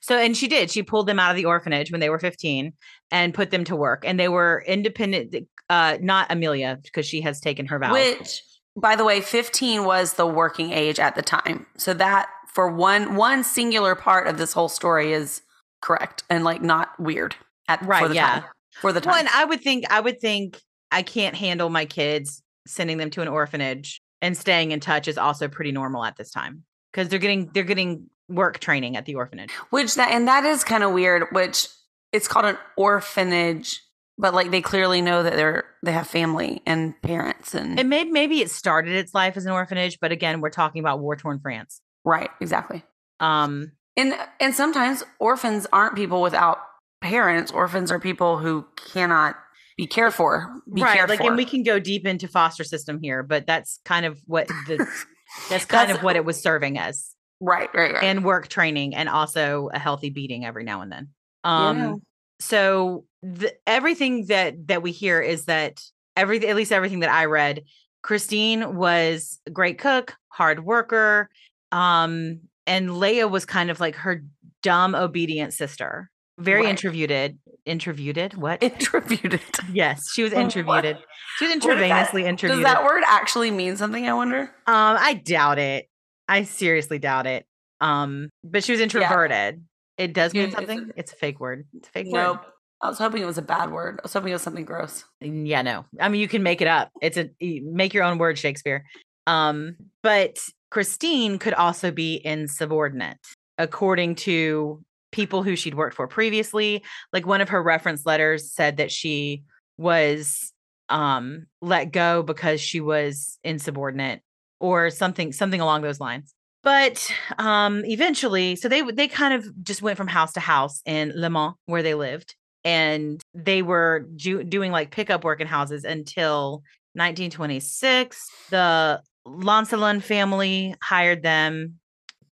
so, 0.00 0.18
and 0.18 0.36
she 0.36 0.48
did. 0.48 0.72
She 0.72 0.82
pulled 0.82 1.06
them 1.06 1.20
out 1.20 1.30
of 1.30 1.36
the 1.36 1.44
orphanage 1.44 1.92
when 1.92 2.00
they 2.00 2.10
were 2.10 2.18
15 2.18 2.72
and 3.12 3.34
put 3.34 3.52
them 3.52 3.62
to 3.64 3.76
work. 3.76 4.02
And 4.04 4.18
they 4.18 4.28
were 4.28 4.64
independent, 4.66 5.32
uh, 5.68 5.98
not 6.00 6.26
Amelia, 6.30 6.78
because 6.82 7.06
she 7.06 7.20
has 7.22 7.40
taken 7.40 7.66
her 7.66 7.78
vow. 7.78 7.92
Which, 7.92 8.42
by 8.76 8.96
the 8.96 9.04
way, 9.04 9.20
15 9.20 9.84
was 9.84 10.14
the 10.14 10.26
working 10.26 10.72
age 10.72 10.98
at 10.98 11.14
the 11.14 11.22
time. 11.22 11.66
So 11.76 11.94
that 11.94 12.28
for 12.52 12.68
one 12.68 13.16
one 13.16 13.44
singular 13.44 13.94
part 13.94 14.26
of 14.28 14.38
this 14.38 14.52
whole 14.52 14.68
story 14.68 15.12
is 15.12 15.42
correct 15.82 16.24
and 16.30 16.44
like 16.44 16.62
not 16.62 16.98
weird 16.98 17.36
at 17.68 17.80
for 17.80 17.86
Right, 17.86 18.08
the 18.08 18.14
yeah. 18.14 18.40
time. 18.40 18.44
For 18.80 18.92
the 18.92 19.00
time. 19.00 19.12
Well, 19.12 19.20
and 19.20 19.28
I 19.28 19.44
would 19.44 19.60
think, 19.60 19.84
I 19.90 20.00
would 20.00 20.20
think 20.20 20.60
I 20.90 21.02
can't 21.02 21.34
handle 21.34 21.68
my 21.70 21.84
kids 21.84 22.42
sending 22.66 22.98
them 22.98 23.10
to 23.10 23.22
an 23.22 23.28
orphanage 23.28 24.00
and 24.22 24.36
staying 24.36 24.72
in 24.72 24.80
touch 24.80 25.08
is 25.08 25.18
also 25.18 25.48
pretty 25.48 25.72
normal 25.72 26.04
at 26.04 26.16
this 26.16 26.30
time 26.30 26.64
because 26.92 27.08
they're 27.08 27.18
getting 27.18 27.50
they're 27.52 27.62
getting 27.62 28.08
work 28.28 28.58
training 28.58 28.96
at 28.96 29.04
the 29.04 29.14
orphanage. 29.14 29.50
Which 29.70 29.94
that 29.96 30.10
and 30.10 30.26
that 30.28 30.44
is 30.44 30.64
kind 30.64 30.82
of 30.82 30.92
weird. 30.92 31.24
Which 31.32 31.68
it's 32.12 32.28
called 32.28 32.46
an 32.46 32.58
orphanage, 32.76 33.80
but 34.18 34.34
like 34.34 34.50
they 34.50 34.60
clearly 34.60 35.02
know 35.02 35.22
that 35.22 35.34
they're 35.34 35.64
they 35.82 35.92
have 35.92 36.06
family 36.06 36.62
and 36.66 37.00
parents 37.02 37.54
and 37.54 37.78
And 37.78 37.88
maybe 37.88 38.10
maybe 38.10 38.40
it 38.40 38.50
started 38.50 38.94
its 38.94 39.14
life 39.14 39.36
as 39.36 39.46
an 39.46 39.52
orphanage, 39.52 39.98
but 40.00 40.12
again, 40.12 40.40
we're 40.40 40.50
talking 40.50 40.80
about 40.80 41.00
war 41.00 41.16
torn 41.16 41.38
France. 41.40 41.80
right, 42.04 42.30
exactly. 42.40 42.82
Um, 43.20 43.72
And 43.96 44.14
and 44.40 44.54
sometimes 44.54 45.02
orphans 45.18 45.66
aren't 45.72 45.94
people 45.96 46.20
without 46.22 46.58
parents. 47.00 47.52
Orphans 47.52 47.90
are 47.90 47.98
people 48.00 48.38
who 48.38 48.66
cannot 48.92 49.36
be 49.76 49.86
cared 49.86 50.14
for. 50.14 50.50
Be 50.72 50.82
right, 50.82 50.96
cared 50.96 51.08
like, 51.10 51.20
for. 51.20 51.26
and 51.28 51.36
we 51.36 51.44
can 51.44 51.62
go 51.62 51.78
deep 51.78 52.06
into 52.06 52.28
foster 52.28 52.64
system 52.64 52.98
here, 53.00 53.22
but 53.22 53.46
that's 53.46 53.80
kind 53.84 54.06
of 54.06 54.18
what 54.26 54.48
the 54.66 54.76
that's 55.50 55.64
kind 55.66 55.88
That's- 55.88 55.98
of 55.98 56.02
what 56.02 56.16
it 56.16 56.24
was 56.24 56.40
serving 56.40 56.78
as, 56.78 57.14
right, 57.40 57.68
right, 57.74 57.92
right. 57.94 58.02
and 58.04 58.24
work 58.24 58.48
training, 58.48 58.94
and 58.94 59.08
also 59.08 59.68
a 59.74 59.78
healthy 59.78 60.08
beating 60.10 60.44
every 60.46 60.64
now 60.64 60.80
and 60.80 60.90
then. 60.90 61.08
Um, 61.44 61.76
Yeah. 61.78 61.94
So 62.40 63.04
the, 63.22 63.52
everything 63.66 64.26
that 64.26 64.68
that 64.68 64.82
we 64.82 64.92
hear 64.92 65.20
is 65.20 65.46
that 65.46 65.82
every 66.16 66.46
at 66.46 66.56
least 66.56 66.72
everything 66.72 67.00
that 67.00 67.10
I 67.10 67.24
read, 67.26 67.64
Christine 68.02 68.76
was 68.76 69.40
a 69.46 69.50
great 69.50 69.78
cook, 69.78 70.14
hard 70.28 70.64
worker, 70.64 71.28
um, 71.72 72.40
and 72.66 72.88
Leia 72.90 73.30
was 73.30 73.44
kind 73.44 73.70
of 73.70 73.80
like 73.80 73.96
her 73.96 74.22
dumb, 74.62 74.94
obedient 74.94 75.52
sister, 75.52 76.10
very 76.38 76.62
Right. 76.62 76.70
introverted. 76.70 77.38
Introverted? 77.64 78.34
What? 78.34 78.62
Introverted. 78.62 79.40
yes, 79.72 80.08
she 80.12 80.22
was 80.22 80.32
What? 80.32 80.42
introverted. 80.42 80.98
She 81.38 81.46
was 81.46 81.56
intravenously 81.56 82.24
intravenously 82.24 82.48
Does 82.48 82.62
that 82.62 82.84
word 82.84 83.02
actually 83.06 83.50
mean 83.50 83.76
something? 83.76 84.06
I 84.08 84.14
wonder. 84.14 84.42
Um, 84.42 84.96
I 84.98 85.14
doubt 85.14 85.58
it. 85.58 85.88
I 86.28 86.44
seriously 86.44 86.98
doubt 86.98 87.26
it. 87.26 87.44
Um, 87.80 88.30
but 88.44 88.62
she 88.64 88.72
was 88.72 88.80
introverted. 88.80 89.64
It 89.98 90.12
does 90.12 90.34
mean 90.34 90.50
something. 90.50 90.90
It's 90.96 91.12
a 91.12 91.16
fake 91.16 91.40
word. 91.40 91.66
It's 91.74 91.88
a 91.88 91.90
fake 91.90 92.06
Nope. 92.08 92.38
word. 92.38 92.46
I 92.82 92.88
was 92.88 92.98
hoping 92.98 93.22
it 93.22 93.26
was 93.26 93.38
a 93.38 93.42
bad 93.42 93.72
word. 93.72 93.98
I 94.00 94.02
was 94.02 94.12
hoping 94.12 94.30
it 94.30 94.34
was 94.34 94.42
something 94.42 94.64
gross. 94.64 95.04
Yeah, 95.20 95.62
no. 95.62 95.86
I 95.98 96.08
mean, 96.10 96.20
you 96.20 96.28
can 96.28 96.42
make 96.42 96.60
it 96.60 96.68
up. 96.68 96.90
It's 97.00 97.16
a 97.16 97.30
make 97.40 97.94
your 97.94 98.04
own 98.04 98.18
word, 98.18 98.38
Shakespeare. 98.38 98.84
Um, 99.26 99.76
but 100.02 100.38
Christine 100.70 101.38
could 101.38 101.54
also 101.54 101.90
be 101.90 102.20
insubordinate, 102.22 103.18
according 103.56 104.16
to 104.16 104.84
people 105.10 105.42
who 105.42 105.56
she'd 105.56 105.74
worked 105.74 105.96
for 105.96 106.06
previously. 106.06 106.84
Like 107.12 107.26
one 107.26 107.40
of 107.40 107.48
her 107.48 107.62
reference 107.62 108.04
letters 108.04 108.52
said 108.52 108.76
that 108.76 108.92
she 108.92 109.44
was 109.78 110.52
um 110.88 111.46
let 111.60 111.90
go 111.90 112.22
because 112.22 112.60
she 112.60 112.80
was 112.80 113.38
insubordinate 113.42 114.20
or 114.60 114.88
something 114.90 115.32
something 115.32 115.60
along 115.60 115.82
those 115.82 115.98
lines 115.98 116.32
but 116.66 117.10
um 117.38 117.84
eventually 117.84 118.56
so 118.56 118.68
they 118.68 118.82
they 118.82 119.06
kind 119.06 119.32
of 119.32 119.42
just 119.62 119.82
went 119.82 119.96
from 119.96 120.08
house 120.08 120.32
to 120.32 120.40
house 120.40 120.82
in 120.84 121.12
le 121.14 121.30
mans 121.30 121.54
where 121.66 121.84
they 121.84 121.94
lived 121.94 122.34
and 122.64 123.22
they 123.32 123.62
were 123.62 124.08
ju- 124.16 124.42
doing 124.42 124.72
like 124.72 124.90
pickup 124.90 125.22
work 125.22 125.40
in 125.40 125.46
houses 125.46 125.84
until 125.84 126.62
1926 126.94 128.28
the 128.50 129.00
Lancelin 129.26 130.02
family 130.02 130.74
hired 130.82 131.22
them 131.22 131.74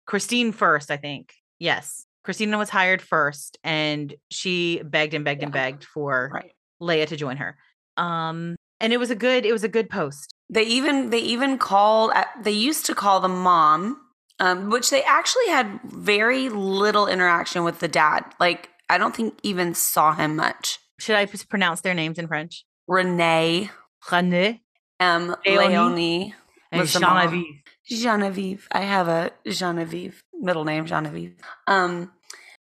christine 0.04 0.50
first 0.52 0.90
i 0.90 0.96
think. 0.96 1.32
Yes 1.58 2.04
christina 2.24 2.58
was 2.58 2.70
hired 2.70 3.00
first 3.02 3.58
and 3.62 4.14
she 4.30 4.82
begged 4.82 5.14
and 5.14 5.24
begged 5.24 5.42
and 5.44 5.52
begged 5.52 5.84
for 5.84 6.30
Right. 6.32 6.52
leia 6.82 7.06
to 7.06 7.16
join 7.16 7.36
her. 7.36 7.56
Um 7.96 8.56
and 8.80 8.92
it 8.92 8.98
was 8.98 9.10
a 9.10 9.14
good 9.14 9.46
it 9.46 9.52
was 9.52 9.62
a 9.64 9.68
good 9.68 9.88
post. 9.88 10.34
They 10.50 10.64
even 10.64 11.10
they 11.10 11.20
even 11.20 11.58
called 11.58 12.10
uh, 12.14 12.24
they 12.42 12.50
used 12.52 12.86
to 12.86 12.94
call 12.94 13.20
the 13.20 13.28
mom, 13.28 14.00
um, 14.38 14.70
which 14.70 14.90
they 14.90 15.02
actually 15.02 15.48
had 15.48 15.80
very 15.84 16.48
little 16.48 17.06
interaction 17.06 17.64
with 17.64 17.80
the 17.80 17.88
dad. 17.88 18.24
Like 18.40 18.70
I 18.88 18.98
don't 18.98 19.14
think 19.14 19.38
even 19.42 19.74
saw 19.74 20.12
him 20.14 20.36
much. 20.36 20.78
should 20.98 21.16
i 21.16 21.26
pronounce 21.26 21.80
their 21.80 21.94
names 21.94 22.18
in 22.18 22.28
french 22.28 22.64
Renee, 22.86 23.70
René 24.06 24.60
um, 25.00 25.36
Leonie. 25.46 25.68
Leonie, 25.68 26.34
and 26.70 26.80
was 26.80 26.92
the 26.92 27.00
mom. 27.00 27.18
Genevieve. 27.18 27.62
Genevieve. 27.86 28.68
I 28.72 28.80
have 28.80 29.08
a 29.08 29.30
Genevieve 29.46 30.22
middle 30.32 30.64
name 30.64 30.86
Genevieve. 30.86 31.34
Um, 31.66 32.12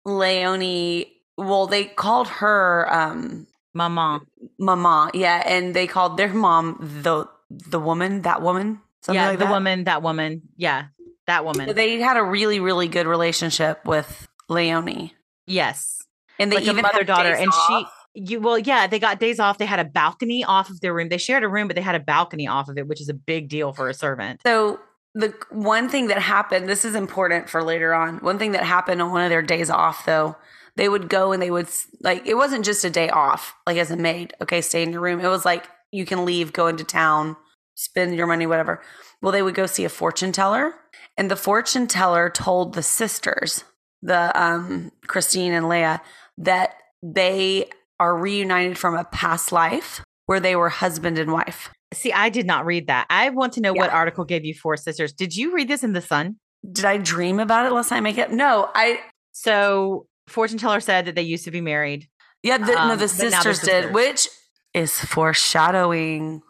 Leonie. 0.06 1.14
Well, 1.38 1.68
they 1.68 1.86
called 1.86 2.28
her 2.28 2.88
um, 2.94 3.48
Maman. 3.74 4.22
Mama. 4.60 5.12
Yeah, 5.14 5.42
and 5.46 5.74
they 5.74 5.88
called 5.88 6.18
their 6.18 6.34
mom 6.34 6.78
the 7.04 7.28
the 7.50 7.80
woman. 7.80 8.22
That 8.24 8.42
woman. 8.42 8.82
Something 9.02 9.22
yeah, 9.22 9.30
like 9.30 9.40
the 9.40 9.46
that. 9.46 9.52
woman, 9.52 9.84
that 9.86 10.04
woman. 10.04 10.44
Yeah, 10.58 10.88
that 11.32 11.46
woman. 11.46 11.74
They 11.76 12.00
had 12.00 12.18
a 12.18 12.24
really, 12.24 12.60
really 12.60 12.88
good 12.88 13.08
relationship 13.08 13.86
with 13.86 14.28
Leonie. 14.50 15.14
yes. 15.48 15.98
And 16.40 16.52
they 16.52 16.56
Like 16.58 16.64
even 16.66 16.78
had 16.78 16.94
mother-daughter, 16.94 17.34
days 17.36 17.40
and 17.44 17.54
she- 17.54 17.86
You 18.16 18.40
well, 18.42 18.58
yeah, 18.58 18.88
they 18.88 18.98
got 19.00 19.20
days 19.20 19.40
off. 19.40 19.58
They 19.60 19.66
had 19.66 19.80
a 19.80 19.86
balcony 19.86 20.44
off 20.44 20.70
of 20.70 20.82
their 20.82 20.94
room. 20.94 21.10
They 21.10 21.18
shared 21.20 21.44
a 21.44 21.48
room, 21.48 21.68
but 21.68 21.76
they 21.76 21.82
had 21.84 21.94
a 21.96 22.00
balcony 22.00 22.48
off 22.48 22.68
of 22.68 22.78
it, 22.78 22.88
which 22.88 23.00
is 23.00 23.10
a 23.10 23.14
big 23.14 23.48
deal 23.48 23.72
for 23.74 23.88
a 23.90 23.94
servant. 23.94 24.42
So 24.46 24.80
the 25.14 25.34
one 25.52 25.88
thing 25.88 26.08
that 26.08 26.18
happened, 26.20 26.68
this 26.68 26.84
is 26.84 26.96
important 26.96 27.48
for 27.50 27.64
later 27.64 27.94
on. 27.94 28.18
One 28.20 28.40
thing 28.40 28.54
that 28.54 28.64
happened 28.64 29.02
on 29.02 29.12
one 29.12 29.24
of 29.24 29.30
their 29.30 29.42
days 29.44 29.70
off, 29.70 30.04
though, 30.06 30.36
they 30.78 30.90
would 30.90 31.10
go 31.10 31.32
and 31.32 31.42
they 31.42 31.52
would 31.52 31.68
like 32.02 32.26
it 32.26 32.34
wasn't 32.36 32.66
just 32.66 32.84
a 32.84 32.90
day 32.90 33.10
off, 33.10 33.54
like 33.68 33.78
as 33.78 33.92
a 33.92 33.98
maid. 33.98 34.34
Okay, 34.42 34.62
stay 34.62 34.82
in 34.84 34.92
your 34.92 35.02
room. 35.02 35.20
It 35.22 35.28
was 35.28 35.46
like 35.46 35.68
you 35.92 36.06
can 36.06 36.26
leave, 36.26 36.54
go 36.54 36.68
into 36.68 36.84
town, 36.84 37.36
spend 37.76 38.16
your 38.16 38.26
money, 38.28 38.48
whatever. 38.48 38.82
Well, 39.22 39.32
they 39.32 39.44
would 39.44 39.54
go 39.56 39.68
see 39.68 39.86
a 39.86 39.90
fortune 39.90 40.32
teller, 40.32 40.74
and 41.22 41.30
the 41.30 41.36
fortune 41.36 41.86
teller 41.86 42.32
told 42.32 42.74
the 42.74 42.82
sisters, 42.82 43.64
the 44.02 44.32
um 44.34 44.92
Christine 45.06 45.54
and 45.54 45.70
Leah, 45.70 46.02
that 46.40 46.74
they 47.04 47.70
are 48.00 48.18
reunited 48.18 48.76
from 48.76 48.96
a 48.96 49.04
past 49.04 49.52
life 49.52 50.04
where 50.26 50.40
they 50.40 50.56
were 50.56 50.70
husband 50.70 51.20
and 51.20 51.32
wife. 51.32 51.70
See, 51.94 52.12
I 52.12 52.30
did 52.30 52.48
not 52.48 52.66
read 52.66 52.88
that. 52.88 53.06
I 53.12 53.30
want 53.30 53.54
to 53.54 53.62
know 53.62 53.72
what 53.72 53.92
article 53.92 54.26
gave 54.26 54.46
you 54.46 54.56
four 54.56 54.76
sisters. 54.78 55.14
Did 55.14 55.36
you 55.36 55.54
read 55.54 55.68
this 55.68 55.84
in 55.84 55.94
the 55.94 56.02
Sun? 56.02 56.38
Did 56.72 56.86
I 56.86 56.98
dream 56.98 57.40
about 57.40 57.68
it 57.68 57.72
last 57.72 57.92
night? 57.92 58.00
Make 58.02 58.18
it? 58.18 58.32
No, 58.32 58.72
I 58.74 59.02
So, 59.32 60.08
fortune 60.28 60.58
teller 60.58 60.80
said 60.80 61.06
that 61.06 61.14
they 61.14 61.22
used 61.22 61.44
to 61.46 61.52
be 61.52 61.62
married. 61.62 62.08
Yeah, 62.42 62.58
the, 62.58 62.66
no, 62.66 62.80
Um, 62.80 62.90
the 62.98 63.06
but 63.06 63.10
sisters 63.10 63.60
did, 63.60 63.94
which 63.94 64.28
is 64.74 64.98
foreshadowing. 64.98 66.42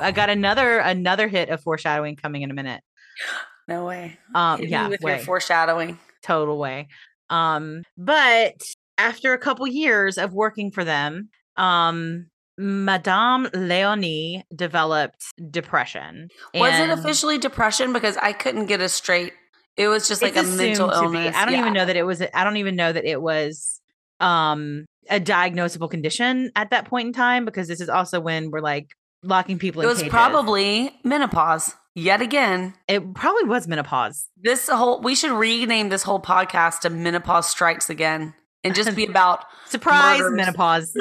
I 0.00 0.12
got 0.14 0.30
another 0.30 0.78
another 0.78 1.28
hit 1.28 1.48
of 1.48 1.62
foreshadowing 1.62 2.16
coming 2.16 2.42
in 2.42 2.50
a 2.50 2.54
minute. 2.54 2.82
No 3.68 3.84
way. 3.86 4.18
Um, 4.34 4.60
Hit 4.60 4.68
yeah, 4.70 4.88
with 4.88 5.00
your 5.00 5.18
foreshadowing. 5.18 5.98
total 6.22 6.58
way. 6.58 6.88
Um, 7.30 7.82
but 7.98 8.54
after 8.98 9.32
a 9.32 9.38
couple 9.38 9.66
years 9.66 10.18
of 10.18 10.32
working 10.32 10.70
for 10.70 10.84
them, 10.84 11.28
um, 11.56 12.26
Madame 12.58 13.48
Leonie 13.52 14.44
developed 14.54 15.24
depression. 15.50 16.28
Was 16.54 16.78
it 16.78 16.90
officially 16.90 17.38
depression? 17.38 17.92
Because 17.92 18.16
I 18.16 18.32
couldn't 18.32 18.66
get 18.66 18.80
a 18.80 18.88
straight. 18.88 19.32
It 19.76 19.88
was 19.88 20.08
just 20.08 20.22
like 20.22 20.36
a 20.36 20.42
mental 20.42 20.90
illness. 20.90 21.34
I 21.36 21.44
don't 21.44 21.54
Yeah. 21.54 21.60
even 21.60 21.74
know 21.74 21.84
that 21.84 21.96
it 21.96 22.04
was. 22.04 22.22
I 22.32 22.44
don't 22.44 22.56
even 22.56 22.76
know 22.76 22.92
that 22.92 23.04
it 23.04 23.20
was 23.20 23.80
um 24.20 24.86
a 25.10 25.20
diagnosable 25.20 25.90
condition 25.90 26.50
at 26.56 26.70
that 26.70 26.86
point 26.86 27.08
in 27.08 27.12
time 27.12 27.44
because 27.44 27.68
this 27.68 27.80
is 27.82 27.88
also 27.90 28.18
when 28.20 28.50
we're 28.50 28.60
like 28.62 28.86
locking 29.22 29.58
people 29.58 29.82
in. 29.82 29.86
It 29.86 29.88
was 29.88 29.98
cages. 29.98 30.10
probably 30.10 30.98
menopause 31.04 31.74
yet 31.96 32.22
again. 32.22 32.74
it 32.86 33.14
probably 33.14 33.44
was 33.44 33.66
menopause. 33.66 34.28
This 34.40 34.68
whole 34.68 35.00
we 35.00 35.14
should 35.16 35.32
rename 35.32 35.88
this 35.88 36.04
whole 36.04 36.20
podcast 36.20 36.80
to 36.80 36.90
menopause 36.90 37.48
strikes 37.48 37.90
again 37.90 38.34
and 38.62 38.74
just 38.74 38.94
be 38.94 39.04
about 39.08 39.44
Surprise 39.66 40.20
Murders. 40.20 40.36
menopause. 40.36 40.96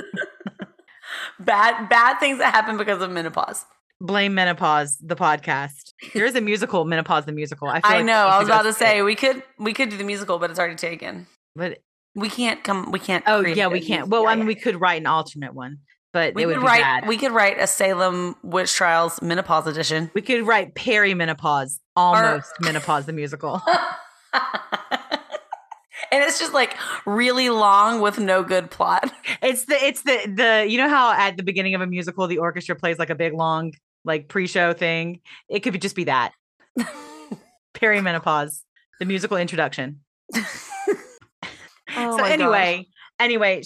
bad 1.39 1.87
bad 1.89 2.19
things 2.19 2.39
that 2.39 2.53
happen 2.53 2.77
because 2.77 3.01
of 3.01 3.11
menopause. 3.11 3.65
Blame 4.01 4.33
menopause 4.33 4.97
the 4.97 5.15
podcast. 5.15 5.93
There 6.13 6.25
is 6.25 6.35
a 6.35 6.41
musical, 6.41 6.83
menopause 6.83 7.25
the 7.25 7.31
musical. 7.31 7.67
I, 7.69 7.79
feel 7.81 7.91
I 7.91 7.95
like 7.97 8.05
know. 8.05 8.13
I 8.13 8.39
was 8.39 8.47
about 8.47 8.63
to 8.63 8.73
see 8.73 8.85
it. 8.85 8.87
say 8.87 9.01
we 9.01 9.15
could 9.15 9.41
we 9.59 9.73
could 9.73 9.89
do 9.89 9.97
the 9.97 10.03
musical, 10.03 10.37
but 10.39 10.49
it's 10.49 10.59
already 10.59 10.75
taken. 10.75 11.27
but 11.55 11.79
We 12.13 12.29
can't 12.29 12.63
come. 12.63 12.91
We 12.91 12.99
can't. 12.99 13.23
Oh 13.27 13.41
yeah, 13.41 13.67
we 13.67 13.81
can't. 13.81 14.09
Well, 14.09 14.23
yeah, 14.23 14.29
I 14.29 14.35
mean, 14.35 14.43
yeah. 14.43 14.47
we 14.47 14.55
could 14.55 14.81
write 14.81 14.99
an 14.99 15.07
alternate 15.07 15.53
one, 15.53 15.77
but 16.15 16.33
we 16.33 16.43
it 16.43 16.45
would 16.45 16.55
could 16.55 16.61
be 16.61 16.67
write. 16.67 16.81
bad. 16.81 17.07
We 17.09 17.17
could 17.17 17.33
write 17.33 17.59
a 17.59 17.67
Salem 17.67 18.37
witch 18.41 18.73
trials 18.73 19.21
menopause 19.21 19.67
edition. 19.67 20.09
We 20.13 20.21
could 20.21 20.47
write 20.47 20.73
perimenopause, 20.73 21.79
almost 21.93 22.53
menopause 22.61 23.05
the 23.05 23.11
musical. 23.11 23.61
and 24.33 24.41
it's 26.13 26.39
just 26.39 26.53
like 26.53 26.73
really 27.05 27.49
long 27.49 27.99
with 27.99 28.17
no 28.17 28.43
good 28.43 28.71
plot. 28.71 29.11
It's 29.41 29.65
the 29.65 29.75
it's 29.75 30.03
the 30.03 30.33
the 30.33 30.65
you 30.69 30.77
know 30.77 30.87
how 30.87 31.11
at 31.11 31.35
the 31.35 31.43
beginning 31.43 31.75
of 31.75 31.81
a 31.81 31.87
musical 31.87 32.27
the 32.27 32.37
orchestra 32.37 32.77
plays 32.77 32.97
like 32.97 33.09
a 33.09 33.15
big 33.15 33.33
long 33.33 33.73
like 34.05 34.29
pre-show 34.29 34.71
thing. 34.71 35.19
It 35.49 35.63
could 35.63 35.73
be 35.73 35.79
just 35.79 35.97
be 35.97 36.05
that 36.05 36.31
perimenopause, 37.73 38.61
the 39.01 39.05
musical 39.05 39.35
introduction. 39.35 39.99
Oh 41.97 42.11
so 42.11 42.17
my 42.17 42.23
gosh. 42.23 42.31
anyway, 42.31 42.87
anyway, 43.19 43.63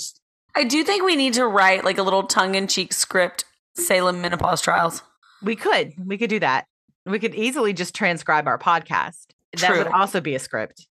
I 0.56 0.64
do 0.64 0.84
think 0.84 1.04
we 1.04 1.16
need 1.16 1.34
to 1.36 1.46
write 1.48 1.84
like 1.86 1.98
a 1.98 2.04
little 2.04 2.24
tongue 2.24 2.56
in 2.56 2.68
cheek 2.68 2.94
script 2.94 3.46
Salem 3.76 4.22
menopause 4.22 4.62
trials. 4.62 5.02
We 5.42 5.56
could. 5.56 5.94
We 6.06 6.18
could 6.18 6.30
do 6.30 6.40
that. 6.40 6.66
We 7.06 7.20
could 7.20 7.34
easily 7.34 7.72
just 7.74 7.96
transcribe 7.96 8.46
our 8.48 8.58
podcast. 8.58 9.28
That 9.62 9.78
would 9.78 9.88
also 9.88 10.20
be 10.22 10.36
a 10.36 10.40
script. 10.40 10.88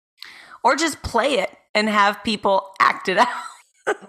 Or 0.64 0.76
just 0.76 1.02
play 1.04 1.36
it 1.40 1.50
and 1.76 1.90
have 1.90 2.24
people 2.24 2.72
act 2.80 3.10
it 3.10 3.18
out. 3.18 3.28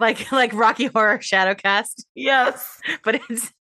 Like 0.00 0.32
like 0.32 0.52
Rocky 0.54 0.86
Horror 0.86 1.18
Shadowcast, 1.18 2.02
Yes. 2.16 2.80
but 3.04 3.20
it's 3.30 3.52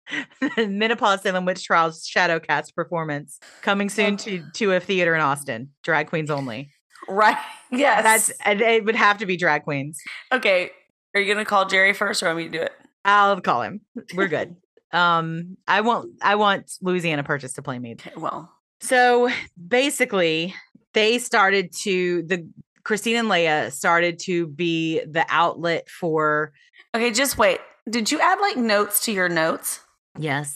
Menopause 0.57 1.21
Salem 1.21 1.45
Witch 1.45 1.63
Trials 1.63 2.07
Shadowcast 2.07 2.73
performance 2.73 3.39
coming 3.61 3.87
soon 3.87 4.17
to 4.17 4.43
to 4.53 4.73
a 4.73 4.79
theater 4.79 5.13
in 5.13 5.21
Austin. 5.21 5.69
Drag 5.83 6.07
queens 6.07 6.31
only. 6.31 6.71
Right. 7.07 7.37
Yes. 7.71 8.03
That's 8.03 8.29
and 8.45 8.61
it 8.61 8.85
would 8.85 8.95
have 8.95 9.17
to 9.17 9.25
be 9.25 9.35
drag 9.37 9.63
queens. 9.65 9.99
okay. 10.31 10.71
Are 11.17 11.19
you 11.19 11.33
gonna 11.33 11.45
call 11.45 11.65
Jerry 11.65 11.93
first 11.93 12.21
or 12.21 12.27
want 12.27 12.37
me 12.37 12.43
to 12.43 12.49
do 12.49 12.61
it? 12.61 12.71
I'll 13.03 13.41
call 13.41 13.63
him. 13.63 13.81
We're 14.13 14.27
good. 14.27 14.55
um, 14.93 15.57
I 15.67 15.81
want 15.81 16.11
I 16.21 16.35
want 16.35 16.71
Louisiana 16.81 17.23
Purchase 17.23 17.53
to 17.53 17.63
play 17.63 17.79
me. 17.79 17.93
Okay, 17.93 18.11
well. 18.15 18.51
So 18.81 19.27
basically, 19.67 20.53
they 20.93 21.17
started 21.17 21.71
to 21.79 22.21
the 22.21 22.47
Christine 22.83 23.15
and 23.15 23.27
Leia 23.29 23.71
started 23.71 24.19
to 24.19 24.45
be 24.45 25.03
the 25.05 25.25
outlet 25.29 25.89
for 25.89 26.53
Okay, 26.95 27.09
just 27.11 27.37
wait. 27.39 27.59
Did 27.89 28.11
you 28.11 28.19
add 28.19 28.39
like 28.39 28.55
notes 28.57 29.03
to 29.05 29.11
your 29.11 29.27
notes? 29.27 29.79
yes, 30.19 30.55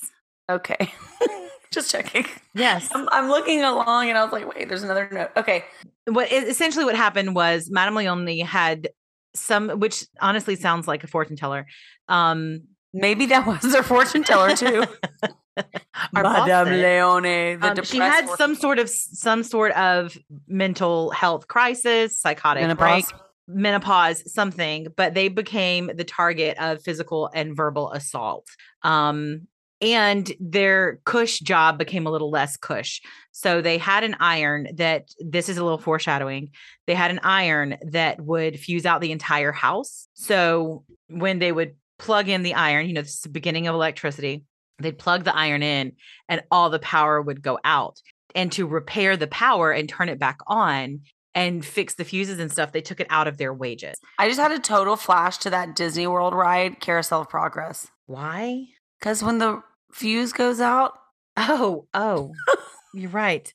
Okay. 0.49 0.93
just 1.71 1.89
checking. 1.89 2.25
yes. 2.53 2.89
I'm, 2.93 3.07
I'm 3.11 3.29
looking 3.29 3.63
along 3.63 4.09
and 4.09 4.17
I 4.17 4.23
was 4.23 4.31
like, 4.33 4.53
wait, 4.53 4.67
there's 4.67 4.83
another 4.83 5.09
note. 5.11 5.31
Okay. 5.37 5.63
What 6.05 6.31
essentially 6.31 6.83
what 6.85 6.95
happened 6.95 7.33
was 7.33 7.69
Madame 7.71 7.95
Leone 7.95 8.27
had 8.45 8.89
some, 9.33 9.69
which 9.79 10.05
honestly 10.19 10.55
sounds 10.55 10.87
like 10.87 11.03
a 11.03 11.07
fortune 11.07 11.35
teller. 11.35 11.67
Um, 12.07 12.61
Maybe 12.93 13.27
that 13.27 13.47
was 13.63 13.71
their 13.71 13.83
fortune 13.83 14.23
teller 14.23 14.55
too. 14.55 14.85
Madame. 16.13 16.69
Leone. 16.69 17.23
The 17.23 17.57
um, 17.61 17.75
depressed 17.75 17.91
she 17.91 17.97
had 17.97 18.27
some 18.29 18.55
sort 18.55 18.79
of 18.79 18.89
some 18.89 19.43
sort 19.43 19.73
of 19.73 20.17
mental 20.47 21.11
health 21.11 21.47
crisis, 21.47 22.17
psychotic 22.17 22.63
break. 22.77 23.05
menopause. 23.05 23.13
menopause 23.47 24.33
something 24.33 24.87
but 24.95 25.13
they 25.13 25.27
became 25.27 25.91
the 25.93 26.05
target 26.05 26.57
of 26.57 26.81
physical 26.81 27.29
and 27.33 27.55
verbal 27.55 27.91
assault 27.91 28.47
um 28.83 29.45
and 29.81 30.31
their 30.39 30.99
cush 31.05 31.39
job 31.39 31.77
became 31.77 32.05
a 32.05 32.11
little 32.11 32.29
less 32.29 32.57
cush 32.57 33.01
so 33.31 33.61
they 33.61 33.77
had 33.77 34.03
an 34.03 34.15
iron 34.19 34.67
that 34.75 35.09
this 35.19 35.49
is 35.49 35.57
a 35.57 35.63
little 35.63 35.77
foreshadowing 35.77 36.49
they 36.87 36.95
had 36.95 37.11
an 37.11 37.19
iron 37.23 37.77
that 37.83 38.21
would 38.21 38.59
fuse 38.59 38.85
out 38.85 39.01
the 39.01 39.11
entire 39.11 39.51
house 39.51 40.07
so 40.13 40.83
when 41.09 41.39
they 41.39 41.51
would 41.51 41.75
plug 41.99 42.29
in 42.29 42.43
the 42.43 42.53
iron 42.53 42.87
you 42.87 42.93
know 42.93 43.01
this 43.01 43.15
is 43.15 43.21
the 43.21 43.29
beginning 43.29 43.67
of 43.67 43.75
electricity 43.75 44.43
they'd 44.79 44.97
plug 44.97 45.23
the 45.23 45.35
iron 45.35 45.63
in 45.63 45.91
and 46.29 46.41
all 46.49 46.69
the 46.69 46.79
power 46.79 47.21
would 47.21 47.41
go 47.41 47.59
out 47.63 48.01
and 48.35 48.51
to 48.51 48.65
repair 48.65 49.17
the 49.17 49.27
power 49.27 49.71
and 49.71 49.89
turn 49.89 50.09
it 50.09 50.19
back 50.19 50.39
on 50.47 51.01
and 51.33 51.65
fix 51.65 51.93
the 51.93 52.03
fuses 52.03 52.39
and 52.39 52.51
stuff, 52.51 52.71
they 52.71 52.81
took 52.81 52.99
it 52.99 53.07
out 53.09 53.27
of 53.27 53.37
their 53.37 53.53
wages. 53.53 53.97
I 54.19 54.27
just 54.27 54.39
had 54.39 54.51
a 54.51 54.59
total 54.59 54.95
flash 54.95 55.37
to 55.39 55.49
that 55.49 55.75
Disney 55.75 56.07
World 56.07 56.33
ride, 56.33 56.79
Carousel 56.79 57.21
of 57.21 57.29
Progress. 57.29 57.89
Why? 58.05 58.65
Because 58.99 59.23
when 59.23 59.37
the 59.37 59.61
fuse 59.93 60.33
goes 60.33 60.59
out, 60.59 60.93
Oh, 61.37 61.87
oh, 61.93 62.33
you're 62.93 63.09
right. 63.09 63.53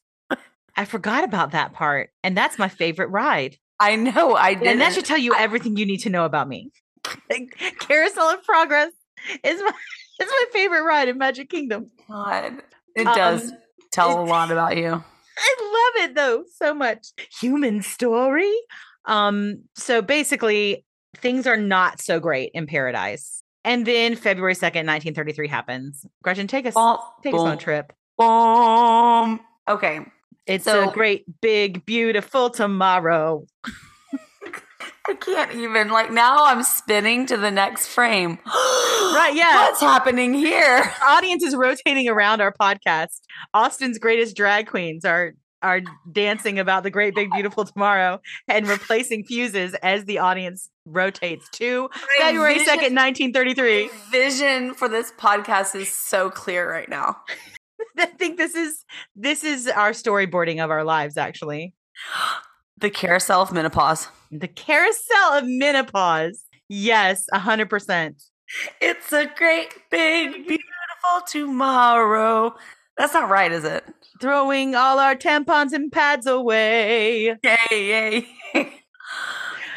I 0.77 0.85
forgot 0.85 1.25
about 1.25 1.53
that 1.53 1.73
part. 1.73 2.11
And 2.23 2.37
that's 2.37 2.59
my 2.59 2.69
favorite 2.69 3.09
ride. 3.09 3.57
I 3.81 3.97
know 3.97 4.35
I 4.35 4.55
did. 4.55 4.67
And 4.69 4.81
that 4.81 4.93
should 4.93 5.05
tell 5.05 5.19
you 5.19 5.35
everything 5.35 5.77
you 5.77 5.87
need 5.87 6.01
to 6.01 6.11
know 6.11 6.25
about 6.25 6.49
me. 6.49 6.71
Carousel 7.81 8.31
of 8.31 8.43
Progress 8.45 8.93
is 9.45 9.61
my 9.61 9.71
is 10.21 10.29
my 10.29 10.45
favorite 10.53 10.83
ride 10.83 11.09
in 11.09 11.19
Magic 11.19 11.51
Kingdom. 11.51 11.91
God, 12.09 12.63
it 12.95 13.05
does 13.05 13.51
Um, 13.53 13.59
tell 13.93 14.21
a 14.23 14.25
lot 14.25 14.51
about 14.51 14.77
you. 14.77 14.89
I 15.39 15.93
love 15.99 16.05
it 16.09 16.15
though 16.15 16.45
so 16.55 16.75
much. 16.75 17.09
Human 17.41 17.83
story. 17.83 18.53
Um, 19.05 19.65
so 19.77 20.03
basically, 20.03 20.85
things 21.19 21.47
are 21.47 21.57
not 21.59 22.01
so 22.01 22.19
great 22.19 22.51
in 22.55 22.67
paradise. 22.67 23.43
And 23.67 23.85
then 23.85 24.15
February 24.17 24.55
2nd, 24.55 24.87
1933 24.87 25.49
happens. 25.49 26.07
Gretchen, 26.23 26.47
take 26.47 26.65
us 26.67 26.75
take 27.23 27.35
us 27.35 27.41
on 27.41 27.53
a 27.53 27.57
trip. 27.57 27.93
Boom. 28.17 29.41
Okay. 29.69 30.01
It's 30.47 30.65
So- 30.65 30.89
a 30.89 30.93
great, 30.93 31.25
big, 31.43 31.85
beautiful 31.85 32.49
tomorrow. 32.49 33.45
I 35.09 35.15
can't 35.15 35.53
even. 35.55 35.89
Like 35.91 36.11
now 36.11 36.47
I'm 36.47 36.63
spinning 36.63 37.27
to 37.27 37.37
the 37.37 37.51
next 37.51 37.89
frame. 37.89 38.39
Right, 39.07 39.35
yeah. 39.35 39.65
What's 39.65 39.81
happening 39.81 40.35
here? 40.35 40.93
Audience 41.03 41.43
is 41.43 41.55
rotating 41.57 42.07
around 42.07 42.43
our 42.43 42.53
podcast. 42.53 43.21
Austin's 43.55 43.99
greatest 43.99 44.37
drag 44.37 44.67
queens 44.67 45.07
are 45.07 45.33
are 45.63 45.81
dancing 46.13 46.59
about 46.59 46.83
the 46.83 46.91
great 46.91 47.15
big 47.15 47.31
beautiful 47.31 47.65
tomorrow 47.65 48.21
and 48.49 48.69
replacing 48.69 49.25
fuses 49.25 49.75
as 49.83 50.05
the 50.05 50.19
audience 50.19 50.71
rotates 50.85 51.49
to 51.51 51.89
February 52.19 52.59
2nd, 52.59 52.95
1933. 52.95 53.91
Vision 54.11 54.75
for 54.75 54.89
this 54.89 55.13
podcast 55.19 55.75
is 55.75 55.91
so 55.91 56.31
clear 56.31 56.71
right 56.71 56.89
now. 56.89 57.17
I 57.99 58.07
think 58.07 58.37
this 58.37 58.55
is 58.55 58.85
this 59.15 59.45
is 59.45 59.69
our 59.69 59.91
storyboarding 59.91 60.63
of 60.63 60.71
our 60.71 60.85
lives 60.85 61.17
actually. 61.17 61.75
The 62.79 62.91
carousel 62.91 63.41
of 63.41 63.53
menopause. 63.53 64.09
The 64.31 64.49
carousel 64.49 65.33
of 65.33 65.45
menopause. 65.47 66.45
Yes, 66.69 67.25
100%. 67.33 68.23
It's 68.83 69.13
a 69.15 69.31
great, 69.35 69.75
big, 69.91 70.47
beautiful 70.47 70.61
tomorrow. 71.27 72.55
That's 72.99 73.15
not 73.15 73.31
right, 73.31 73.51
is 73.51 73.65
it? 73.65 73.85
Throwing 74.21 74.75
all 74.75 74.99
our 74.99 75.15
tampons 75.15 75.73
and 75.73 75.91
pads 75.93 76.27
away. 76.27 77.37
Yay, 77.43 77.57
yay. 77.71 78.27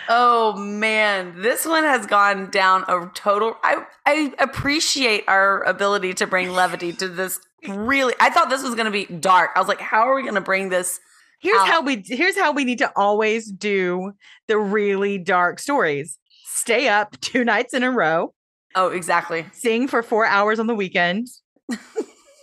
oh 0.10 0.56
man, 0.58 1.42
this 1.42 1.66
one 1.66 1.84
has 1.84 2.06
gone 2.06 2.50
down 2.50 2.84
a 2.88 3.10
total. 3.14 3.56
I, 3.64 3.86
I 4.06 4.34
appreciate 4.40 5.24
our 5.28 5.62
ability 5.64 6.14
to 6.16 6.28
bring 6.28 6.52
levity 6.52 6.94
to 6.94 7.08
this. 7.08 7.40
Really, 7.68 8.14
I 8.20 8.30
thought 8.30 8.50
this 8.50 8.64
was 8.64 8.76
going 8.76 8.86
to 8.86 8.92
be 8.92 9.06
dark. 9.06 9.52
I 9.56 9.60
was 9.60 9.68
like, 9.68 9.82
how 9.82 10.02
are 10.10 10.16
we 10.16 10.22
going 10.24 10.36
to 10.36 10.42
bring 10.42 10.70
this? 10.70 11.00
Here's 11.42 11.58
Ow. 11.62 11.66
how 11.66 11.82
we 11.82 12.04
here's 12.06 12.38
how 12.38 12.52
we 12.52 12.64
need 12.66 12.80
to 12.80 12.92
always 12.96 13.52
do 13.52 14.14
the 14.48 14.58
really 14.58 15.18
dark 15.18 15.60
stories. 15.60 16.18
Stay 16.46 16.88
up 16.90 17.20
two 17.22 17.44
nights 17.46 17.74
in 17.74 17.84
a 17.84 17.92
row, 17.92 18.34
Oh, 18.76 18.90
exactly. 18.90 19.46
sing 19.54 19.88
for 19.88 20.04
4 20.04 20.26
hours 20.26 20.60
on 20.60 20.68
the 20.68 20.76
weekend. 20.76 21.28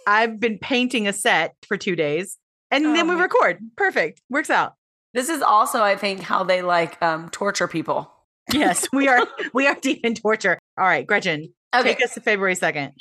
I've 0.06 0.38
been 0.40 0.58
painting 0.58 1.08
a 1.08 1.12
set 1.12 1.54
for 1.66 1.76
2 1.76 1.96
days 1.96 2.38
and 2.70 2.84
then 2.96 3.08
Oh, 3.10 3.14
we 3.14 3.20
record. 3.20 3.58
Perfect. 3.76 4.22
Works 4.30 4.50
out. 4.50 4.74
This 5.14 5.28
is 5.28 5.40
also, 5.42 5.82
I 5.82 5.96
think, 5.96 6.20
how 6.20 6.44
they 6.44 6.62
like 6.62 7.00
um, 7.02 7.28
torture 7.30 7.68
people. 7.68 8.10
Yes, 8.52 8.86
we 8.92 9.08
are 9.08 9.26
we 9.52 9.66
are 9.66 9.74
deep 9.74 10.04
in 10.04 10.14
torture. 10.14 10.58
All 10.78 10.84
right, 10.84 11.06
Gretchen, 11.06 11.52
Okay, 11.74 11.94
take 11.94 12.04
us 12.04 12.14
to 12.14 12.20
February 12.20 12.54
2nd. 12.54 12.92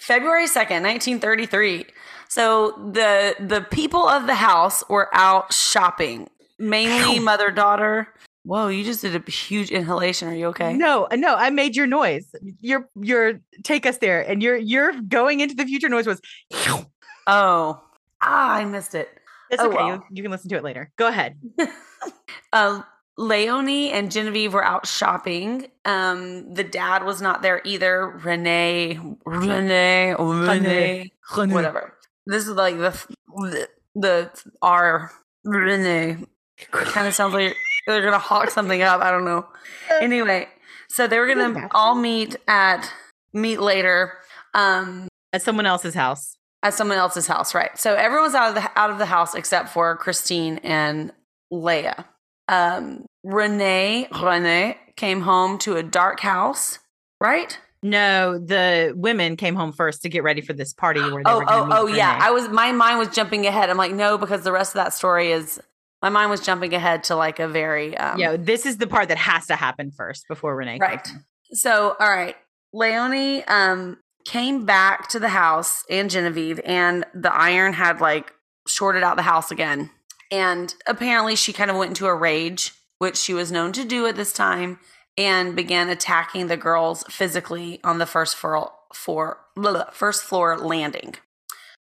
February 0.00 0.46
2nd, 0.46 0.82
1933. 0.82 1.86
So 2.28 2.72
the 2.92 3.36
the 3.40 3.60
people 3.60 4.08
of 4.08 4.26
the 4.26 4.34
house 4.34 4.82
were 4.88 5.08
out 5.12 5.52
shopping, 5.52 6.28
mainly 6.58 7.18
mother 7.20 7.50
daughter. 7.50 8.08
Whoa, 8.44 8.68
you 8.68 8.82
just 8.84 9.02
did 9.02 9.14
a 9.14 9.30
huge 9.30 9.70
inhalation. 9.70 10.28
Are 10.28 10.34
you 10.34 10.46
okay? 10.46 10.74
No, 10.74 11.06
no, 11.12 11.34
I 11.36 11.50
made 11.50 11.76
your 11.76 11.86
noise. 11.86 12.26
Your 12.60 12.88
your 13.00 13.40
take 13.62 13.86
us 13.86 13.98
there, 13.98 14.20
and 14.20 14.42
your 14.42 14.56
your 14.56 14.92
going 15.00 15.40
into 15.40 15.54
the 15.54 15.64
future 15.64 15.88
noise 15.88 16.06
was. 16.06 16.20
Oh, 17.24 17.80
ah, 18.20 18.54
I 18.54 18.64
missed 18.64 18.96
it. 18.96 19.08
It's 19.48 19.62
Oh, 19.62 19.68
okay. 19.68 19.76
well. 19.76 19.88
you, 19.88 20.02
you 20.10 20.22
can 20.24 20.32
listen 20.32 20.48
to 20.50 20.56
it 20.56 20.64
later. 20.64 20.90
Go 20.96 21.06
ahead. 21.06 21.36
Uh, 22.52 22.82
Leonie 23.16 23.92
and 23.92 24.10
Genevieve 24.10 24.52
were 24.52 24.64
out 24.64 24.86
shopping. 24.86 25.68
Um, 25.84 26.52
the 26.52 26.64
dad 26.64 27.04
was 27.04 27.22
not 27.22 27.42
there 27.42 27.62
either. 27.64 28.08
Renee, 28.08 28.98
Renee, 29.24 30.14
Renee, 30.18 31.12
whatever. 31.36 31.94
This 32.26 32.48
is 32.48 32.54
like 32.54 32.76
the 32.76 33.68
the 33.94 34.30
R 34.60 35.12
Renee. 35.44 36.16
Kind 36.72 37.06
of 37.06 37.14
sounds 37.14 37.34
like 37.34 37.54
they're 37.86 38.02
gonna 38.02 38.18
hawk 38.18 38.50
something 38.50 38.82
up. 38.82 39.00
I 39.00 39.10
don't 39.10 39.24
know. 39.24 39.46
Anyway, 40.00 40.48
so 40.88 41.06
they 41.06 41.18
were 41.18 41.26
gonna 41.26 41.68
all 41.72 41.94
meet 41.94 42.36
at 42.48 42.90
meet 43.32 43.60
later. 43.60 44.14
Um, 44.54 45.08
At 45.32 45.42
someone 45.42 45.66
else's 45.66 45.94
house. 45.94 46.36
at 46.62 46.74
someone 46.74 46.98
else's 46.98 47.26
house, 47.26 47.54
right? 47.54 47.76
So 47.78 47.94
everyone's 47.94 48.34
out 48.34 48.50
of 48.50 48.54
the 48.54 48.70
out 48.78 48.90
of 48.90 48.98
the 48.98 49.06
house 49.06 49.34
except 49.34 49.70
for 49.70 49.96
Christine 49.96 50.58
and 50.58 51.12
Leia. 51.52 52.04
Um, 52.48 53.06
Renee 53.24 54.08
Renee 54.22 54.76
came 54.96 55.20
home 55.22 55.58
to 55.58 55.76
a 55.76 55.82
dark 55.82 56.20
house, 56.20 56.78
right? 57.20 57.58
No, 57.84 58.38
the 58.38 58.92
women 58.94 59.36
came 59.36 59.54
home 59.56 59.72
first 59.72 60.02
to 60.02 60.08
get 60.08 60.22
ready 60.22 60.40
for 60.40 60.52
this 60.52 60.72
party 60.72 61.00
where 61.00 61.22
they 61.24 61.30
Oh, 61.30 61.38
were 61.38 61.44
gonna 61.44 61.74
oh, 61.74 61.86
meet 61.86 61.92
oh, 61.94 61.96
yeah. 61.96 62.18
I 62.20 62.30
was 62.30 62.48
my 62.48 62.70
mind 62.72 62.98
was 62.98 63.08
jumping 63.08 63.46
ahead. 63.46 63.70
I'm 63.70 63.76
like, 63.76 63.92
no, 63.92 64.18
because 64.18 64.42
the 64.44 64.52
rest 64.52 64.72
of 64.74 64.84
that 64.84 64.92
story 64.92 65.32
is 65.32 65.60
my 66.02 66.08
mind 66.08 66.30
was 66.30 66.40
jumping 66.40 66.74
ahead 66.74 67.04
to 67.04 67.16
like 67.16 67.38
a 67.38 67.48
very 67.48 67.96
um, 67.96 68.18
yeah, 68.18 68.36
this 68.36 68.66
is 68.66 68.78
the 68.78 68.86
part 68.86 69.08
that 69.08 69.18
has 69.18 69.46
to 69.46 69.56
happen 69.56 69.90
first 69.90 70.26
before 70.28 70.56
Renee. 70.56 70.78
comes 70.78 70.90
right. 70.90 71.06
home. 71.06 71.24
So, 71.52 71.96
all 71.98 72.10
right. 72.10 72.36
Leonie 72.72 73.44
um 73.44 73.98
came 74.24 74.64
back 74.64 75.08
to 75.08 75.18
the 75.18 75.28
house 75.28 75.84
and 75.90 76.10
Genevieve 76.10 76.60
and 76.64 77.04
the 77.14 77.32
iron 77.32 77.72
had 77.72 78.00
like 78.00 78.32
shorted 78.66 79.02
out 79.02 79.16
the 79.16 79.22
house 79.22 79.50
again. 79.50 79.90
And 80.30 80.74
apparently 80.86 81.36
she 81.36 81.52
kind 81.52 81.70
of 81.70 81.76
went 81.76 81.90
into 81.90 82.06
a 82.06 82.14
rage, 82.14 82.72
which 82.98 83.16
she 83.16 83.34
was 83.34 83.52
known 83.52 83.72
to 83.72 83.84
do 83.84 84.06
at 84.06 84.16
this 84.16 84.32
time, 84.32 84.78
and 85.18 85.54
began 85.54 85.90
attacking 85.90 86.46
the 86.46 86.56
girls 86.56 87.04
physically 87.10 87.80
on 87.84 87.98
the 87.98 88.06
first 88.06 88.36
floor, 88.36 88.72
for, 88.94 89.38
blah, 89.54 89.90
first 89.90 90.22
floor 90.22 90.56
landing. 90.56 91.16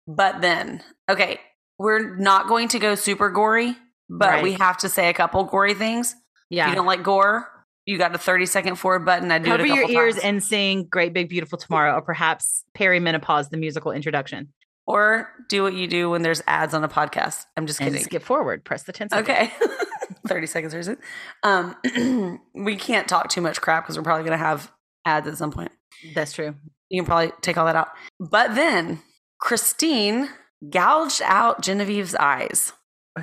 But 0.06 0.42
then, 0.42 0.84
okay, 1.08 1.40
we're 1.80 2.16
not 2.18 2.48
going 2.48 2.68
to 2.70 2.80
go 2.80 2.96
super 2.96 3.30
gory, 3.30 3.78
but 4.12 4.30
Right. 4.30 4.44
we 4.44 4.54
have 4.54 4.78
to 4.80 4.90
say 4.90 5.10
a 5.10 5.14
couple 5.14 5.44
gory 5.46 5.74
things. 5.74 6.12
If 6.12 6.18
Yeah. 6.58 6.70
you 6.70 6.76
don't 6.76 6.86
like 6.86 7.02
gore, 7.04 7.48
you 7.86 7.98
got 7.98 8.14
a 8.14 8.18
30 8.18 8.46
second 8.46 8.76
forward 8.76 9.06
button. 9.06 9.32
I 9.32 9.40
do 9.40 9.46
Cover 9.50 9.64
it 9.66 9.72
a 9.72 9.76
your 9.76 9.90
ears 9.90 10.16
times. 10.16 10.26
and 10.26 10.44
sing 10.44 10.88
Great 10.90 11.14
Big 11.14 11.30
Beautiful 11.30 11.58
Tomorrow 11.58 11.96
or 11.96 12.02
perhaps 12.02 12.64
Perimenopause, 12.78 13.50
the 13.50 13.58
musical 13.58 13.92
introduction. 13.92 14.50
or 14.88 15.30
do 15.48 15.62
what 15.64 15.74
you 15.74 15.88
do 15.88 16.10
when 16.10 16.22
there's 16.24 16.42
ads 16.48 16.74
on 16.74 16.84
a 16.84 16.90
podcast. 16.90 17.46
I'm 17.56 17.66
just 17.68 17.80
And 17.80 17.90
kidding. 17.92 18.04
skip 18.04 18.24
forward. 18.24 18.66
Press 18.66 18.84
the 18.84 18.92
10 18.92 19.10
seconds. 19.10 19.30
Okay. 19.30 19.52
30 20.28 20.48
seconds 20.48 20.74
or 20.74 20.80
it? 20.92 21.00
Um, 21.44 22.40
we 22.54 22.76
can't 22.76 23.08
talk 23.08 23.30
too 23.30 23.42
much 23.42 23.62
crap 23.62 23.84
because 23.86 23.96
we're 23.98 24.04
probably 24.04 24.24
going 24.26 24.38
to 24.38 24.44
have 24.44 24.72
ads 25.06 25.28
at 25.28 25.38
some 25.38 25.52
point. 25.52 25.72
That's 26.16 26.34
true. 26.34 26.56
You 26.90 27.02
can 27.02 27.06
probably 27.06 27.32
take 27.42 27.58
all 27.58 27.66
that 27.68 27.76
out. 27.76 27.90
But 28.20 28.56
then 28.56 29.02
Christine 29.40 30.30
gouged 30.70 31.22
out 31.26 31.62
Genevieve's 31.62 32.16
eyes 32.16 32.74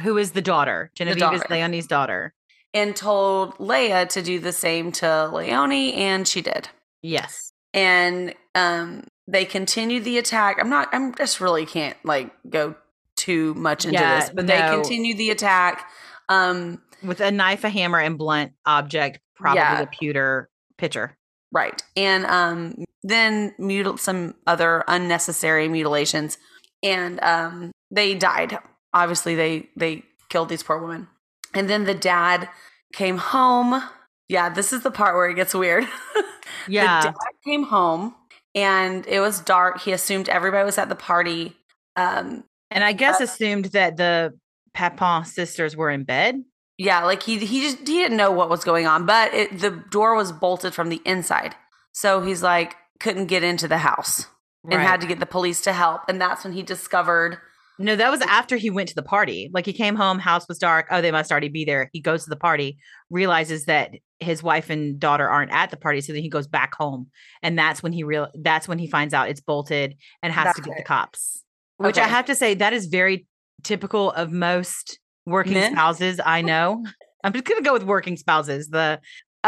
Who 0.03 0.18
is 0.18 0.33
the 0.33 0.42
daughter? 0.42 0.90
Genevieve 0.94 1.22
is 1.33 1.40
daughter. 1.40 1.55
Leonie's 1.55 1.87
daughter. 1.87 2.35
and 2.74 2.94
told 2.94 3.55
Leia 3.57 4.09
to 4.11 4.22
do 4.22 4.38
the 4.38 4.53
same 4.53 4.92
to 4.92 5.29
Leonie, 5.29 5.94
and 5.94 6.27
she 6.29 6.42
did. 6.42 6.68
Yes. 7.03 7.53
And 7.72 8.35
um, 8.55 9.05
they 9.27 9.44
continued 9.44 10.05
the 10.05 10.18
attack. 10.18 10.59
I'm 10.61 10.68
not, 10.70 10.88
I'm 10.92 11.14
just 11.14 11.40
really 11.40 11.64
can't 11.66 11.96
like 12.05 12.31
go 12.48 12.74
too 13.16 13.55
much 13.55 13.85
into 13.85 13.98
Yeah, 13.98 14.20
this, 14.20 14.31
but 14.35 14.46
they 14.46 14.59
continued 14.59 15.16
the 15.18 15.31
attack. 15.31 15.88
Um, 16.29 16.83
With 17.03 17.20
a 17.20 17.31
knife, 17.31 17.64
a 17.64 17.68
hammer, 17.70 17.98
and 17.98 18.18
blunt 18.18 18.53
object, 18.66 19.20
probably 19.37 19.61
Yeah. 19.61 19.81
a 19.81 19.87
pewter 19.87 20.48
pitcher. 20.77 21.16
Right. 21.51 21.83
And 21.96 22.27
um 22.27 22.85
then 23.03 23.55
mutil- 23.59 23.98
some 23.98 24.35
other 24.46 24.85
unnecessary 24.87 25.68
mutilations 25.68 26.37
and 26.83 27.18
um 27.22 27.72
they 27.90 28.14
died. 28.14 28.59
Obviously 28.94 29.35
they 29.35 29.68
they 29.77 30.03
killed 30.29 30.48
these 30.48 30.62
poor 30.62 30.79
women. 30.81 31.09
And 31.55 31.68
then 31.68 31.85
the 31.85 31.94
dad 31.94 32.48
came 32.92 33.16
home. 33.18 33.83
Yeah, 34.29 34.48
this 34.51 34.72
is 34.72 34.83
the 34.83 34.90
part 34.90 35.14
where 35.14 35.29
it 35.29 35.35
gets 35.35 35.55
weird. 35.55 35.87
Yeah. 36.66 37.01
The 37.03 37.09
dad 37.09 37.14
came 37.44 37.62
home 37.64 38.14
and 38.55 39.07
it 39.07 39.20
was 39.20 39.40
dark. 39.40 39.81
He 39.81 39.92
assumed 39.92 40.29
everybody 40.29 40.64
was 40.64 40.79
at 40.79 40.88
the 40.88 40.94
party. 40.96 41.57
Um 41.96 42.44
And 42.70 42.85
I 42.85 42.92
guess 42.92 43.20
Uh, 43.20 43.24
assumed 43.24 43.66
that 43.66 43.96
the 43.96 44.38
Papin 44.74 45.24
sisters 45.24 45.77
were 45.77 45.90
in 45.90 46.05
bed. 46.05 46.42
yeah, 46.79 47.05
like 47.05 47.22
he 47.22 47.38
he 47.38 47.61
just 47.62 47.79
he 47.79 47.85
didn't 47.98 48.16
know 48.16 48.31
what 48.31 48.48
was 48.51 48.64
going 48.64 48.87
on, 48.87 49.07
but 49.07 49.33
it, 49.35 49.59
the 49.61 49.70
door 49.70 50.14
was 50.14 50.33
bolted 50.33 50.74
from 50.74 50.88
the 50.88 51.01
inside. 51.05 51.55
So 51.92 52.20
he's 52.22 52.42
like 52.42 52.77
couldn't 53.01 53.27
get 53.27 53.42
into 53.42 53.68
the 53.68 53.79
house. 53.79 54.27
and 54.70 54.81
had 54.83 55.01
to 55.01 55.07
get 55.07 55.20
the 55.20 55.27
police 55.27 55.61
to 55.62 55.72
help. 55.72 56.03
And 56.09 56.20
that's 56.20 56.44
when 56.44 56.53
he 56.53 56.62
discovered 56.62 57.38
No, 57.79 57.95
that 57.95 58.11
was 58.11 58.21
after 58.23 58.57
he 58.57 58.71
went 58.71 58.88
to 58.88 58.95
the 58.95 59.03
party. 59.03 59.51
Like 59.53 59.64
he 59.64 59.73
came 59.73 59.95
home, 59.95 60.19
house 60.19 60.49
was 60.49 60.59
dark. 60.59 60.88
Oh, 60.91 61.01
they 61.01 61.12
must 61.12 61.31
already 61.31 61.49
be 61.49 61.64
there. 61.64 61.88
He 61.93 62.01
goes 62.01 62.25
to 62.25 62.31
the 62.31 62.37
party, 62.37 62.79
realizes 63.09 63.67
that 63.67 63.93
his 64.21 64.43
wife 64.43 64.69
and 64.69 64.99
daughter 64.99 65.29
aren't 65.29 65.53
at 65.53 65.71
the 65.71 65.77
party, 65.77 66.01
so 66.01 66.12
then 66.12 66.23
he 66.23 66.29
goes 66.29 66.49
back 66.49 66.75
home, 66.75 67.09
and 67.43 67.57
that's 67.57 67.83
when 67.83 67.93
he 67.93 68.03
real. 68.03 68.29
That's 68.35 68.67
when 68.67 68.79
he 68.79 68.88
finds 68.88 69.14
out 69.14 69.29
it's 69.29 69.41
bolted 69.41 69.97
and 70.23 70.33
has 70.33 70.43
to 70.43 70.47
That's 70.47 70.59
get 70.61 70.64
the 70.64 70.71
right. 70.73 70.85
cops. 70.85 71.45
Which 71.77 71.99
I 71.99 72.09
have 72.09 72.27
to 72.27 72.35
say 72.35 72.55
that 72.55 72.73
is 72.73 72.87
very 72.87 73.27
typical 73.62 74.11
of 74.11 74.33
most 74.33 74.99
working 75.25 75.55
Men? 75.55 75.73
spouses 75.73 76.21
I 76.25 76.43
know. 76.43 76.85
I'm 77.23 77.33
just 77.33 77.45
gonna 77.45 77.62
go 77.62 77.73
with 77.73 77.85
working 77.85 78.17
spouses. 78.17 78.69
The 78.69 79.01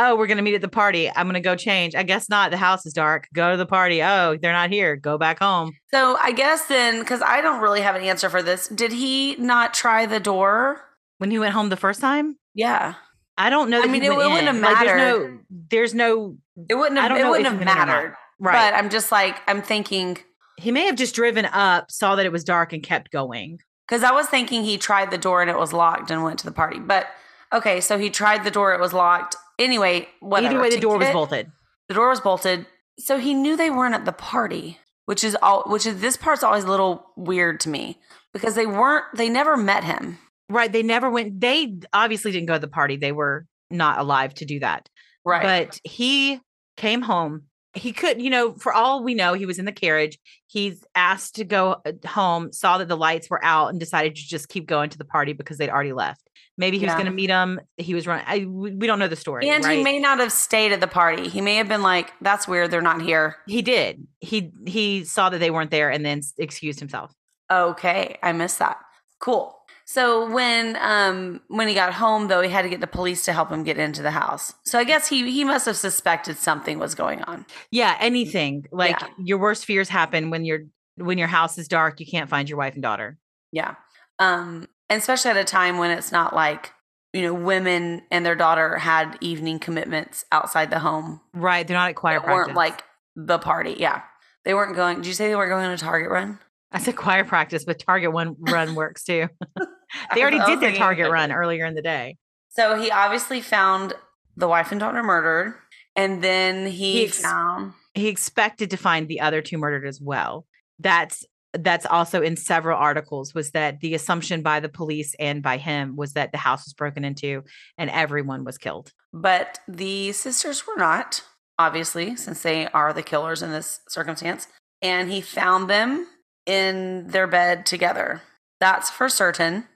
oh, 0.03 0.17
we're 0.17 0.27
gonna 0.27 0.43
meet 0.43 0.55
at 0.55 0.61
the 0.63 0.69
party. 0.69 1.11
I'm 1.15 1.27
gonna 1.27 1.41
go 1.41 1.55
change. 1.57 1.95
I 1.95 2.03
guess 2.03 2.29
not. 2.29 2.51
The 2.51 2.57
house 2.57 2.87
is 2.87 2.93
dark. 2.93 3.29
Go 3.35 3.51
to 3.51 3.57
the 3.57 3.67
party. 3.67 4.03
Oh, 4.03 4.37
they're 4.41 4.53
not 4.53 4.71
here. 4.71 4.97
Go 4.97 5.19
back 5.19 5.39
home. 5.39 5.73
so 5.91 6.17
I 6.21 6.33
guess 6.33 6.67
then 6.67 7.01
because 7.01 7.23
I 7.23 7.41
don't 7.41 7.61
really 7.61 7.81
have 7.83 7.95
an 7.97 8.03
answer 8.03 8.29
for 8.31 8.43
this. 8.43 8.69
Did 8.69 8.93
he 8.93 9.37
not 9.37 9.75
try 9.75 10.07
the 10.07 10.21
door? 10.21 10.81
When 11.19 11.31
he 11.31 11.39
went 11.39 11.53
home 11.53 11.69
the 11.69 11.77
first 11.77 12.01
time. 12.01 12.37
Yeah. 12.55 12.95
I 13.37 13.51
don't 13.51 13.69
know. 13.71 13.83
I 13.83 13.87
mean, 13.87 14.03
it- 14.03 14.15
wouldn't 14.15 14.39
in. 14.39 14.47
have 14.47 14.57
Like, 14.57 14.79
there's 14.87 14.99
no, 14.99 15.39
there's 15.71 15.95
no, 15.95 16.37
It 16.69 16.75
wouldn't 16.75 16.99
have 17.01 17.11
it 17.19 17.27
wouldn't 17.29 17.47
have 17.47 17.59
he 17.59 17.65
went 17.65 17.71
in 17.71 17.77
or 17.77 17.79
not. 17.79 17.87
mattered. 17.89 18.15
right. 18.39 18.71
But 18.73 18.75
I'm 18.79 18.91
just 18.91 19.13
like 19.13 19.37
I'm 19.47 19.63
thinking 19.63 20.19
he 20.57 20.73
may 20.73 20.85
have 20.87 20.97
just 20.97 21.15
driven 21.15 21.45
up, 21.47 21.91
saw 21.91 22.17
that 22.17 22.27
it 22.27 22.33
was 22.33 22.45
dark, 22.45 22.73
and 22.75 22.83
kept 22.83 23.11
going. 23.11 23.59
because 23.89 24.03
I 24.05 24.13
was 24.13 24.27
thinking 24.27 24.63
he 24.65 24.77
tried 24.79 25.11
the 25.11 25.17
door 25.19 25.41
and 25.43 25.51
it 25.51 25.57
was 25.59 25.73
locked 25.73 26.11
and 26.11 26.23
went 26.23 26.39
to 26.41 26.45
the 26.47 26.53
party. 26.53 26.79
But 26.79 27.07
okay, 27.53 27.81
so 27.81 27.99
he 27.99 28.11
tried 28.11 28.45
the 28.45 28.51
door, 28.51 28.73
it 28.75 28.81
was 28.81 28.93
locked. 28.93 29.37
Anyway, 29.61 30.09
whatever. 30.21 30.55
Either 30.55 30.63
way, 30.63 30.71
the 30.71 30.81
door 30.81 30.99
was 30.99 31.11
bolted. 31.11 31.53
The 31.89 31.95
door 31.95 32.09
was 32.09 32.21
bolted. 32.21 32.67
So 32.99 33.19
he 33.19 33.35
knew 33.35 33.57
they 33.57 33.71
weren't 33.71 33.95
at 33.95 34.05
the 34.05 34.13
party, 34.13 34.79
which 35.07 35.23
is 35.23 35.37
all 35.43 35.63
which 35.67 35.87
is 35.87 36.01
this 36.01 36.17
part's 36.17 36.43
always 36.43 36.65
a 36.65 36.71
little 36.71 37.07
weird 37.17 37.61
to 37.61 37.69
me 37.69 37.99
because 38.33 38.55
they 38.55 38.67
weren't 38.67 39.05
they 39.15 39.29
never 39.29 39.57
met 39.57 39.85
him. 39.85 40.19
Right. 40.49 40.73
They 40.73 40.83
never 40.83 41.09
went. 41.09 41.41
They 41.41 41.79
obviously 41.93 42.33
didn't 42.33 42.49
go 42.49 42.55
to 42.55 42.59
the 42.59 42.69
party. 42.69 42.97
They 42.97 43.13
were 43.13 43.47
not 43.71 43.99
alive 44.01 44.35
to 44.35 44.45
do 44.45 44.59
that. 44.61 44.89
Right. 45.25 45.69
But 45.69 45.81
he 45.85 46.41
came 46.77 47.03
home. 47.03 47.45
He 47.75 47.93
could, 47.93 48.21
you 48.21 48.31
know, 48.31 48.55
for 48.55 48.73
all 48.73 49.05
we 49.05 49.15
know, 49.15 49.35
he 49.35 49.47
was 49.47 49.59
in 49.59 49.65
the 49.65 49.73
carriage. 49.73 50.19
He's 50.47 50.85
asked 50.95 51.37
to 51.37 51.45
go 51.45 51.77
uh, 51.87 51.93
home, 52.07 52.53
saw 52.53 52.79
that 52.79 52.89
the 52.89 52.97
lights 52.97 53.31
were 53.31 53.43
out, 53.45 53.71
and 53.71 53.79
decided 53.79 54.17
to 54.17 54.23
just 54.23 54.49
keep 54.49 54.67
going 54.67 54.91
to 54.91 54.99
the 54.99 55.05
party 55.05 55.33
because 55.33 55.57
they'd 55.59 55.71
already 55.71 55.93
left. 55.93 56.29
Maybe 56.59 56.79
he 56.79 56.85
was 56.85 56.95
going 56.95 57.07
to 57.07 57.13
meet 57.13 57.31
him. 57.31 57.59
He 57.79 57.95
was 57.95 58.07
running. 58.07 58.25
I, 58.29 58.45
we 58.45 58.75
we 58.75 58.87
don't 58.87 58.99
know 58.99 59.09
the 59.09 59.17
story. 59.17 59.49
and 59.49 59.65
right? 59.65 59.79
he 59.79 59.85
may 59.85 59.99
not 59.99 60.19
have 60.19 60.31
stayed 60.31 60.73
at 60.73 60.81
the 60.81 60.87
party. 60.87 61.29
He 61.29 61.41
may 61.41 61.55
have 61.55 61.69
been 61.69 61.83
like, 61.83 62.13
"That's 62.21 62.47
weird. 62.47 62.71
They're 62.71 62.83
not 62.83 63.01
here." 63.01 63.37
He 63.47 63.63
did. 63.63 64.07
He 64.19 64.53
he 64.67 65.05
saw 65.05 65.31
that 65.31 65.39
they 65.39 65.51
weren't 65.51 65.71
there 65.71 65.91
and 65.91 66.05
then 66.05 66.21
excused 66.37 66.79
himself. 66.79 67.13
Okay, 67.51 68.19
I 68.23 68.33
missed 68.33 68.59
that. 68.59 68.77
Cool. 69.21 69.57
So 69.93 70.31
when 70.31 70.77
um 70.81 71.41
when 71.49 71.67
he 71.67 71.75
got 71.75 71.93
home 71.95 72.29
though, 72.29 72.43
he 72.43 72.49
had 72.49 72.63
to 72.63 72.69
get 72.69 72.81
the 72.81 72.87
police 72.87 73.25
to 73.25 73.33
help 73.33 73.51
him 73.51 73.65
get 73.65 73.77
into 73.77 74.03
the 74.03 74.13
house. 74.13 74.55
So 74.65 74.79
I 74.79 74.85
guess 74.85 75.09
he 75.09 75.29
he 75.31 75.43
must 75.43 75.67
have 75.67 75.77
suspected 75.77 76.37
something 76.37 76.79
was 76.79 76.95
going 76.95 77.23
on. 77.23 77.45
Yeah, 77.73 77.97
anything. 77.99 78.67
Like 78.71 79.01
Yeah. 79.01 79.09
your 79.19 79.39
worst 79.39 79.65
fears 79.65 79.89
happen 79.89 80.31
when 80.31 80.45
you're 80.45 80.67
when 80.97 81.19
your 81.19 81.27
house 81.27 81.59
is 81.59 81.67
dark, 81.67 81.99
you 81.99 82.07
can't 82.07 82.31
find 82.31 82.49
your 82.49 82.59
wife 82.59 82.75
and 82.75 82.83
daughter. 82.85 83.19
Yeah. 83.51 83.75
Um 84.21 84.69
and 84.89 84.99
especially 85.01 85.33
at 85.33 85.37
a 85.37 85.45
time 85.45 85.79
when 85.79 85.91
it's 85.91 86.13
not 86.13 86.37
like, 86.37 86.73
you 87.13 87.23
know, 87.23 87.35
women 87.35 88.03
and 88.13 88.25
their 88.25 88.37
daughter 88.37 88.79
had 88.79 89.19
evening 89.21 89.59
commitments 89.59 90.25
outside 90.31 90.71
the 90.71 90.79
home. 90.79 91.21
Right. 91.35 91.67
They're 91.67 91.77
not 91.77 91.89
at 91.91 91.97
choir 91.97 92.21
They 92.21 92.25
practice. 92.27 92.47
weren't 92.47 92.57
like 92.57 92.85
the 93.17 93.39
party. 93.41 93.75
Yeah. 93.77 94.03
They 94.45 94.55
weren't 94.55 94.77
going. 94.77 94.99
Did 94.99 95.07
you 95.07 95.15
say 95.15 95.27
they 95.29 95.35
weren't 95.37 95.51
going 95.51 95.65
on 95.65 95.73
a 95.73 95.77
Target 95.79 96.11
run? 96.11 96.39
I 96.73 96.79
said 96.79 96.97
choir 96.97 97.25
practice, 97.25 97.65
but 97.65 97.79
Target 97.79 98.13
one 98.13 98.37
run 98.39 98.75
works 98.77 99.05
too. 99.05 99.29
they 100.15 100.23
already 100.23 100.41
oh, 100.41 100.47
did 100.47 100.61
their 100.61 100.73
Target 100.73 101.11
run 101.11 101.33
earlier 101.33 101.65
in 101.67 101.75
the 101.75 101.83
day. 101.83 102.17
So 102.51 102.81
he 102.81 102.91
obviously 102.91 103.41
found 103.41 103.95
the 104.37 104.49
wife 104.49 104.71
and 104.71 104.81
daughter 104.81 105.03
murdered. 105.03 105.55
And 105.97 106.23
then 106.23 106.67
he, 106.67 106.93
He 106.93 107.05
ex- 107.05 107.21
found 107.21 107.73
He 107.95 108.09
expected 108.09 108.71
to 108.71 108.77
find 108.77 109.09
the 109.09 109.21
other 109.21 109.43
two 109.43 109.59
murdered 109.59 109.87
as 109.87 110.01
well. 110.01 110.47
That's 110.79 111.25
that's 111.53 111.87
also 111.87 112.23
in 112.23 112.37
several 112.37 112.79
articles 112.79 113.35
was 113.35 113.51
that 113.51 113.81
the 113.81 113.95
assumption 113.95 114.41
by 114.41 114.61
the 114.61 114.69
police 114.69 115.17
and 115.19 115.43
by 115.43 115.57
him 115.57 115.97
was 115.97 116.13
that 116.13 116.31
the 116.31 116.39
house 116.39 116.65
was 116.65 116.75
broken 116.75 117.05
into 117.05 117.43
and 117.77 117.91
everyone 117.91 118.45
was 118.45 118.57
killed. 118.57 118.93
But 119.13 119.59
the 119.67 120.13
sisters 120.13 120.65
were 120.67 120.77
not, 120.77 121.23
obviously, 121.59 122.15
since 122.15 122.43
they 122.43 122.69
are 122.69 122.93
the 122.93 123.03
killers 123.03 123.43
in 123.43 123.51
this 123.51 123.81
circumstance. 123.89 124.47
And 124.81 125.11
he 125.11 125.21
found 125.21 125.69
them 125.69 126.07
in 126.51 127.07
their 127.07 127.27
bed 127.29 127.65
together. 127.65 128.23
That's 128.59 128.91
for 128.91 129.09
certain. 129.09 129.67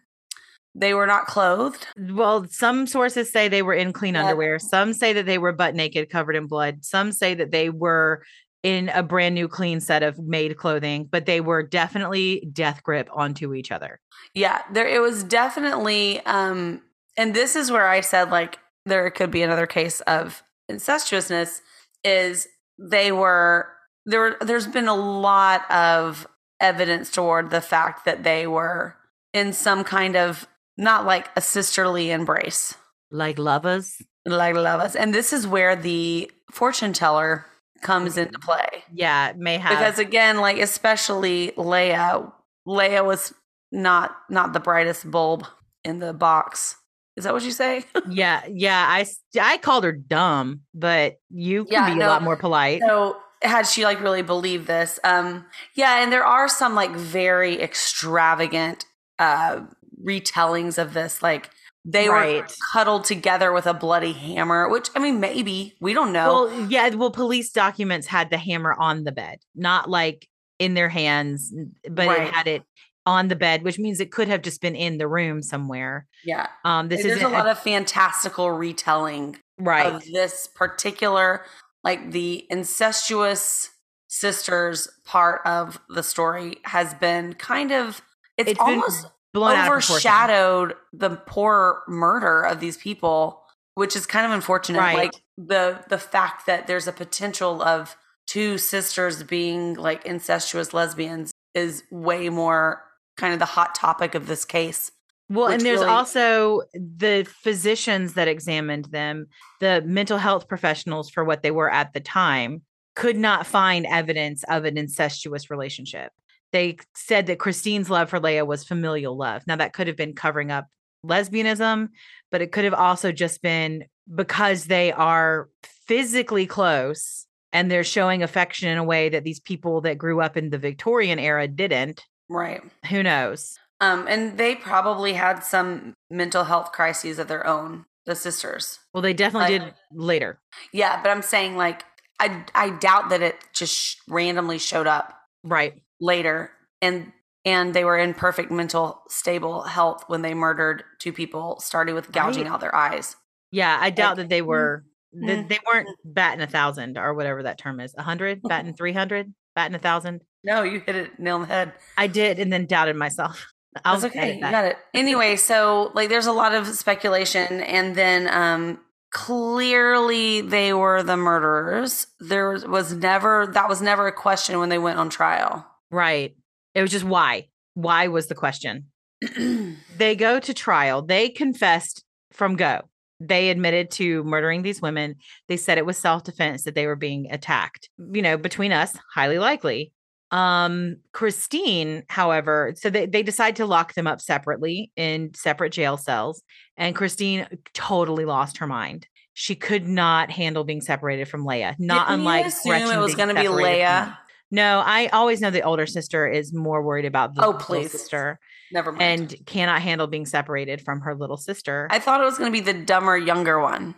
They 0.75 0.93
were 0.93 1.07
not 1.07 1.27
clothed. 1.27 1.87
Well, 1.97 2.47
some 2.51 2.89
sources 2.89 3.31
say 3.31 3.47
they 3.47 3.63
were 3.63 3.75
in 3.75 3.93
clean 3.93 4.15
Yeah. 4.15 4.23
underwear. 4.25 4.59
Some 4.59 4.93
say 4.93 5.13
that 5.13 5.25
they 5.25 5.39
were 5.39 5.53
butt 5.53 5.77
naked, 5.77 6.11
covered 6.11 6.35
in 6.35 6.47
blood. 6.49 6.85
Some 6.85 7.13
say 7.13 7.35
that 7.35 7.53
they 7.53 7.71
were 7.71 8.25
in 8.65 8.89
a 8.89 9.03
brand 9.03 9.35
new 9.37 9.47
clean 9.47 9.79
set 9.79 10.03
of 10.03 10.19
made 10.19 10.57
clothing, 10.57 11.05
but 11.09 11.27
they 11.27 11.41
were 11.41 11.63
definitely 11.63 12.49
death 12.53 12.83
grip 12.83 13.09
onto 13.13 13.55
each 13.55 13.71
other. 13.71 14.01
Yeah, 14.35 14.63
there 14.73 14.89
it 14.89 15.01
was 15.01 15.23
definitely 15.23 16.21
um 16.27 16.83
and 17.17 17.35
this 17.35 17.55
is 17.55 17.71
where 17.71 17.87
I 17.87 18.01
said 18.01 18.31
like 18.31 18.59
there 18.85 19.09
could 19.11 19.31
be 19.31 19.43
another 19.43 19.67
case 19.67 20.01
of 20.03 20.43
incestuousness 20.69 21.61
is 22.03 22.49
they 22.79 23.13
were 23.13 23.69
there 24.07 24.37
there's 24.41 24.67
been 24.67 24.89
a 24.89 24.95
lot 24.95 25.71
of 25.71 26.27
evidence 26.61 27.11
toward 27.11 27.51
the 27.51 27.61
fact 27.61 28.05
that 28.05 28.25
they 28.25 28.47
were 28.47 28.97
in 29.33 29.53
some 29.53 29.85
kind 29.85 30.17
of 30.17 30.47
not 30.77 31.05
like 31.05 31.31
a 31.37 31.41
sisterly 31.41 32.11
embrace. 32.11 32.75
Like 33.11 33.39
lovers. 33.39 34.01
Like 34.27 34.55
lovers. 34.55 34.97
And 34.97 35.15
this 35.15 35.33
is 35.33 35.47
where 35.47 35.77
the 35.77 36.31
fortune 36.51 36.93
teller 36.93 37.47
comes 37.83 38.17
into 38.17 38.39
play. 38.39 38.85
Yeah, 38.93 39.33
may 39.37 39.59
have 39.59 39.79
Because 39.79 39.99
again, 39.99 40.39
like 40.39 40.59
especially 40.59 41.53
Leia, 41.57 42.33
Leia 42.67 43.05
was 43.05 43.35
not 43.71 44.17
not 44.31 44.53
the 44.53 44.61
brightest 44.61 45.11
bulb 45.11 45.47
in 45.85 45.99
the 45.99 46.13
box. 46.15 46.77
Is 47.17 47.25
that 47.25 47.33
what 47.33 47.45
you 47.45 47.51
say? 47.53 47.85
yeah, 48.09 48.43
yeah. 48.49 48.87
I 48.89 49.07
I 49.41 49.59
called 49.59 49.85
her 49.85 49.93
dumb, 49.93 50.63
but 50.73 51.17
you 51.31 51.65
can 51.65 51.73
Yeah, 51.73 51.91
be 51.93 51.99
no, 52.01 52.07
a 52.07 52.09
lot 52.09 52.23
more 52.23 52.37
polite. 52.37 52.81
so 52.87 53.17
had 53.45 53.67
she 53.67 53.85
like 53.85 54.01
really 54.01 54.23
believed 54.23 54.67
this? 54.67 54.99
Um 55.05 55.47
yeah, 55.75 56.03
and 56.03 56.13
there 56.13 56.25
are 56.25 56.49
some 56.49 56.75
like 56.75 56.91
very 56.93 57.61
extravagant 57.61 58.85
uh 59.19 59.63
retellings 60.03 60.79
of 60.79 60.95
this. 60.95 61.23
Like 61.23 61.51
they 61.85 62.09
were 62.09 62.15
Right. 62.15 62.57
cuddled 62.73 63.05
together 63.05 63.53
with 63.53 63.67
a 63.67 63.75
bloody 63.75 64.13
hammer, 64.13 64.69
which 64.69 64.89
I 64.97 64.99
mean 64.99 65.21
maybe. 65.21 65.75
We 65.81 65.93
don't 65.95 66.13
know. 66.13 66.47
Well, 66.47 66.71
yeah. 66.71 66.89
Well, 66.95 67.11
police 67.11 67.51
documents 67.53 68.07
had 68.07 68.31
the 68.31 68.39
hammer 68.39 68.75
on 68.75 69.05
the 69.05 69.13
bed, 69.13 69.39
not 69.55 69.89
like 69.91 70.27
in 70.59 70.75
their 70.75 70.89
hands, 70.89 71.53
but 71.91 72.07
Right. 72.09 72.29
it 72.29 72.33
had 72.35 72.47
it 72.47 72.63
on 73.07 73.29
the 73.29 73.37
bed, 73.37 73.63
which 73.65 73.79
means 73.79 74.01
it 74.01 74.11
could 74.11 74.29
have 74.29 74.41
just 74.41 74.63
been 74.63 74.75
in 74.75 74.97
the 74.97 75.07
room 75.07 75.43
somewhere. 75.43 76.07
yeah. 76.25 76.47
Um, 76.65 76.89
this 76.89 77.05
is 77.05 77.21
a 77.21 77.29
lot 77.29 77.47
of 77.47 77.59
fantastical 77.59 78.51
retelling 78.51 79.37
right. 79.59 79.93
of 79.93 80.03
this 80.11 80.49
particular 80.55 81.45
like 81.85 82.11
the 82.11 82.47
incestuous 82.51 83.71
sisters 84.09 84.89
part 85.05 85.43
of 85.45 85.79
the 85.89 86.03
story 86.03 86.57
has 86.65 86.95
been 86.95 87.35
kind 87.35 87.73
of 87.73 88.01
it's, 88.37 88.51
It's 88.53 88.61
almost 88.61 89.07
blown 89.33 89.53
out 89.57 89.67
of 89.67 89.73
proportion. 89.83 89.95
overshadowed 89.95 90.75
the 90.93 91.11
poor 91.11 91.83
murder 91.89 92.43
of 92.43 92.61
these 92.61 92.77
people 92.77 93.43
which 93.75 93.97
is 93.97 94.07
kind 94.07 94.25
of 94.25 94.33
unfortunate 94.33 94.79
Right. 94.79 94.97
like 94.97 95.13
the 95.37 95.85
the 95.89 95.99
fact 95.99 96.47
that 96.47 96.67
there's 96.67 96.87
a 96.87 96.93
potential 96.93 97.61
of 97.63 97.97
two 98.27 98.57
sisters 98.59 99.23
being 99.23 99.75
like 99.75 100.07
incestuous 100.07 100.73
lesbians 100.73 101.33
is 101.55 101.83
way 101.91 102.29
more 102.29 102.83
kind 103.17 103.33
of 103.33 103.39
the 103.41 103.45
hot 103.47 103.75
topic 103.75 104.15
of 104.15 104.27
this 104.27 104.45
case 104.45 104.91
Well, 105.31 105.49
and 105.49 105.63
there's 105.63 105.81
really- 105.81 105.91
also 105.91 106.63
the 106.75 107.27
physicians 107.43 108.15
that 108.15 108.29
examined 108.29 108.87
them, 108.87 109.27
the 109.61 109.83
mental 109.87 110.19
health 110.19 110.49
professionals 110.49 111.11
for 111.11 111.25
what 111.25 111.43
they 111.43 111.51
were 111.51 111.71
at 111.71 111.93
the 111.93 112.01
time, 112.01 112.63
could 112.95 113.17
not 113.17 113.47
find 113.47 113.87
evidence 113.87 114.45
of 114.45 114.65
an 114.65 114.79
incestuous 114.79 115.51
relationship. 115.51 116.13
They 116.53 116.77
said 116.95 117.27
that 117.27 117.41
Christine's 117.41 117.91
love 117.91 118.11
for 118.11 118.21
Léa 118.21 118.47
was 118.47 118.65
familial 118.65 119.17
love. 119.17 119.43
Now, 119.47 119.57
that 119.57 119.73
could 119.73 119.89
have 119.89 119.97
been 119.97 120.15
covering 120.15 120.53
up 120.53 120.67
lesbianism, 121.05 121.89
but 122.31 122.41
it 122.41 122.53
could 122.53 122.65
have 122.65 122.75
also 122.75 123.11
just 123.11 123.43
been 123.43 123.85
because 124.15 124.67
they 124.67 124.93
are 124.93 125.49
physically 125.65 126.47
close 126.47 127.27
and 127.53 127.71
they're 127.71 127.85
showing 127.85 128.23
affection 128.23 128.69
in 128.69 128.79
a 128.79 128.85
way 128.85 129.09
that 129.09 129.25
these 129.25 129.41
people 129.41 129.81
that 129.83 129.99
grew 129.99 130.21
up 130.21 130.37
in 130.37 130.51
the 130.51 130.59
Victorian 130.59 131.19
era 131.19 131.49
didn't. 131.49 132.05
right 132.29 132.63
Who 132.91 133.03
knows? 133.03 133.59
Um, 133.81 134.07
and 134.09 134.39
they 134.39 134.55
probably 134.55 135.15
had 135.15 135.41
some 135.41 135.95
mental 136.11 136.45
health 136.45 136.73
crises 136.73 137.19
of 137.19 137.29
their 137.29 137.47
own, 137.47 137.85
the 138.07 138.15
sisters. 138.15 138.79
Well, 138.93 139.03
they 139.03 139.13
definitely 139.13 139.59
Like- 139.59 139.69
did 139.69 139.75
later. 139.93 140.39
Yeah, 140.73 141.03
but 141.03 141.11
I'm 141.11 141.23
saying 141.23 141.57
like 141.57 141.85
I 142.21 142.45
I 142.55 142.71
doubt 142.71 143.09
that 143.11 143.21
it 143.23 143.37
just 143.53 144.01
randomly 144.09 144.59
showed 144.59 144.87
up 144.87 145.19
Right. 145.43 145.75
later 146.01 146.53
and 146.81 147.13
and 147.45 147.75
they 147.75 147.85
were 147.85 147.99
in 147.99 148.15
perfect 148.15 148.51
mental 148.51 149.03
stable 149.09 149.63
health 149.65 150.05
when 150.07 150.23
they 150.23 150.33
murdered 150.33 150.83
two 150.99 151.13
people, 151.13 151.59
starting 151.61 151.95
with 151.95 152.11
gouging 152.13 152.45
Right. 152.45 152.53
out 152.53 152.61
their 152.61 152.75
eyes. 152.75 153.17
Yeah, 153.51 153.77
I 153.79 153.91
doubt 153.91 154.11
Like, 154.11 154.17
that 154.17 154.29
they 154.31 154.41
were. 154.43 154.85
They, 155.13 155.37
mm, 155.37 155.49
they 155.49 155.59
weren't 155.67 155.89
batting 156.05 156.41
a 156.41 156.47
thousand 156.47 156.97
or 156.99 157.13
whatever 157.15 157.43
that 157.45 157.59
term 157.59 157.79
is. 157.81 157.95
A 157.99 158.03
hundred, 158.03 158.41
batting 158.43 158.75
three 158.75 158.93
hundred, 158.93 159.33
batting 159.55 159.75
a 159.75 159.79
thousand. 159.81 160.23
No, 160.47 160.63
you 160.63 160.81
hit 160.81 160.95
it 160.95 161.19
nail 161.19 161.37
on 161.37 161.41
the 161.41 161.47
head. 161.47 161.73
I 161.97 162.07
did, 162.07 162.39
and 162.39 162.53
then 162.53 162.67
doubted 162.67 162.97
myself. 162.97 163.47
I'll 163.85 163.99
That's 163.99 164.15
okay. 164.15 164.35
You 164.37 164.41
got 164.41 164.65
it. 164.65 164.77
Anyway, 164.93 165.37
so 165.37 165.91
like 165.95 166.09
there's 166.09 166.27
a 166.27 166.33
lot 166.33 166.55
of 166.55 166.67
speculation 166.69 167.61
and 167.61 167.95
then 167.95 168.29
um 168.29 168.79
clearly 169.11 170.41
they 170.41 170.73
were 170.73 171.03
the 171.03 171.17
murderers. 171.17 172.07
There 172.21 172.51
was- 172.51 172.67
was 172.67 172.93
never 172.93 173.47
that 173.49 173.69
was 173.69 173.81
never 173.81 174.07
a 174.07 174.13
question 174.13 174.59
when 174.59 174.69
they 174.69 174.79
went 174.79 174.99
on 174.99 175.09
trial. 175.11 175.67
Right. 175.91 176.35
It 176.75 176.83
was 176.83 176.91
just 176.91 177.05
why. 177.05 177.49
Why 177.75 178.09
was 178.09 178.27
the 178.29 178.35
question? 178.35 178.87
They 179.97 180.17
go 180.17 180.41
to 180.41 180.53
trial. 180.55 181.03
They 181.03 181.29
confessed 181.29 182.03
from 182.33 182.57
go. 182.57 182.81
They 183.21 183.51
admitted 183.51 183.93
to 183.93 184.25
murdering 184.25 184.63
these 184.63 184.83
women. 184.83 185.15
They 185.49 185.57
said 185.57 185.79
it 185.79 185.87
was 185.87 185.97
self 185.97 186.25
defense 186.25 186.65
that 186.65 186.75
they 186.75 186.87
were 186.87 186.97
being 186.97 187.29
attacked. 187.31 187.89
You 187.99 188.23
know, 188.23 188.37
between 188.37 188.73
us, 188.73 188.97
highly 189.15 189.39
likely. 189.39 189.93
Um, 190.35 190.97
Christine, 191.13 192.03
however, 192.09 192.75
so 192.77 192.91
they, 192.91 193.07
they 193.07 193.23
decide 193.23 193.57
to 193.57 193.67
lock 193.67 193.95
them 193.95 194.07
up 194.07 194.21
separately 194.21 194.91
in 194.97 195.33
separate 195.35 195.71
jail 195.73 195.97
cells. 195.97 196.43
And 196.77 196.95
Christine 196.97 197.47
totally 197.73 198.25
lost 198.25 198.59
her 198.59 198.67
mind. 198.67 199.07
She 199.35 199.55
could 199.55 199.87
not 199.87 200.31
handle 200.31 200.65
being 200.65 200.81
separated 200.81 201.29
from 201.29 201.45
Léa. 201.45 201.77
Not 201.79 202.09
Didn't 202.09 202.21
you 202.23 202.29
unlike 202.29 202.47
assume 202.47 202.71
Gretchen 202.71 202.91
it 202.99 203.01
was 203.01 203.15
gonna 203.15 203.35
be 203.35 203.43
separated 203.47 203.81
Léa? 203.85 204.17
No, 204.51 204.83
I 204.85 205.07
always 205.09 205.41
know 205.41 205.51
the 205.51 205.63
older 205.63 205.87
sister 205.87 206.27
is 206.29 206.53
more 206.53 206.83
worried 206.83 207.05
about 207.05 207.35
the 207.35 207.45
Oh, 207.45 207.53
please. 207.55 207.91
sister 207.93 208.39
Never 208.73 208.93
mind. 208.93 209.03
and 209.03 209.47
cannot 209.47 209.83
handle 209.83 210.07
being 210.07 210.27
separated 210.27 210.81
from 210.81 211.01
her 211.01 211.15
little 211.15 211.37
sister. 211.37 211.89
I 211.91 211.99
thought 211.99 212.21
it 212.21 212.25
was 212.25 212.39
going 212.39 212.53
to 212.53 212.57
be 212.57 212.61
the 212.61 212.79
dumber 212.85 213.17
younger 213.19 213.61
one. 213.61 213.95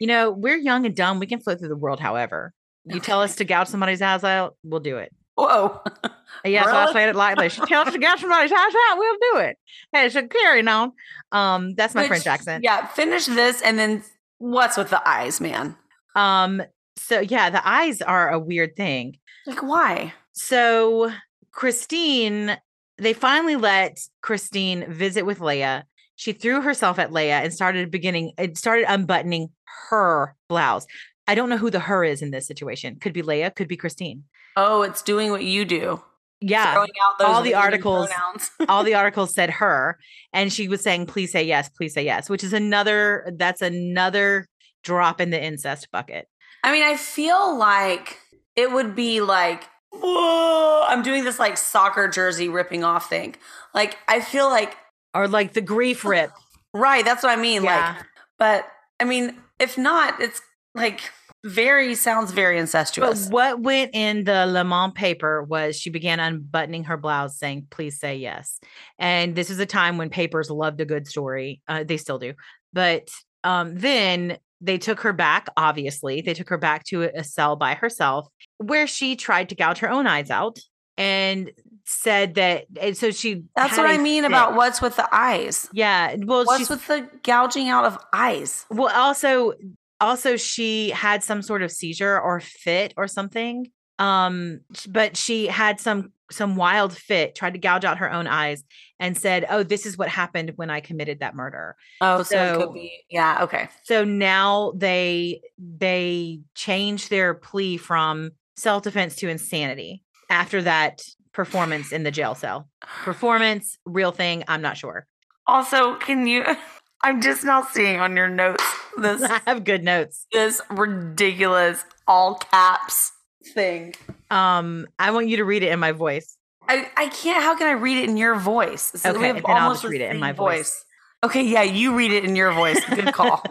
you 0.00 0.06
know, 0.08 0.30
we're 0.30 0.56
young 0.56 0.86
and 0.86 0.94
dumb. 0.96 1.18
We 1.20 1.26
can 1.26 1.40
float 1.40 1.58
through 1.60 1.68
the 1.68 1.76
world, 1.76 2.00
however. 2.00 2.52
You 2.86 2.98
tell 3.00 3.20
us 3.20 3.36
to 3.36 3.44
gouge 3.44 3.68
somebody's 3.68 4.00
eyes 4.00 4.24
out, 4.24 4.56
we'll 4.64 4.80
do 4.80 4.96
it. 4.96 5.12
Whoa. 5.38 5.80
yes, 6.44 6.64
so 6.64 6.70
I 6.72 6.80
Really? 6.82 6.92
said 6.94 7.08
it 7.10 7.16
lightly. 7.16 7.46
this. 7.46 7.58
You 7.58 7.66
tell 7.66 7.82
us 7.86 7.92
to 7.92 7.98
gouge 7.98 8.20
somebody's 8.20 8.50
eyes 8.52 8.72
out, 8.90 8.98
we'll 8.98 9.16
do 9.32 9.38
it. 9.38 9.56
Hey, 9.92 10.08
so 10.08 10.26
carrying 10.26 10.66
on. 10.68 10.92
Um, 11.30 11.74
that's 11.74 11.94
my 11.94 12.02
Which- 12.02 12.08
French 12.08 12.26
accent. 12.26 12.64
Yeah, 12.64 12.86
finish 12.88 13.26
this 13.26 13.62
and 13.62 13.78
then 13.78 14.02
what's 14.38 14.76
with 14.76 14.90
the 14.90 15.06
eyes, 15.08 15.40
man? 15.40 15.76
Um, 16.16 16.60
so 16.96 17.20
yeah, 17.20 17.50
the 17.50 17.66
eyes 17.66 18.02
are 18.02 18.30
a 18.30 18.38
weird 18.38 18.74
thing. 18.74 19.18
Like 19.46 19.62
why? 19.62 20.12
So 20.32 21.12
Christine, 21.52 22.56
they 22.98 23.12
finally 23.12 23.56
let 23.56 23.98
Christine 24.22 24.90
visit 24.92 25.22
with 25.24 25.38
Léa. 25.38 25.84
She 26.16 26.32
threw 26.32 26.60
herself 26.62 26.98
at 26.98 27.10
Léa 27.10 27.44
and 27.44 27.52
started 27.54 27.90
beginning, 27.92 28.32
it 28.38 28.58
started 28.58 28.86
unbuttoning 28.88 29.50
her 29.90 30.34
blouse. 30.48 30.86
I 31.28 31.34
don't 31.34 31.48
know 31.48 31.58
who 31.58 31.70
the 31.70 31.80
her 31.80 32.02
is 32.02 32.22
in 32.22 32.30
this 32.32 32.46
situation. 32.46 32.96
Could 32.96 33.12
be 33.12 33.22
Léa, 33.22 33.54
could 33.54 33.68
be 33.68 33.76
Christine. 33.76 34.24
Oh, 34.56 34.82
it's 34.82 35.02
doing 35.02 35.30
what 35.30 35.44
you 35.44 35.64
do. 35.64 36.02
Yeah. 36.40 36.72
Throwing 36.72 36.90
out 37.04 37.18
those 37.18 37.28
all 37.28 37.42
the 37.42 37.54
articles- 37.54 38.08
all 38.68 38.82
the 38.82 38.94
articles 38.94 39.34
said 39.34 39.50
her 39.50 39.98
and 40.32 40.52
she 40.52 40.68
was 40.68 40.82
saying 40.82 41.06
please 41.06 41.32
say 41.32 41.42
yes 41.42 41.68
please 41.68 41.92
say 41.92 42.04
yes 42.04 42.30
which 42.30 42.44
is 42.44 42.52
another 42.52 43.32
that's 43.36 43.60
another 43.60 44.46
drop 44.84 45.20
in 45.20 45.30
the 45.30 45.42
incest 45.42 45.88
bucket 45.90 46.28
I 46.64 46.72
mean, 46.72 46.82
I 46.82 46.96
feel 46.96 47.56
like 47.56 48.18
it 48.56 48.72
would 48.72 48.94
be 48.94 49.20
like, 49.20 49.64
whoa, 49.92 50.84
I'm 50.86 51.02
doing 51.02 51.24
this 51.24 51.38
like 51.38 51.56
soccer 51.56 52.08
jersey 52.08 52.48
ripping 52.48 52.84
off 52.84 53.08
thing. 53.08 53.36
Like, 53.74 53.96
I 54.08 54.20
feel 54.20 54.48
like, 54.48 54.76
or 55.14 55.28
like 55.28 55.52
the 55.52 55.60
grief 55.60 56.04
rip 56.04 56.30
right, 56.74 57.04
that's 57.04 57.22
what 57.22 57.36
I 57.36 57.40
mean. 57.40 57.64
Yeah. 57.64 57.94
Like, 57.96 58.06
but 58.38 58.68
I 59.00 59.04
mean, 59.04 59.36
if 59.58 59.78
not, 59.78 60.20
it's 60.20 60.40
like 60.78 61.00
very, 61.44 61.94
sounds 61.94 62.32
very 62.32 62.58
incestuous. 62.58 63.26
but 63.26 63.32
what 63.32 63.60
went 63.60 63.90
in 63.94 64.24
the 64.24 64.44
Le 64.46 64.64
Mans 64.64 64.92
paper 64.94 65.42
was 65.44 65.76
she 65.78 65.88
began 65.90 66.18
unbuttoning 66.18 66.84
her 66.84 66.96
blouse 66.96 67.38
saying 67.38 67.66
please 67.70 67.98
say 68.00 68.16
yes 68.16 68.58
and 68.98 69.36
this 69.36 69.48
is 69.50 69.58
a 69.60 69.66
time 69.66 69.98
when 69.98 70.10
papers 70.10 70.50
loved 70.50 70.80
a 70.80 70.84
good 70.84 71.06
story 71.06 71.60
uh, 71.68 71.84
they 71.84 71.96
still 71.96 72.18
do 72.18 72.32
but 72.72 73.08
um, 73.44 73.76
then 73.76 74.38
they 74.60 74.78
took 74.78 75.00
her 75.02 75.12
back 75.12 75.46
obviously 75.56 76.20
they 76.22 76.34
took 76.34 76.48
her 76.48 76.58
back 76.58 76.82
to 76.84 77.02
a- 77.04 77.22
cell 77.22 77.54
by 77.54 77.74
herself 77.74 78.26
where 78.58 78.88
she 78.88 79.14
tried 79.14 79.48
to 79.50 79.54
gouge 79.54 79.78
her 79.78 79.88
own 79.88 80.08
eyes 80.08 80.30
out 80.30 80.58
and 80.96 81.52
said 81.84 82.34
that 82.34 82.64
and 82.80 82.96
so 82.96 83.12
she 83.12 83.44
That's 83.54 83.76
what 83.78 83.86
i 83.88 83.96
mean 83.96 84.24
fit. 84.24 84.32
about 84.32 84.56
what's 84.56 84.82
with 84.82 84.96
the 84.96 85.08
eyes. 85.12 85.68
yeah 85.72 86.16
well 86.18 86.44
What's 86.44 86.58
she's 86.58 86.68
with 86.68 86.84
the 86.88 87.08
gouging 87.22 87.68
out 87.68 87.84
of 87.84 87.96
eyes? 88.12 88.66
well 88.70 88.92
also 88.92 89.52
also 90.00 90.36
she 90.36 90.90
had 90.90 91.22
some 91.24 91.42
sort 91.42 91.62
of 91.62 91.70
seizure 91.72 92.20
or 92.20 92.40
fit 92.40 92.94
or 92.96 93.06
something 93.08 93.66
um 93.98 94.60
but 94.88 95.16
she 95.16 95.46
had 95.46 95.80
some 95.80 96.12
some 96.30 96.54
wild 96.56 96.96
fit 96.96 97.34
tried 97.34 97.54
to 97.54 97.58
gouge 97.58 97.84
out 97.84 97.98
her 97.98 98.12
own 98.12 98.26
eyes 98.26 98.62
and 99.00 99.16
said 99.18 99.44
oh 99.50 99.62
this 99.62 99.86
is 99.86 99.96
what 99.98 100.08
happened 100.08 100.52
when 100.56 100.70
i 100.70 100.78
committed 100.80 101.18
that 101.20 101.34
murder 101.34 101.74
Oh, 102.00 102.22
so, 102.22 102.36
it 102.44 102.54
So- 102.54 102.60
could 102.66 102.74
be, 102.74 102.92
yeah, 103.10 103.38
okay. 103.42 103.68
so 103.82 104.04
now 104.04 104.72
they 104.76 105.40
they 105.58 106.40
changed 106.54 107.10
their 107.10 107.34
plea 107.34 107.76
from 107.76 108.30
self-defense 108.56 109.16
to 109.16 109.28
insanity 109.28 110.02
after 110.30 110.62
that 110.62 111.00
performance 111.32 111.90
in 111.92 112.02
the 112.04 112.10
jail 112.10 112.34
cell 112.36 112.68
performance 113.04 113.78
real 113.84 114.12
thing 114.12 114.44
i'm 114.48 114.62
not 114.62 114.76
sure 114.76 115.06
Also, 115.46 115.94
can 115.96 116.26
you? 116.26 116.44
I'm 117.02 117.22
just 117.22 117.42
now 117.44 117.62
seeing 117.62 118.00
on 118.00 118.16
your 118.16 118.28
notes 118.28 118.62
this 119.02 119.22
I 119.22 119.40
have 119.46 119.64
good 119.64 119.84
notes. 119.84 120.26
this 120.32 120.60
ridiculous 120.70 121.84
all 122.06 122.34
caps 122.36 123.12
thing. 123.54 123.94
Um, 124.30 124.86
I 124.98 125.10
want 125.10 125.28
you 125.28 125.38
to 125.38 125.44
read 125.44 125.62
it 125.62 125.72
in 125.72 125.78
my 125.78 125.92
voice. 125.92 126.36
I, 126.68 126.88
I 126.96 127.08
can't. 127.08 127.42
How 127.42 127.56
can 127.56 127.66
I 127.66 127.72
read 127.72 127.98
it 127.98 128.08
in 128.10 128.16
your 128.16 128.34
voice? 128.34 128.92
So 128.96 129.10
Okay, 129.10 129.18
we 129.18 129.26
have 129.26 129.36
then 129.36 129.44
I'll 129.46 129.62
almost 129.62 129.82
just 129.82 129.90
read 129.90 130.00
it 130.02 130.10
in 130.10 130.18
my 130.20 130.32
voice. 130.32 130.84
Okay, 131.24 131.42
yeah, 131.42 131.62
you 131.62 131.94
read 131.96 132.12
it 132.12 132.24
in 132.24 132.36
your 132.36 132.52
voice. 132.52 132.78
Good 132.84 133.12
call. 133.14 133.42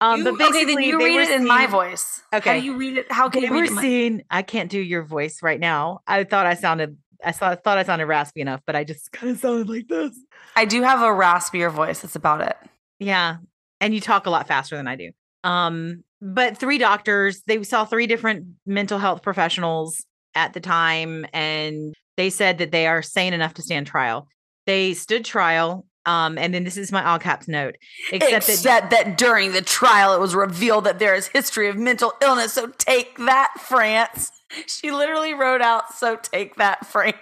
um, 0.00 0.18
You- 0.20 0.24
but 0.24 0.34
okay, 0.34 0.44
then 0.44 0.52
basically, 0.52 0.86
you 0.86 0.98
read 0.98 1.20
it 1.28 1.30
in 1.30 1.46
my 1.46 1.62
seen- 1.62 1.70
voice. 1.70 2.22
How 2.32 2.38
Okay. 2.38 2.60
do 2.60 2.66
you 2.66 2.76
read 2.76 2.98
it? 2.98 3.10
How 3.12 3.28
can 3.28 3.42
They 3.42 3.48
you 3.48 3.52
read 3.54 3.70
were 3.70 3.74
my- 3.76 3.82
seen. 3.82 4.22
I 4.30 4.42
can't 4.42 4.70
do 4.70 4.80
your 4.80 5.02
voice 5.02 5.42
right 5.42 5.58
now. 5.60 6.00
I 6.06 6.24
thought 6.24 6.46
I 6.46 6.54
sounded. 6.54 6.96
I 7.24 7.32
saw, 7.32 7.54
thought 7.56 7.78
I 7.78 7.82
sounded 7.82 8.06
raspy 8.06 8.40
enough, 8.42 8.60
but 8.66 8.76
I 8.76 8.84
just 8.84 9.10
kind 9.12 9.32
of 9.32 9.38
sounded 9.38 9.68
like 9.68 9.88
this. 9.88 10.16
I 10.54 10.64
do 10.66 10.82
have 10.82 11.00
a 11.00 11.06
raspier 11.06 11.70
voice. 11.70 12.00
That's 12.00 12.16
about 12.16 12.40
it. 12.42 12.56
Yeah. 12.98 13.38
And 13.80 13.94
you 13.94 14.00
talk 14.00 14.26
a 14.26 14.30
lot 14.30 14.48
faster 14.48 14.76
than 14.76 14.88
I 14.88 14.96
do. 14.96 15.10
Um, 15.44 16.02
but 16.20 16.56
three 16.56 16.78
doctors, 16.78 17.42
they 17.46 17.62
saw 17.62 17.84
three 17.84 18.06
different 18.06 18.46
mental 18.66 18.98
health 18.98 19.22
professionals 19.22 20.04
at 20.34 20.54
the 20.54 20.60
time, 20.60 21.26
and 21.32 21.94
they 22.16 22.30
said 22.30 22.58
that 22.58 22.72
they 22.72 22.86
are 22.86 23.02
sane 23.02 23.32
enough 23.32 23.54
to 23.54 23.62
stand 23.62 23.86
trial. 23.86 24.28
They 24.66 24.94
stood 24.94 25.24
trial. 25.24 25.86
Um, 26.06 26.38
and 26.38 26.54
then 26.54 26.62
this 26.62 26.76
is 26.76 26.92
my 26.92 27.04
all 27.04 27.18
caps 27.18 27.48
note. 27.48 27.74
Except, 28.12 28.48
Except, 28.48 28.62
that 28.62 28.90
that 28.90 29.18
during 29.18 29.52
the 29.52 29.60
trial, 29.60 30.14
it 30.14 30.20
was 30.20 30.36
revealed 30.36 30.84
that 30.84 31.00
there 31.00 31.16
is 31.16 31.26
history 31.26 31.68
of 31.68 31.76
mental 31.76 32.12
illness. 32.22 32.52
So 32.52 32.68
take 32.78 33.18
that, 33.18 33.52
France. 33.58 34.30
She 34.68 34.92
literally 34.92 35.34
wrote 35.34 35.62
out, 35.62 35.92
"So 35.92 36.14
take 36.16 36.56
that, 36.56 36.86
France." 36.92 37.18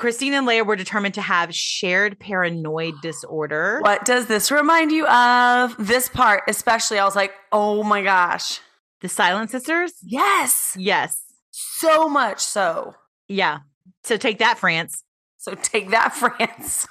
Christine 0.00 0.32
and 0.34 0.46
Léa 0.48 0.64
were 0.66 0.76
determined 0.76 1.14
to 1.14 1.20
have 1.22 1.54
shared 1.54 2.18
paranoid 2.18 2.94
disorder. 3.02 3.78
What 3.82 4.04
does 4.04 4.26
this 4.26 4.50
remind 4.50 4.90
you 4.90 5.06
of? 5.06 5.76
This 5.78 6.08
part, 6.08 6.42
especially, 6.48 6.98
I 6.98 7.04
was 7.04 7.14
like, 7.14 7.32
"Oh 7.52 7.82
my 7.84 8.02
gosh, 8.02 8.60
The 9.02 9.08
Silent 9.08 9.50
Sisters? 9.50 9.92
yes, 10.02 10.74
Yes. 10.78 11.22
so 11.50 12.08
much 12.08 12.40
so." 12.40 12.94
Yeah. 13.28 13.58
So 14.02 14.16
take 14.16 14.38
that, 14.38 14.58
France. 14.58 15.04
So 15.36 15.54
take 15.54 15.90
that, 15.90 16.14
France. 16.16 16.86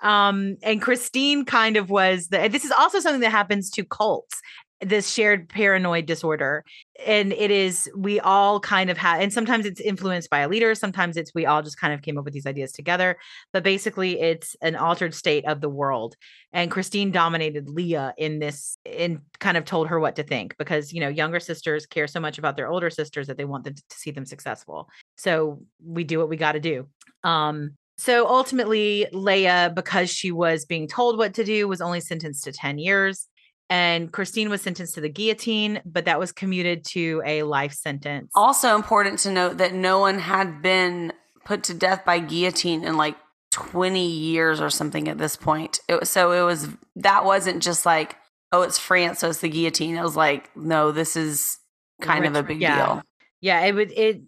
Um, 0.00 0.56
and 0.64 0.82
Christine 0.82 1.44
kind 1.44 1.76
of 1.76 1.88
was 1.90 2.28
the 2.28 2.48
this 2.48 2.64
is 2.64 2.72
also 2.72 2.98
something 2.98 3.20
that 3.20 3.30
happens 3.30 3.70
to 3.72 3.84
cults, 3.84 4.40
this 4.82 5.10
shared 5.10 5.48
paranoid 5.48 6.06
disorder. 6.06 6.64
And 7.06 7.32
it 7.32 7.50
is 7.50 7.90
we 7.96 8.20
all 8.20 8.60
kind 8.60 8.90
of 8.90 8.98
have, 8.98 9.20
and 9.20 9.32
sometimes 9.32 9.66
it's 9.66 9.80
influenced 9.80 10.30
by 10.30 10.40
a 10.40 10.48
leader, 10.48 10.74
sometimes 10.74 11.16
it's 11.16 11.34
we 11.34 11.46
all 11.46 11.62
just 11.62 11.80
kind 11.80 11.92
of 11.92 12.02
came 12.02 12.18
up 12.18 12.24
with 12.24 12.34
these 12.34 12.46
ideas 12.46 12.72
together. 12.72 13.16
But 13.52 13.64
basically, 13.64 14.20
it's 14.20 14.54
an 14.60 14.76
altered 14.76 15.14
state 15.14 15.44
of 15.46 15.60
the 15.60 15.68
world. 15.68 16.16
And 16.52 16.70
Christine 16.70 17.10
dominated 17.10 17.66
Léa 17.66 18.12
in 18.18 18.38
this 18.38 18.76
and 18.84 19.20
kind 19.40 19.56
of 19.56 19.64
told 19.64 19.88
her 19.88 19.98
what 19.98 20.16
to 20.16 20.22
think 20.22 20.56
because 20.58 20.92
you 20.92 21.00
know, 21.00 21.08
younger 21.08 21.40
sisters 21.40 21.86
care 21.86 22.06
so 22.06 22.20
much 22.20 22.38
about 22.38 22.56
their 22.56 22.68
older 22.68 22.90
sisters 22.90 23.26
that 23.26 23.36
they 23.36 23.44
want 23.44 23.64
them 23.64 23.74
to 23.74 23.82
see 23.90 24.10
them 24.10 24.26
successful. 24.26 24.88
So 25.16 25.62
we 25.84 26.04
do 26.04 26.18
what 26.18 26.28
we 26.28 26.36
got 26.36 26.52
to 26.52 26.60
do. 26.60 26.86
Um, 27.24 27.76
so 27.98 28.26
ultimately, 28.26 29.06
Léa, 29.12 29.72
because 29.74 30.10
she 30.10 30.32
was 30.32 30.64
being 30.64 30.88
told 30.88 31.18
what 31.18 31.34
to 31.34 31.44
do, 31.44 31.68
was 31.68 31.80
only 31.80 32.00
sentenced 32.00 32.44
to 32.44 32.52
10 32.52 32.78
years. 32.78 33.28
And 33.70 34.12
Christine 34.12 34.50
was 34.50 34.60
sentenced 34.60 34.94
to 34.94 35.00
the 35.00 35.08
guillotine, 35.08 35.80
but 35.86 36.04
that 36.04 36.18
was 36.18 36.30
commuted 36.30 36.84
to 36.86 37.22
a 37.24 37.42
life 37.42 37.72
sentence. 37.72 38.30
Also 38.34 38.74
important 38.74 39.20
to 39.20 39.30
note 39.30 39.58
that 39.58 39.72
no 39.72 39.98
one 39.98 40.18
had 40.18 40.60
been 40.60 41.12
put 41.44 41.64
to 41.64 41.74
death 41.74 42.04
by 42.04 42.18
guillotine 42.18 42.84
in 42.84 42.96
like 42.96 43.16
20 43.50 44.06
years 44.06 44.60
or 44.60 44.70
something 44.70 45.08
at 45.08 45.18
this 45.18 45.36
point. 45.36 45.80
It 45.88 46.00
was, 46.00 46.10
so 46.10 46.32
it 46.32 46.42
was 46.42 46.68
that 46.96 47.24
wasn't 47.24 47.62
just 47.62 47.86
like, 47.86 48.16
oh, 48.50 48.62
it's 48.62 48.78
France, 48.78 49.20
so 49.20 49.28
it's 49.28 49.40
the 49.40 49.48
guillotine. 49.48 49.96
It 49.96 50.02
was 50.02 50.16
like, 50.16 50.54
no, 50.56 50.92
this 50.92 51.16
is 51.16 51.58
kind 52.00 52.26
of 52.26 52.34
a 52.34 52.42
big 52.42 52.60
yeah. 52.60 52.76
deal. 52.76 53.02
Yeah, 53.40 53.64
it 53.64 53.74
would 53.74 53.92
it 53.92 54.22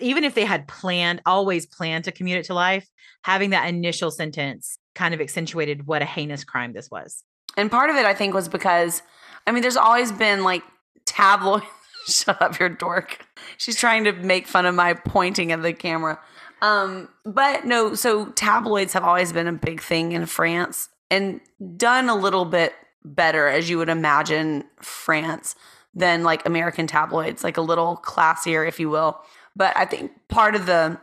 even 0.00 0.24
if 0.24 0.34
they 0.34 0.44
had 0.44 0.68
planned, 0.68 1.22
always 1.24 1.66
planned 1.66 2.04
to 2.04 2.12
commute 2.12 2.38
it 2.38 2.44
to 2.46 2.54
life, 2.54 2.86
having 3.24 3.50
that 3.50 3.68
initial 3.68 4.10
sentence 4.10 4.78
kind 4.94 5.14
of 5.14 5.20
accentuated 5.20 5.86
what 5.86 6.02
a 6.02 6.04
heinous 6.04 6.44
crime 6.44 6.72
this 6.72 6.90
was. 6.90 7.24
And 7.56 7.70
part 7.70 7.90
of 7.90 7.96
it, 7.96 8.04
I 8.04 8.14
think, 8.14 8.34
was 8.34 8.48
because, 8.48 9.02
I 9.46 9.52
mean, 9.52 9.62
there's 9.62 9.76
always 9.76 10.12
been 10.12 10.44
like 10.44 10.62
tabloid. 11.06 11.62
Shut 12.08 12.42
up, 12.42 12.58
your 12.58 12.68
dork. 12.68 13.24
She's 13.58 13.76
trying 13.76 14.04
to 14.04 14.12
make 14.12 14.48
fun 14.48 14.66
of 14.66 14.74
my 14.74 14.94
pointing 14.94 15.52
at 15.52 15.62
the 15.62 15.72
camera. 15.72 16.18
Um, 16.60 17.08
but 17.24 17.64
no, 17.64 17.94
so 17.94 18.26
tabloids 18.26 18.92
have 18.92 19.04
always 19.04 19.32
been 19.32 19.46
a 19.46 19.52
big 19.52 19.80
thing 19.80 20.12
in 20.12 20.26
France 20.26 20.88
and 21.10 21.40
done 21.76 22.08
a 22.08 22.14
little 22.14 22.44
bit 22.44 22.72
better, 23.04 23.46
as 23.48 23.68
you 23.68 23.78
would 23.78 23.88
imagine, 23.88 24.64
France 24.80 25.54
than 25.94 26.22
like 26.22 26.46
American 26.46 26.86
tabloids, 26.86 27.44
like 27.44 27.56
a 27.56 27.62
little 27.62 28.00
classier, 28.02 28.66
if 28.66 28.80
you 28.80 28.88
will. 28.88 29.20
But 29.54 29.76
I 29.76 29.84
think 29.84 30.12
part 30.28 30.54
of 30.54 30.66
the 30.66 30.98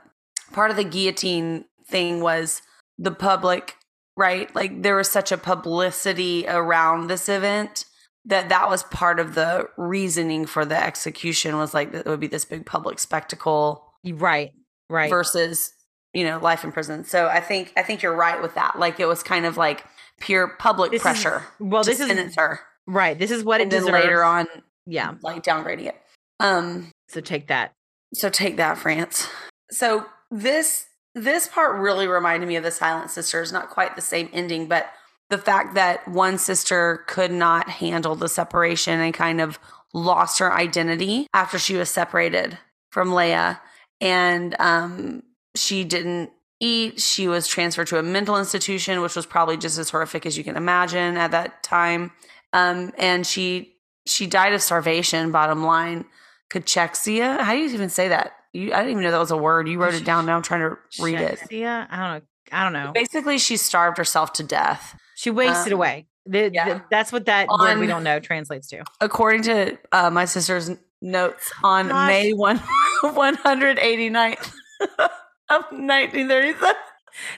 part 0.52 0.72
of 0.72 0.78
the 0.78 0.84
guillotine 0.84 1.66
thing 1.86 2.22
was 2.22 2.62
the 2.98 3.12
public 3.12 3.76
right? 4.20 4.54
Like 4.54 4.82
there 4.84 4.96
was 4.98 5.10
such 5.10 5.32
a 5.32 5.38
publicity 5.38 6.46
around 6.48 7.08
this 7.08 7.30
event 7.30 7.86
that 8.26 8.50
that 8.50 8.70
was 8.70 8.84
part 8.84 9.20
of 9.20 9.34
the 9.34 9.68
reasoning 9.78 10.46
for 10.46 10.66
the 10.66 10.76
execution 10.78 11.56
was 11.58 11.74
like 11.74 11.92
that 11.94 12.06
it 12.06 12.10
would 12.10 12.20
be 12.20 12.28
this 12.28 12.46
big 12.46 12.66
public 12.66 13.00
spectacle 13.00 13.86
Right, 14.06 14.52
right. 14.90 15.10
versus 15.10 15.74
you 16.14 16.24
know 16.26 16.38
life 16.40 16.64
in 16.64 16.72
prison. 16.72 17.04
So 17.06 17.28
I 17.28 17.40
think 17.40 17.72
I 17.78 17.82
think 17.84 18.02
you're 18.02 18.16
right 18.16 18.42
with 18.42 18.56
that. 18.56 18.78
Like 18.78 19.00
it 19.00 19.06
was 19.08 19.24
kind 19.24 19.46
of 19.46 19.58
like 19.58 19.86
pure 20.20 20.48
public 20.60 20.92
This 20.92 21.00
is- 21.00 21.04
pressure. 21.04 21.44
well, 21.60 21.84
to 21.84 21.90
this 21.90 22.00
is 22.02 22.36
her, 22.36 22.60
right. 22.88 23.18
This 23.18 23.32
is 23.32 23.44
what 23.44 23.62
and 23.62 23.72
it 23.72 23.76
then 23.76 23.86
deserves. 23.86 24.04
later 24.04 24.24
on, 24.24 24.48
Yeah. 24.86 25.14
like 25.22 25.44
downgrading 25.44 25.86
it. 25.88 25.96
Um, 26.42 26.92
So 27.08 27.22
take 27.22 27.48
that. 27.48 27.72
so 28.14 28.30
take 28.30 28.58
that, 28.58 28.78
France. 28.78 29.28
So 29.72 30.06
this 30.32 30.86
this 31.16 31.48
part 31.48 31.80
really 31.80 32.08
reminded 32.08 32.48
me 32.48 32.56
of 32.56 32.64
the 32.64 32.72
Silent 32.72 33.12
Sisters. 33.12 33.52
Not 33.52 33.70
quite 33.70 33.96
the 33.96 34.02
same 34.02 34.30
ending, 34.32 34.68
but 34.68 34.92
the 35.30 35.38
fact 35.38 35.76
that 35.76 36.08
one 36.08 36.38
sister 36.38 37.04
could 37.08 37.32
not 37.32 37.70
handle 37.70 38.16
the 38.16 38.30
separation 38.30 39.00
and 39.00 39.14
kind 39.14 39.40
of 39.40 39.60
lost 39.94 40.40
her 40.40 40.54
identity 40.54 41.28
after 41.34 41.60
she 41.60 41.76
was 41.76 41.90
separated 41.90 42.58
from 42.92 43.10
Léa, 43.10 43.60
and 44.02 44.56
um, 44.60 45.24
she 45.56 45.84
didn't 45.84 46.32
eat. 46.60 47.00
She 47.00 47.28
was 47.28 47.48
transferred 47.48 47.88
to 47.88 48.00
a 48.00 48.04
mental 48.04 48.38
institution, 48.38 49.02
which 49.02 49.16
was 49.16 49.26
probably 49.26 49.58
just 49.58 49.78
as 49.78 49.90
horrific 49.90 50.26
as 50.26 50.38
you 50.38 50.44
can 50.44 50.58
imagine 50.58 51.18
at 51.18 51.32
that 51.32 51.64
time. 51.64 52.12
Um, 52.54 52.92
and 52.98 53.26
she 53.26 53.76
she 54.06 54.26
died 54.26 54.54
of 54.54 54.62
starvation. 54.62 55.32
Bottom 55.32 55.64
line, 55.64 56.06
cachexia. 56.50 57.40
How 57.40 57.54
do 57.54 57.60
you 57.60 57.70
even 57.70 57.90
say 57.90 58.08
that? 58.08 58.34
You, 58.54 58.74
I 58.74 58.78
didn't 58.78 58.92
even 58.92 59.04
know 59.04 59.12
that 59.12 59.20
was 59.20 59.32
a 59.32 59.38
word. 59.38 59.68
You 59.68 59.80
wrote 59.80 59.94
it 59.94 60.06
down. 60.06 60.26
Now 60.26 60.36
I'm 60.36 60.42
trying 60.42 60.62
to 60.62 60.78
read 61.02 61.20
it. 61.20 61.40
Yeah, 61.52 61.86
I 61.90 61.98
don't 61.98 62.20
know. 62.20 62.22
I 62.52 62.64
don't 62.64 62.74
know. 62.74 62.92
Basically, 62.94 63.38
she 63.38 63.58
starved 63.58 63.98
herself 63.98 64.34
to 64.34 64.44
death. 64.44 65.00
She 65.16 65.30
wasted 65.30 65.74
um, 65.74 65.78
away. 65.78 66.08
The- 66.26 66.50
yeah. 66.54 66.66
the- 66.74 66.84
that's 66.90 67.12
what 67.12 67.26
that 67.26 67.48
word 67.48 67.78
we 67.78 67.88
don't 67.88 68.04
know 68.04 68.20
translates 68.20 68.68
to. 68.70 68.84
According 69.02 69.44
to 69.44 69.78
uh, 69.92 70.10
my 70.10 70.26
sister's 70.26 70.72
notes 71.02 71.52
on 71.64 71.90
Gosh. 71.90 72.08
May 72.08 72.34
1, 72.34 72.62
189th 73.04 74.52
of 74.82 75.64
1937. 75.72 76.76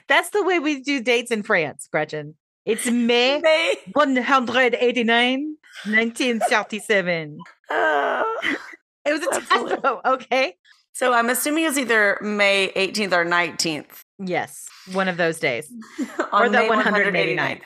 That's 0.08 0.30
the 0.30 0.42
way 0.42 0.58
we 0.58 0.80
do 0.80 1.02
dates 1.02 1.30
in 1.30 1.42
France, 1.42 1.88
Gretchen. 1.90 2.36
It's 2.64 2.86
May 2.86 3.40
May. 3.40 3.74
189, 3.92 5.56
1937. 5.84 7.38
Uh, 7.68 8.22
It 9.04 9.12
was 9.12 9.22
a 9.22 9.40
typo. 9.40 10.00
Okay. 10.04 10.54
So 10.92 11.12
I'm 11.14 11.28
assuming 11.30 11.64
it's 11.64 11.78
either 11.78 12.18
May 12.20 12.70
18th 12.76 13.12
or 13.12 13.24
19th. 13.24 14.02
Yes, 14.18 14.68
one 14.92 15.08
of 15.08 15.16
those 15.16 15.38
days. 15.40 15.72
on 16.32 16.46
Or 16.46 16.48
the 16.48 16.58
May 16.58 16.68
189th. 16.68 17.60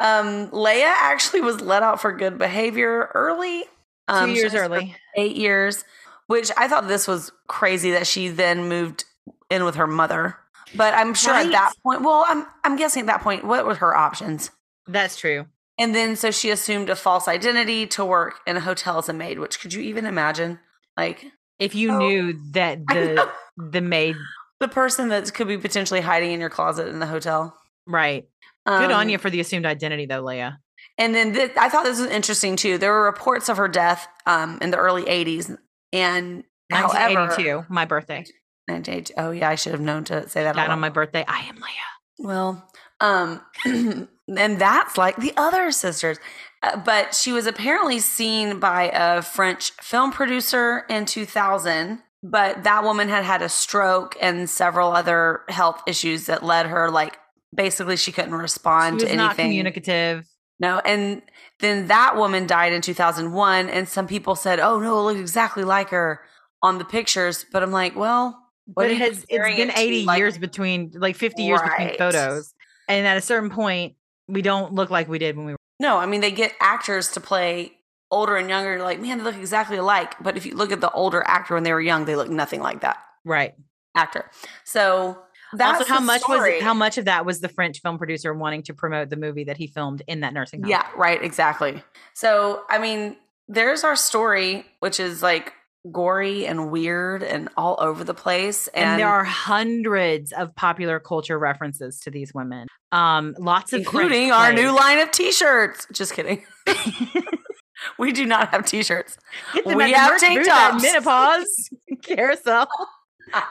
um, 0.00 0.48
Léa 0.50 0.84
actually 1.00 1.40
was 1.40 1.60
let 1.60 1.82
out 1.82 2.00
for 2.00 2.12
good 2.12 2.38
behavior 2.38 3.10
early. 3.14 3.64
Um, 4.08 4.30
Two 4.30 4.34
years 4.34 4.54
early. 4.54 4.94
eight 5.16 5.36
years, 5.36 5.84
which 6.26 6.50
I 6.56 6.68
thought 6.68 6.88
this 6.88 7.06
was 7.08 7.32
crazy 7.48 7.92
that 7.92 8.06
she 8.06 8.28
then 8.28 8.68
moved 8.68 9.04
in 9.50 9.64
with 9.64 9.76
her 9.76 9.86
mother. 9.86 10.36
But 10.74 10.94
I'm 10.94 11.14
sure 11.14 11.34
at 11.34 11.50
that 11.52 11.72
point, 11.82 12.02
well, 12.02 12.24
I'm 12.26 12.46
I'm 12.64 12.76
guessing 12.76 13.02
at 13.02 13.06
that 13.06 13.22
point, 13.22 13.44
what 13.44 13.64
were 13.66 13.74
her 13.76 13.94
options? 13.96 14.50
That's 14.86 15.16
true. 15.16 15.46
And 15.78 15.94
then 15.94 16.16
so 16.16 16.30
she 16.30 16.50
assumed 16.50 16.90
a 16.90 16.96
false 16.96 17.28
identity 17.28 17.86
to 17.88 18.04
work 18.04 18.40
in 18.46 18.56
a 18.56 18.60
hotel 18.60 18.98
as 18.98 19.08
a 19.08 19.12
maid. 19.12 19.38
Which 19.38 19.60
could 19.60 19.72
you 19.72 19.82
even 19.82 20.04
imagine? 20.04 20.58
Like 20.96 21.26
If 21.62 21.74
you 21.74 21.92
Oh, 21.92 21.98
knew 21.98 22.40
that 22.52 22.86
the 22.86 23.28
the 23.56 23.80
maid, 23.80 24.16
the 24.60 24.68
person 24.68 25.08
that 25.08 25.32
could 25.32 25.48
be 25.48 25.58
potentially 25.58 26.00
hiding 26.00 26.32
in 26.32 26.40
your 26.40 26.50
closet 26.50 26.88
in 26.88 26.98
the 26.98 27.06
hotel. 27.06 27.56
right? 27.86 28.26
Good 28.66 28.90
on 28.90 29.02
Um, 29.02 29.08
you 29.08 29.18
for 29.18 29.28
the 29.30 29.40
assumed 29.40 29.66
identity, 29.66 30.06
though, 30.06 30.22
Léa. 30.22 30.58
And 30.98 31.14
then 31.14 31.50
I 31.58 31.68
thought 31.68 31.84
this 31.84 31.98
was 32.00 32.10
interesting 32.10 32.54
too. 32.56 32.78
There 32.78 32.92
were 32.92 33.04
reports 33.04 33.48
of 33.48 33.56
her 33.56 33.66
death 33.68 34.06
um, 34.26 34.58
in 34.60 34.70
the 34.70 34.76
early 34.76 35.02
80s. 35.04 35.56
And 35.92 36.44
however, 36.70 37.20
1982, 37.20 37.66
my 37.68 37.84
birthday. 37.84 38.24
1982 38.68 39.14
oh, 39.16 39.30
yeah, 39.32 39.48
I 39.48 39.56
should 39.56 39.72
have 39.72 39.80
known 39.80 40.04
to 40.04 40.28
say 40.28 40.44
that. 40.44 40.54
Died 40.54 40.70
on 40.70 40.78
my 40.80 40.90
birthday. 40.90 41.24
I 41.26 41.40
am 41.40 41.56
Léa. 41.56 41.88
Well, 42.18 42.70
um, 43.00 43.40
and 43.64 44.58
that's 44.58 44.96
like 44.96 45.16
the 45.16 45.32
other 45.36 45.72
sisters. 45.72 46.18
Uh, 46.62 46.76
but 46.76 47.14
she 47.14 47.32
was 47.32 47.46
apparently 47.46 47.98
seen 47.98 48.58
by 48.60 48.90
a 48.94 49.22
French 49.22 49.72
film 49.82 50.12
producer 50.12 50.84
in 50.88 51.04
2000. 51.06 52.00
But 52.24 52.62
that 52.62 52.84
woman 52.84 53.08
had 53.08 53.24
had 53.24 53.42
a 53.42 53.48
stroke 53.48 54.16
and 54.20 54.48
several 54.48 54.92
other 54.92 55.40
health 55.48 55.82
issues 55.88 56.26
that 56.26 56.44
led 56.44 56.66
her, 56.66 56.88
like, 56.88 57.18
basically, 57.52 57.96
she 57.96 58.12
couldn't 58.12 58.32
respond 58.34 59.00
She 59.00 59.06
was 59.06 59.10
to 59.10 59.16
not 59.16 59.36
communicative. 59.36 60.24
No, 60.60 60.78
and 60.84 61.22
then 61.58 61.88
that 61.88 62.16
woman 62.16 62.46
died 62.46 62.72
in 62.72 62.80
2001, 62.80 63.68
and 63.68 63.88
some 63.88 64.06
people 64.06 64.36
said, 64.36 64.60
"Oh 64.60 64.78
no, 64.78 65.00
it 65.00 65.02
looked 65.02 65.20
exactly 65.20 65.64
like 65.64 65.88
her 65.88 66.20
on 66.62 66.78
the 66.78 66.84
pictures." 66.84 67.44
But 67.52 67.64
I'm 67.64 67.72
like, 67.72 67.96
well, 67.96 68.38
But 68.68 68.88
it 68.90 68.98
has 68.98 69.24
it's 69.28 69.56
been 69.56 69.70
it 69.70 69.74
to? 69.74 69.78
80 69.80 70.04
Like, 70.04 70.18
years 70.18 70.38
between 70.38 70.92
like 70.94 71.16
50 71.16 71.42
years 71.42 71.60
between 71.60 71.96
photos. 71.98 72.54
And 72.88 73.04
at 73.04 73.16
a 73.16 73.20
certain 73.20 73.50
point, 73.50 73.96
we 74.28 74.42
don't 74.42 74.72
look 74.74 74.90
like 74.90 75.08
we 75.08 75.18
did 75.18 75.36
when 75.36 75.46
we 75.46 75.52
were 75.52 75.58
No, 75.82 75.98
I 75.98 76.06
mean 76.06 76.20
they 76.20 76.30
get 76.30 76.54
actors 76.60 77.10
to 77.12 77.20
play 77.20 77.72
older 78.12 78.36
and 78.36 78.48
younger. 78.48 78.80
Like, 78.80 79.00
man, 79.00 79.18
they 79.18 79.24
look 79.24 79.36
exactly 79.36 79.78
alike. 79.78 80.14
But 80.22 80.36
if 80.36 80.46
you 80.46 80.54
look 80.54 80.70
at 80.70 80.80
the 80.80 80.92
older 80.92 81.24
actor 81.26 81.54
when 81.54 81.64
they 81.64 81.72
were 81.72 81.80
young, 81.80 82.04
they 82.04 82.14
look 82.14 82.30
nothing 82.30 82.60
like 82.60 82.82
that 82.82 82.98
right. 83.24 83.54
actor. 83.96 84.30
So 84.62 85.18
that's 85.54 85.80
also, 85.80 85.92
how 85.92 85.98
the 85.98 86.06
much 86.06 86.20
story. 86.20 86.54
was 86.54 86.62
how 86.62 86.72
much 86.72 86.98
of 86.98 87.06
that 87.06 87.26
was 87.26 87.40
the 87.40 87.48
French 87.48 87.80
film 87.80 87.98
producer 87.98 88.32
wanting 88.32 88.62
to 88.64 88.74
promote 88.74 89.10
the 89.10 89.16
movie 89.16 89.44
that 89.44 89.56
he 89.56 89.66
filmed 89.66 90.02
in 90.06 90.20
that 90.20 90.32
nursing 90.32 90.62
home? 90.62 90.70
Yeah, 90.70 90.86
right, 90.96 91.20
exactly. 91.20 91.82
So, 92.14 92.62
I 92.70 92.78
mean, 92.78 93.16
there's 93.48 93.82
our 93.82 93.96
story, 93.96 94.64
which 94.78 95.00
is 95.00 95.20
like 95.20 95.52
gory 95.90 96.46
and 96.46 96.70
weird 96.70 97.22
and 97.22 97.48
all 97.56 97.76
over 97.80 98.04
the 98.04 98.14
place. 98.14 98.68
And, 98.68 98.84
And, 98.84 99.00
there 99.00 99.08
are 99.08 99.24
hundreds 99.24 100.32
of 100.32 100.54
popular 100.54 101.00
culture 101.00 101.38
references 101.38 101.98
to 102.00 102.10
these 102.10 102.32
women. 102.32 102.68
Um, 102.92 103.34
lots 103.38 103.72
of 103.72 103.80
including 103.80 104.30
our 104.30 104.52
new 104.52 104.70
line 104.70 104.98
of 104.98 105.10
t-shirts. 105.10 105.86
Just 105.92 106.14
kidding. 106.14 106.44
we 107.98 108.12
do 108.12 108.26
not 108.26 108.50
have 108.50 108.64
t-shirts. 108.66 109.18
We 109.64 109.92
have 109.92 110.20
tank 110.20 110.46
tops. 110.46 110.82
Menopause 110.82 111.70
carousel. 112.02 112.68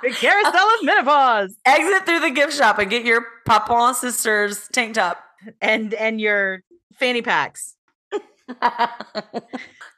the 0.03 0.11
carousel 0.11 0.67
of 0.75 0.84
menopause, 0.84 1.55
Exit 1.65 2.05
through 2.05 2.19
the 2.19 2.29
gift 2.29 2.53
shop 2.53 2.77
and 2.79 2.89
get 2.89 3.03
your 3.03 3.25
Papin 3.45 3.93
Sisters 3.95 4.67
tank 4.71 4.93
top. 4.95 5.21
and 5.59 5.93
and 5.95 6.21
your 6.21 6.61
fanny 6.93 7.21
packs, 7.21 7.75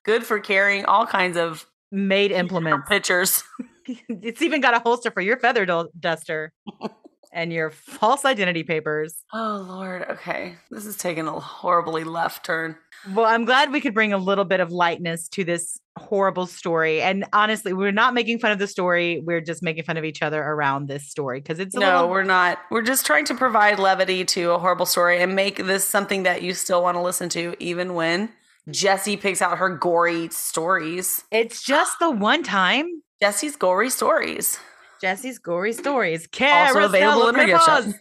Good 0.05 0.23
for 0.25 0.39
carrying 0.39 0.85
all 0.85 1.05
kinds 1.05 1.37
of 1.37 1.65
maid 1.93 2.31
implements. 2.31 2.89
pictures. 2.89 3.43
it's 4.09 4.41
even 4.41 4.59
got 4.61 4.73
a 4.73 4.79
holster 4.79 5.11
for 5.11 5.21
your 5.21 5.37
feather 5.37 5.65
du- 5.65 5.89
duster 5.99 6.51
and 7.33 7.53
your 7.53 7.69
false 7.69 8.25
identity 8.25 8.63
papers. 8.63 9.23
Oh 9.33 9.65
Lord. 9.67 10.03
Okay. 10.09 10.55
This 10.71 10.85
is 10.85 10.97
taking 10.97 11.27
a 11.27 11.39
horribly 11.39 12.03
left 12.03 12.45
turn. 12.45 12.75
Well, 13.13 13.25
I'm 13.25 13.43
glad 13.45 13.71
we 13.71 13.81
could 13.81 13.93
bring 13.93 14.13
a 14.13 14.17
little 14.17 14.45
bit 14.45 14.59
of 14.61 14.71
lightness 14.71 15.27
to 15.29 15.43
this 15.43 15.77
horrible 15.97 16.45
story. 16.47 17.01
And 17.01 17.25
honestly, 17.33 17.73
we're 17.73 17.91
not 17.91 18.13
making 18.13 18.39
fun 18.39 18.51
of 18.53 18.59
the 18.59 18.67
story. 18.67 19.21
We're 19.25 19.41
just 19.41 19.61
making 19.61 19.83
fun 19.83 19.97
of 19.97 20.05
each 20.05 20.21
other 20.21 20.41
around 20.41 20.87
this 20.87 21.09
story 21.09 21.41
because 21.41 21.59
it's 21.59 21.75
a 21.75 21.79
No, 21.79 21.85
little 21.95 22.09
we're 22.11 22.23
not. 22.23 22.59
We're 22.71 22.81
just 22.81 23.05
trying 23.05 23.25
to 23.25 23.35
provide 23.35 23.77
levity 23.77 24.23
to 24.25 24.51
a 24.51 24.57
horrible 24.57 24.85
story 24.85 25.21
and 25.21 25.35
make 25.35 25.57
this 25.57 25.83
something 25.85 26.23
that 26.23 26.41
you 26.43 26.53
still 26.53 26.81
want 26.81 26.95
to 26.95 27.01
listen 27.01 27.27
to, 27.29 27.55
even 27.59 27.93
when 27.93 28.29
Jessie 28.69 29.17
picks 29.17 29.41
out 29.41 29.57
her 29.57 29.69
gory 29.69 30.29
stories. 30.29 31.23
It's 31.31 31.63
just 31.63 31.99
the 31.99 32.09
one 32.09 32.43
time 32.43 33.03
Jessie's 33.21 33.55
gory 33.55 33.89
stories. 33.89 34.59
Jessie's 35.01 35.37
gory 35.37 35.73
stories. 35.73 36.27
Also 36.41 36.85
available 36.85 37.29
in 37.29 37.45
gift 37.45 37.63
shop. 37.65 37.85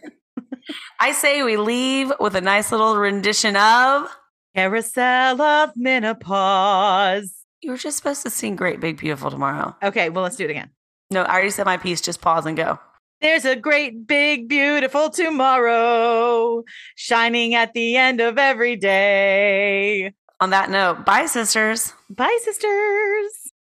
I 0.99 1.11
say 1.11 1.43
we 1.43 1.57
leave 1.57 2.11
with 2.19 2.35
a 2.35 2.41
nice 2.41 2.71
little 2.71 2.95
rendition 2.97 3.55
of. 3.55 4.07
Carousel 4.55 5.41
of 5.41 5.71
menopause. 5.75 7.33
You 7.61 7.71
were 7.71 7.77
just 7.77 7.97
supposed 7.97 8.23
to 8.23 8.29
sing 8.29 8.55
Great 8.55 8.79
Big 8.79 8.97
Beautiful 8.97 9.31
tomorrow. 9.31 9.75
Okay, 9.81 10.09
well, 10.09 10.23
let's 10.23 10.35
do 10.35 10.45
it 10.45 10.51
again. 10.51 10.69
No, 11.09 11.23
I 11.23 11.33
already 11.33 11.49
said 11.49 11.65
my 11.65 11.77
piece. 11.77 12.01
Just 12.01 12.21
pause 12.21 12.45
and 12.45 12.55
go. 12.55 12.79
There's 13.21 13.45
a 13.45 13.55
great, 13.55 14.05
big, 14.05 14.49
beautiful 14.49 15.09
tomorrow 15.09 16.63
shining 16.95 17.55
at 17.55 17.73
the 17.73 17.95
end 17.95 18.19
of 18.19 18.37
every 18.37 18.75
day. 18.75 20.13
On 20.39 20.49
that 20.49 20.69
note, 20.69 21.05
bye, 21.05 21.25
sisters. 21.25 21.93
Bye, 22.09 22.37
sisters. 22.41 23.42